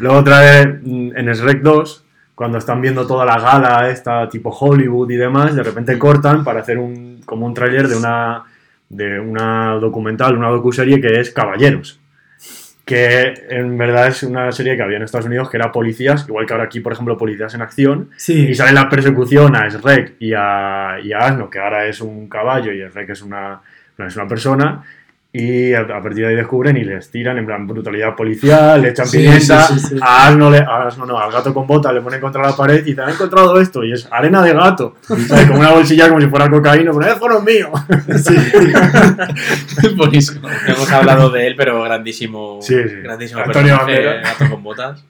Luego 0.02 0.18
otra 0.20 0.40
vez 0.40 0.68
mm, 0.84 1.18
en 1.18 1.26
Shrek 1.34 1.64
2, 1.64 2.04
cuando 2.36 2.60
están 2.60 2.80
viendo 2.80 3.08
toda 3.08 3.26
la 3.26 3.40
gala 3.40 3.90
esta 3.90 4.30
tipo 4.30 4.52
Hollywood 4.52 5.10
y 5.10 5.16
demás, 5.16 5.56
de 5.56 5.64
repente 5.64 5.98
cortan 5.98 6.44
para 6.44 6.60
hacer 6.60 6.78
un 6.78 7.24
como 7.26 7.48
un 7.48 7.56
tráiler 7.56 7.88
de 7.88 7.98
una 7.98 8.44
de 8.96 9.20
una 9.20 9.74
documental, 9.76 10.38
una 10.38 10.50
docuserie 10.50 11.00
que 11.02 11.20
es 11.20 11.32
Caballeros. 11.32 12.00
Que 12.86 13.34
en 13.50 13.78
verdad 13.78 14.08
es 14.08 14.24
una 14.24 14.52
serie 14.52 14.76
que 14.76 14.84
había 14.84 14.98
en 14.98 15.04
Estados 15.04 15.26
Unidos 15.28 15.50
que 15.50 15.56
era 15.56 15.72
policías, 15.72 16.26
igual 16.28 16.46
que 16.46 16.54
ahora 16.54 16.66
aquí, 16.66 16.82
por 16.82 16.92
ejemplo, 16.92 17.18
policías 17.18 17.54
en 17.54 17.62
acción, 17.62 18.10
Sí. 18.18 18.50
y 18.50 18.56
sale 18.56 18.74
la 18.74 18.90
persecución 18.90 19.56
a 19.56 19.70
Shrek 19.70 20.16
y 20.20 20.34
a, 20.36 20.98
y 21.02 21.14
a 21.14 21.20
Asno, 21.20 21.50
que 21.50 21.60
ahora 21.60 21.86
es 21.88 22.02
un 22.02 22.28
caballo 22.28 22.74
y 22.74 22.80
Shrek 22.80 23.10
es 23.12 23.22
una, 23.22 23.62
es 23.98 24.16
una 24.18 24.28
persona. 24.28 24.84
Y 25.36 25.74
a, 25.74 25.82
a 25.82 26.00
partir 26.00 26.24
de 26.24 26.28
ahí 26.28 26.36
descubren 26.36 26.78
y 26.78 26.84
les 26.84 27.10
tiran 27.10 27.40
en 27.40 27.48
plan 27.48 27.66
brutalidad 27.66 28.16
policial, 28.16 28.80
le 28.80 28.90
echan 28.90 29.08
Sí, 29.08 29.18
pimienta. 29.18 29.64
sí, 29.64 29.80
sí, 29.80 29.88
sí. 29.88 29.96
A 30.00 30.28
Asno, 30.28 30.52
le, 30.52 30.60
a 30.60 30.84
Asno 30.88 31.08
no, 31.08 31.18
al 31.18 31.32
gato 31.32 31.52
con 31.56 31.66
bota 31.66 31.92
le 31.92 32.02
ponen 32.02 32.22
contra 32.22 32.44
la 32.44 32.56
pared 32.56 32.82
y 32.82 32.90
dicen, 32.92 33.06
han 33.06 33.10
encontrado 33.10 33.60
esto. 33.60 33.84
Y 33.84 33.94
es 33.94 34.08
arena 34.12 34.44
de 34.44 34.54
gato. 34.54 34.96
¿sabes? 35.02 35.48
Como 35.48 35.60
una 35.62 35.72
bolsilla 35.72 36.08
como 36.08 36.22
si 36.22 36.28
fuera 36.28 36.48
cocaína. 36.52 36.92
Pero 36.94 37.12
eso 37.14 37.28
no 37.30 37.38
es 37.40 37.44
mío. 37.44 37.72
Es 39.84 39.96
buenísimo. 39.98 40.48
No 40.48 40.74
hemos 40.76 40.92
hablado 40.92 41.30
de 41.32 41.48
él, 41.48 41.56
pero 41.58 41.82
grandísimo. 41.82 42.60
Sí, 42.62 42.76
sí. 42.88 42.96
Grandísimo 43.02 43.42
Antonio 43.42 43.78
personaje, 43.80 44.22
gato 44.22 44.50
con 44.52 44.64
botas. 44.64 45.04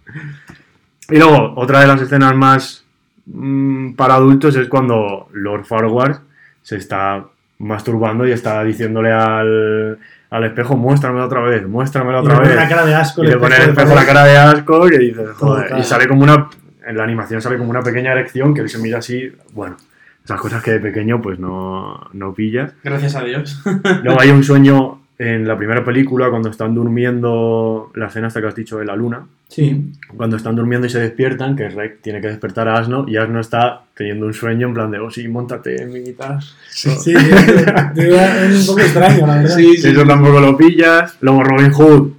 Y 1.10 1.18
luego, 1.18 1.54
otra 1.58 1.82
de 1.82 1.88
las 1.88 2.02
escenas 2.02 2.34
más 2.34 2.86
mm, 3.26 3.94
para 3.96 4.16
adultos 4.16 4.56
es 4.56 4.68
cuando 4.70 5.28
Lord 5.34 5.66
Farquhar 5.66 6.20
se 6.62 6.78
está 6.78 7.26
masturbando 7.60 8.26
y 8.28 8.32
está 8.32 8.64
diciéndole 8.64 9.12
al, 9.12 10.00
al 10.34 10.44
espejo, 10.46 10.76
muéstramela 10.76 11.26
otra 11.26 11.42
vez, 11.42 11.68
muéstramela 11.68 12.20
Y 12.20 12.22
le 12.24 12.26
otra 12.28 12.36
pone 12.38 12.48
vez. 12.50 12.58
la 12.58 12.68
cara 12.68 12.86
de 12.86 12.96
asco. 12.96 13.24
y 13.24 13.28
le 13.28 13.38
pone 13.38 13.56
el 13.56 13.62
de 13.66 13.70
espejo 13.70 13.94
la 13.96 14.06
cara 14.06 14.24
de 14.26 14.38
asco 14.38 14.86
que 14.88 14.98
dices, 14.98 15.30
joder. 15.36 15.78
Y 15.78 15.84
sale 15.84 16.08
como 16.08 16.24
una, 16.24 16.50
en 16.88 16.98
la 16.98 17.04
animación 17.04 17.40
sale 17.40 17.58
como 17.60 17.70
una 17.70 17.82
pequeña 17.84 18.12
erección 18.14 18.54
que 18.56 18.62
él 18.62 18.70
se 18.70 18.80
mira 18.80 18.98
así, 18.98 19.32
bueno, 19.54 19.78
esas 20.26 20.42
cosas 20.42 20.64
que 20.64 20.72
de 20.72 20.80
pequeño 20.80 21.22
pues 21.22 21.38
no, 21.38 22.10
no 22.14 22.34
pillas. 22.34 22.74
Gracias 22.84 23.16
a 23.16 23.24
Dios. 23.24 23.62
Luego 24.04 24.20
hay 24.20 24.32
un 24.32 24.44
sueño 24.44 25.03
en 25.20 25.48
la 25.48 25.58
primera 25.58 25.84
película 25.86 26.30
cuando 26.30 26.50
están 26.50 26.74
durmiendo, 26.76 27.92
la 27.96 28.08
escena 28.08 28.28
hasta 28.28 28.42
que 28.42 28.48
has 28.48 28.56
dicho 28.56 28.78
de 28.80 28.86
la 28.86 28.96
luna, 28.96 29.26
Sí. 29.48 29.92
cuando 30.18 30.36
están 30.38 30.56
durmiendo 30.56 30.88
y 30.88 30.90
se 30.90 31.00
despiertan, 31.00 31.56
que 31.56 31.70
Rek 31.70 32.02
tiene 32.02 32.20
que 32.20 32.28
despertar 32.28 32.68
a 32.68 32.76
Asno 32.80 33.06
y 33.08 33.18
Asno 33.18 33.40
está 33.40 33.84
teniendo 33.96 34.26
un 34.26 34.34
sueño 34.34 34.68
en 34.68 34.74
plan 34.74 34.90
de, 34.90 34.98
oh 35.00 35.12
sí, 35.12 35.28
montate 35.28 35.84
en 35.84 35.92
mi 35.94 36.00
guitarra. 36.00 36.40
Sí, 36.70 36.90
sí, 36.90 37.14
es 37.16 38.60
un 38.62 38.66
poco 38.68 38.80
extraño, 38.80 39.28
la 39.28 39.36
verdad. 39.38 39.56
Sí, 39.56 39.82
Que 39.82 39.90
eso 39.92 40.04
tampoco 40.06 40.40
lo 40.40 40.58
pillas. 40.58 41.16
Luego 41.22 41.44
Robin 41.44 41.72
Hood, 41.72 42.12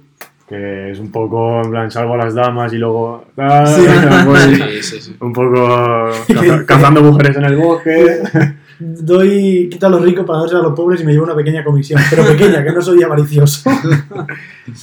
que 0.47 0.91
es 0.91 0.99
un 0.99 1.11
poco 1.11 1.61
en 1.63 1.71
plan 1.71 1.91
salvo 1.91 2.13
a 2.13 2.17
las 2.17 2.33
damas 2.35 2.71
y 2.73 2.77
luego 2.77 3.25
ah, 3.37 3.65
Sí. 3.67 3.81
pues, 4.25 4.43
Sí, 4.45 4.83
sí, 4.83 5.01
sí. 5.01 5.15
un 5.19 5.33
poco 5.33 6.11
caza- 6.27 6.65
cazando 6.65 7.01
mujeres 7.01 7.35
en 7.37 7.45
el 7.45 7.55
bosque. 7.57 8.19
Doy, 8.79 9.69
quito 9.71 9.87
a 9.87 9.89
los 9.89 10.01
ricos 10.01 10.25
para 10.25 10.39
dárselo 10.39 10.61
a 10.61 10.63
los 10.63 10.73
pobres 10.73 11.01
y 11.01 11.05
me 11.05 11.11
llevo 11.11 11.25
una 11.25 11.35
pequeña 11.35 11.63
comisión. 11.63 12.01
Pero 12.09 12.25
pequeña, 12.25 12.63
que 12.63 12.71
no 12.71 12.81
soy 12.81 13.03
avaricioso. 13.03 13.69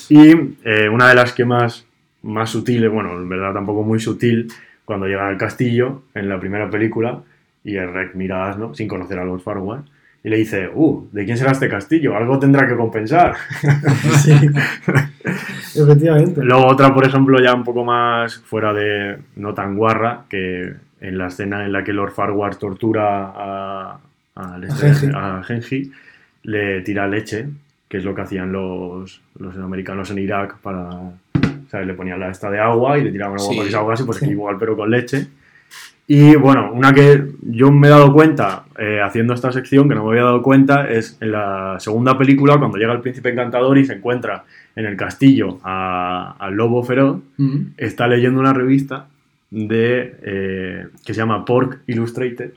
Y 0.09 0.31
eh, 0.65 0.89
una 0.89 1.09
de 1.09 1.15
las 1.15 1.33
que 1.33 1.45
más, 1.45 1.85
más 2.23 2.51
sutiles, 2.51 2.91
bueno, 2.91 3.13
en 3.15 3.29
verdad 3.29 3.53
tampoco 3.53 3.83
muy 3.83 3.99
sutil, 3.99 4.49
cuando 4.85 5.07
llegan 5.07 5.27
al 5.27 5.37
castillo 5.37 6.03
en 6.15 6.29
la 6.29 6.39
primera 6.39 6.71
película 6.71 7.23
y 7.65 7.77
el 7.77 7.93
Rek 7.93 8.15
mira 8.15 8.47
a 8.47 8.51
Asno 8.51 8.75
sin 8.75 8.89
conocer 8.89 9.19
a 9.19 9.25
Lord 9.25 9.41
Farquhar 9.41 9.83
y 10.25 10.29
le 10.29 10.37
dice, 10.37 10.71
uh, 10.73 11.09
¿de 11.11 11.25
quién 11.25 11.37
será 11.37 11.51
este 11.53 11.69
castillo? 11.69 12.17
Algo 12.17 12.39
tendrá 12.39 12.67
que 12.67 12.77
compensar. 12.77 13.35
Sí. 14.23 14.33
Efectivamente. 15.75 16.43
Luego 16.45 16.67
otra, 16.67 16.93
por 16.95 17.07
ejemplo, 17.07 17.41
ya 17.43 17.55
un 17.55 17.65
poco 17.65 17.85
más 17.85 18.39
fuera 18.39 18.73
de 18.73 19.19
no 19.37 19.55
tan 19.55 19.77
guarra, 19.77 20.25
que 20.29 20.75
en 21.03 21.19
la 21.19 21.27
escena 21.27 21.65
en 21.65 21.73
la 21.73 21.83
que 21.85 21.93
Lord 21.93 22.13
Farquhar 22.13 22.57
tortura 22.57 23.33
a, 23.35 23.99
al 24.37 24.65
este- 24.65 24.95
Genji. 24.95 25.11
a 25.15 25.43
Genji, 25.43 25.93
le 26.45 26.81
tira 26.83 27.07
leche, 27.07 27.47
que 27.89 27.99
es 27.99 28.05
lo 28.05 28.15
que 28.15 28.23
hacían 28.23 28.51
los, 28.53 29.21
los 29.39 29.57
americanos 29.59 30.11
en 30.11 30.19
Irak 30.19 30.59
para... 30.63 30.89
¿sabes? 31.69 31.87
Le 31.87 31.95
ponían 31.95 32.21
la 32.21 32.29
esta 32.31 32.51
de 32.51 32.59
agua 32.61 32.99
y 32.99 33.05
le 33.05 33.11
tiraban 33.13 33.39
agua 33.39 33.49
Sí. 33.51 33.57
para 33.57 33.65
que 33.67 33.71
se 33.71 33.77
ahogase, 33.79 34.05
pues 34.05 34.19
Sí. 34.19 34.25
aquí 34.27 34.33
igual, 34.33 34.57
pero 34.59 34.77
con 34.77 34.91
leche. 34.91 35.27
Y 36.07 36.35
bueno, 36.37 36.71
una 36.73 36.93
que 36.93 37.25
yo 37.43 37.71
me 37.73 37.87
he 37.87 37.91
dado 37.91 38.13
cuenta 38.13 38.65
eh, 38.79 39.01
haciendo 39.03 39.33
esta 39.33 39.53
sección, 39.53 39.89
que 39.89 39.95
no 39.95 40.05
me 40.05 40.11
había 40.11 40.25
dado 40.25 40.43
cuenta, 40.43 40.89
es 40.91 41.17
en 41.21 41.33
la 41.33 41.77
segunda 41.79 42.19
película, 42.19 42.59
cuando 42.59 42.77
llega 42.77 42.93
el 42.93 43.01
príncipe 43.01 43.31
encantador 43.31 43.79
y 43.79 43.87
se 43.87 43.95
encuentra 43.95 44.45
en 44.77 44.85
el 44.85 44.97
castillo 44.97 45.59
a- 45.65 46.37
al 46.39 46.55
lobo 46.55 46.83
feroz, 46.83 47.19
Mm. 47.39 47.57
está 47.79 48.07
leyendo 48.09 48.41
una 48.41 48.53
revista 48.53 49.07
de 49.55 50.17
eh, 50.23 50.87
que 51.05 51.13
se 51.13 51.21
llama 51.21 51.45
Pork 51.45 51.81
Illustrated, 51.87 52.53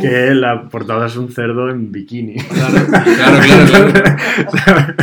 que 0.00 0.34
la 0.34 0.68
portada 0.68 1.06
es 1.06 1.16
un 1.16 1.30
cerdo 1.30 1.70
en 1.70 1.92
bikini. 1.92 2.34
Claro, 2.36 2.86
claro, 2.86 3.92
claro. 3.92 4.16
claro. 4.50 4.94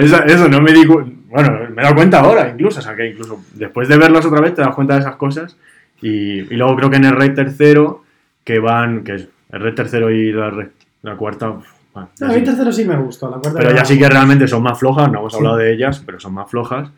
Esa 0.00 0.18
eso 0.26 0.48
no 0.48 0.60
me 0.60 0.72
di 0.72 0.84
cu- 0.86 1.04
bueno, 1.28 1.52
me 1.74 1.80
he 1.80 1.84
dado 1.84 1.94
cuenta 1.94 2.20
ahora 2.20 2.48
incluso, 2.50 2.78
o 2.80 2.82
sea 2.82 2.94
que 2.94 3.08
incluso 3.08 3.40
después 3.54 3.88
de 3.88 3.96
verlas 3.96 4.24
otra 4.26 4.40
vez 4.40 4.54
te 4.54 4.62
das 4.62 4.74
cuenta 4.74 4.94
de 4.94 5.00
esas 5.00 5.16
cosas 5.16 5.56
y, 6.02 6.40
y 6.40 6.56
luego 6.56 6.76
creo 6.76 6.90
que 6.90 6.96
en 6.96 7.04
el 7.06 7.16
rey 7.16 7.30
tercero 7.34 8.04
que 8.44 8.58
van, 8.58 9.02
que 9.04 9.14
es 9.14 9.28
el 9.52 9.60
rey 9.60 9.74
tercero 9.74 10.10
y 10.10 10.32
la, 10.32 10.68
la 11.02 11.16
cuarta, 11.16 11.48
bueno, 11.94 12.08
No, 12.20 12.30
sí. 12.32 12.38
mí 12.38 12.44
tercero 12.44 12.70
sí 12.72 12.84
me 12.84 12.96
gustó. 12.96 13.30
La 13.30 13.38
cuarta 13.38 13.58
pero 13.58 13.74
ya 13.74 13.84
sí 13.84 13.98
que 13.98 14.08
realmente 14.08 14.46
son 14.46 14.62
más 14.62 14.78
flojas, 14.78 15.10
no 15.10 15.20
hemos 15.20 15.32
Sí. 15.32 15.38
hablado 15.38 15.56
de 15.56 15.72
ellas, 15.72 16.02
pero 16.04 16.20
son 16.20 16.34
más 16.34 16.50
flojas. 16.50 16.90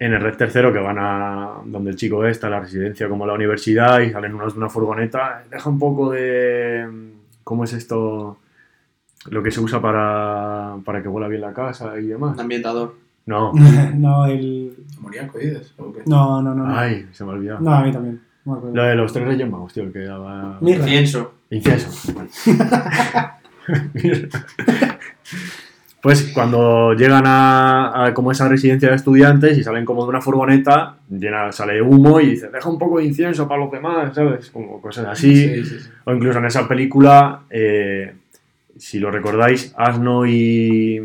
En 0.00 0.12
el 0.12 0.20
red 0.20 0.36
tercero 0.36 0.72
que 0.72 0.78
van 0.78 0.98
a 0.98 1.54
donde 1.64 1.90
el 1.90 1.96
chico 1.96 2.24
está, 2.24 2.46
a 2.46 2.50
la 2.50 2.60
residencia 2.60 3.08
como 3.08 3.26
la 3.26 3.34
universidad 3.34 4.00
y 4.00 4.10
salen 4.10 4.34
unos 4.34 4.54
de 4.54 4.60
una 4.60 4.68
furgoneta, 4.68 5.42
deja 5.50 5.68
un 5.68 5.78
poco 5.78 6.12
de... 6.12 6.86
¿Cómo 7.42 7.64
es 7.64 7.72
esto? 7.72 8.38
Lo 9.30 9.42
que 9.42 9.50
se 9.50 9.60
usa 9.60 9.80
para, 9.80 10.76
para 10.84 11.02
que 11.02 11.08
huela 11.08 11.28
bien 11.28 11.40
la 11.40 11.52
casa 11.52 11.98
y 11.98 12.06
demás. 12.06 12.38
Ambientador. 12.38 12.94
No. 13.26 13.52
no, 13.94 14.26
el. 14.26 14.76
Amoníaco, 14.98 15.38
dices. 15.38 15.74
No, 16.06 16.42
no, 16.42 16.54
no. 16.54 16.66
No, 16.66 16.78
Ay, 16.78 17.08
se 17.12 17.24
me 17.24 17.30
ha 17.30 17.34
olvidado. 17.34 17.60
no 17.60 17.74
a 17.74 17.82
mí 17.82 17.92
también. 17.92 18.20
No. 18.44 18.60
Lo 18.72 18.82
de 18.82 18.94
los 18.94 19.12
tres 19.12 19.26
reyes 19.26 19.50
magos, 19.50 19.72
tío, 19.72 19.82
el 19.82 19.92
que 19.92 20.00
daba... 20.00 20.58
Incienso. 20.62 21.34
Incienso. 21.50 22.12
pues 26.08 26.30
cuando 26.32 26.94
llegan 26.94 27.24
a, 27.26 28.06
a 28.06 28.14
como 28.14 28.32
esa 28.32 28.48
residencia 28.48 28.88
de 28.88 28.96
estudiantes 28.96 29.58
y 29.58 29.62
salen 29.62 29.84
como 29.84 30.04
de 30.04 30.08
una 30.08 30.22
furgoneta, 30.22 30.96
llena, 31.10 31.52
sale 31.52 31.82
humo 31.82 32.18
y 32.20 32.30
dice, 32.30 32.48
deja 32.48 32.68
un 32.70 32.78
poco 32.78 32.98
de 32.98 33.04
incienso 33.04 33.46
para 33.46 33.60
los 33.62 33.70
demás, 33.70 34.14
¿sabes? 34.14 34.50
Como 34.50 34.80
cosas 34.80 35.06
así. 35.06 35.34
Sí, 35.36 35.64
sí, 35.64 35.78
sí. 35.80 35.88
O 36.04 36.12
incluso 36.14 36.38
en 36.38 36.46
esa 36.46 36.66
película, 36.66 37.40
eh, 37.50 38.14
si 38.78 38.98
lo 39.00 39.10
recordáis, 39.10 39.74
Asno 39.76 40.24
y, 40.26 40.96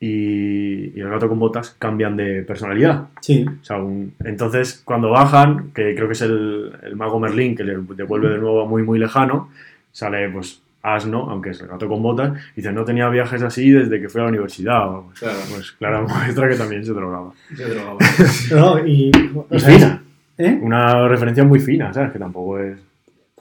y, 0.00 0.92
y 0.96 1.00
el 1.00 1.08
gato 1.08 1.28
con 1.28 1.38
botas 1.38 1.76
cambian 1.78 2.16
de 2.16 2.42
personalidad. 2.42 3.04
Sí. 3.20 3.44
O 3.48 3.64
sea, 3.64 3.76
un- 3.78 4.12
entonces, 4.24 4.82
cuando 4.84 5.10
bajan, 5.10 5.70
que 5.72 5.94
creo 5.94 6.08
que 6.08 6.14
es 6.14 6.22
el, 6.22 6.72
el 6.82 6.96
mago 6.96 7.20
Merlín 7.20 7.54
que 7.54 7.64
le 7.64 7.76
devuelve 7.96 8.28
de 8.30 8.38
nuevo 8.38 8.62
a 8.62 8.66
muy, 8.68 8.82
muy 8.82 8.98
lejano, 8.98 9.50
sale 9.92 10.28
pues 10.30 10.62
Asno, 10.82 11.28
aunque 11.30 11.50
es 11.50 11.60
el 11.60 11.68
gato 11.68 11.86
con 11.88 12.02
botas, 12.02 12.32
y 12.52 12.56
dice, 12.56 12.72
no 12.72 12.84
tenía 12.84 13.08
viajes 13.08 13.42
así 13.42 13.70
desde 13.70 14.00
que 14.00 14.08
fui 14.08 14.20
a 14.20 14.24
la 14.24 14.30
universidad. 14.30 14.88
O, 14.88 15.04
pues, 15.06 15.18
Claro. 15.20 15.36
pues 15.54 15.72
clara 15.78 16.00
muestra 16.02 16.48
que 16.48 16.56
también 16.56 16.84
se 16.84 16.92
drogaba. 16.92 17.32
Se 17.54 17.64
drogaba. 17.64 17.98
No, 18.54 18.86
y. 18.86 19.10
o 19.34 19.46
Y 19.54 19.60
sea, 19.60 19.70
fina. 19.74 20.02
¿eh? 20.38 20.58
Una 20.62 21.06
referencia 21.08 21.44
muy 21.44 21.60
fina, 21.60 21.92
¿sabes? 21.92 22.12
Que 22.12 22.18
tampoco 22.18 22.58
es... 22.58 22.78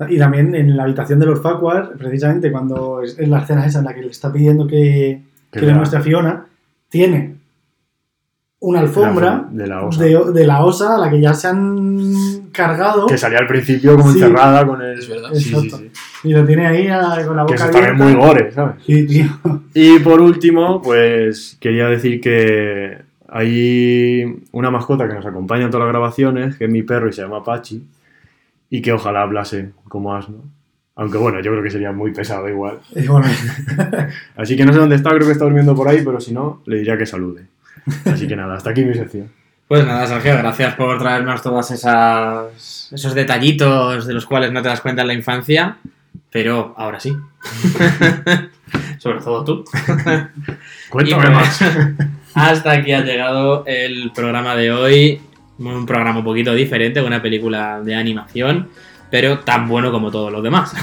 Y 0.10 0.18
también 0.18 0.56
en 0.56 0.78
la 0.78 0.84
habitación 0.84 1.20
de 1.20 1.26
los 1.26 1.42
Facuas, 1.42 1.90
precisamente 1.98 2.52
cuando 2.52 3.02
es, 3.02 3.20
es 3.20 3.28
la 3.28 3.40
escena 3.40 3.66
esa 3.66 3.80
en 3.80 3.86
la 3.86 3.94
que 3.94 4.02
le 4.02 4.08
está 4.08 4.32
pidiendo 4.32 4.66
que, 4.66 5.22
Que 5.52 5.60
le 5.62 5.68
la- 5.68 5.76
muestre 5.76 6.00
a 6.00 6.02
Fiona, 6.02 6.46
tiene 6.88 7.36
una 8.62 8.82
alfombra 8.82 9.46
de 9.52 9.68
la 9.68 9.86
osa. 9.86 10.04
de, 10.04 10.20
de 10.34 10.46
la 10.48 10.66
osa 10.66 10.96
a 10.96 10.98
la 10.98 11.10
que 11.10 11.22
ya 11.22 11.34
se 11.34 11.48
han 11.48 12.50
cargado 12.52 13.06
Que 13.08 13.18
salía 13.18 13.40
al 13.40 13.48
principio 13.48 13.96
como 13.96 14.12
Sí. 14.12 14.20
encerrada 14.20 14.68
con 14.68 14.82
el... 14.82 15.00
Es 15.00 15.08
verdad. 15.08 15.30
Sí, 15.34 15.40
sí, 15.42 15.54
Exacto. 15.56 15.78
sí. 15.78 15.92
y 16.26 16.34
lo 16.34 16.46
tiene 16.46 16.68
ahí 16.68 16.88
a- 16.88 17.26
con 17.26 17.38
la 17.38 17.46
Que 17.46 17.54
boca 17.54 17.66
eso 17.66 17.70
también 17.72 17.96
muy 17.98 18.14
gore, 18.16 18.52
¿sabes? 18.52 18.76
Sí, 18.86 19.06
tío. 19.08 19.26
Y 19.74 20.00
por 20.00 20.20
último, 20.20 20.82
pues 20.82 21.58
quería 21.62 21.88
decir 21.88 22.20
que 22.20 22.98
hay 23.30 24.44
una 24.52 24.72
mascota 24.72 25.08
que 25.08 25.14
nos 25.14 25.26
acompaña 25.26 25.66
en 25.66 25.72
todas 25.72 25.86
las 25.86 25.94
grabaciones, 25.94 26.56
que 26.58 26.66
es 26.66 26.72
mi 26.72 26.84
perro 26.84 27.08
y 27.10 27.14
se 27.14 27.22
llama 27.22 27.44
Pachi, 27.44 27.86
y 28.70 28.82
que 28.82 28.92
ojalá 28.92 29.22
hablase 29.22 29.72
como 29.88 30.14
asno. 30.16 30.38
Aunque 30.96 31.18
bueno, 31.18 31.40
yo 31.40 31.52
creo 31.52 31.64
que 31.64 31.70
sería 31.70 31.94
muy 31.94 32.12
pesado 32.12 32.50
igual. 32.50 32.80
Bueno, 33.08 33.26
Así 34.36 34.58
que 34.58 34.66
no 34.66 34.74
sé 34.74 34.80
dónde 34.80 34.96
está, 34.96 35.12
creo 35.12 35.26
que 35.28 35.32
está 35.32 35.46
durmiendo 35.46 35.74
por 35.76 35.88
ahí, 35.88 36.02
pero 36.04 36.20
si 36.20 36.34
no, 36.34 36.62
le 36.66 36.78
diría 36.80 36.98
que 36.98 37.06
salude. 37.06 37.44
Así 38.06 38.28
que 38.28 38.36
nada, 38.36 38.56
hasta 38.56 38.72
aquí 38.72 38.84
mi 38.84 38.94
sección. 38.94 39.32
Pues 39.68 39.86
nada, 39.86 40.08
Sergio, 40.08 40.36
gracias 40.38 40.74
por 40.74 40.98
traernos 40.98 41.44
todos 41.44 41.70
esas, 41.70 42.90
esos 42.92 43.14
detallitos 43.14 44.08
de 44.08 44.14
los 44.14 44.26
cuales 44.26 44.52
no 44.52 44.64
te 44.64 44.70
das 44.70 44.82
cuenta 44.82 45.04
en 45.04 45.08
la 45.08 45.14
infancia, 45.14 45.78
pero 46.32 46.74
ahora 46.76 47.00
sí. 47.00 47.16
Sobre 48.98 49.20
todo 49.20 49.44
tú. 49.44 49.66
Cuéntame 50.90 51.24
pues, 51.24 51.36
más. 51.36 51.62
Hasta 52.34 52.72
aquí 52.72 52.94
ha 52.94 53.02
llegado 53.02 53.64
el 53.68 54.12
programa 54.14 54.56
de 54.56 54.72
hoy. 54.72 55.22
Un 55.60 55.86
programa 55.86 56.20
un 56.20 56.26
poquito 56.26 56.54
diferente, 56.54 57.02
una 57.02 57.22
película 57.22 57.82
de 57.82 57.94
animación, 57.94 58.70
pero 59.12 59.40
tan 59.40 59.68
bueno 59.68 59.92
como 59.92 60.10
todos 60.10 60.32
los 60.32 60.42
demás. 60.42 60.74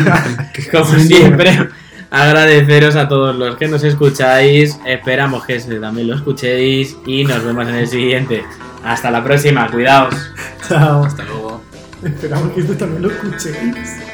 como 0.70 0.84
siempre, 0.84 1.68
agradeceros 2.10 2.96
a 2.96 3.08
todos 3.08 3.36
los 3.36 3.56
que 3.56 3.68
nos 3.68 3.84
escucháis. 3.84 4.78
Esperamos 4.86 5.44
que 5.44 5.56
ese 5.56 5.78
también 5.80 6.08
lo 6.08 6.16
escuchéis 6.16 6.96
y 7.06 7.24
nos 7.24 7.44
vemos 7.44 7.68
en 7.68 7.74
el 7.76 7.88
siguiente. 7.88 8.44
Hasta 8.84 9.10
la 9.10 9.22
próxima, 9.22 9.70
cuidaos. 9.70 10.14
chao. 10.68 11.04
Hasta 11.04 11.24
luego. 11.24 11.62
Esperamos 12.02 12.52
que 12.52 12.60
esto 12.60 12.74
también 12.74 13.02
lo 13.02 13.10
escuchéis. 13.10 14.05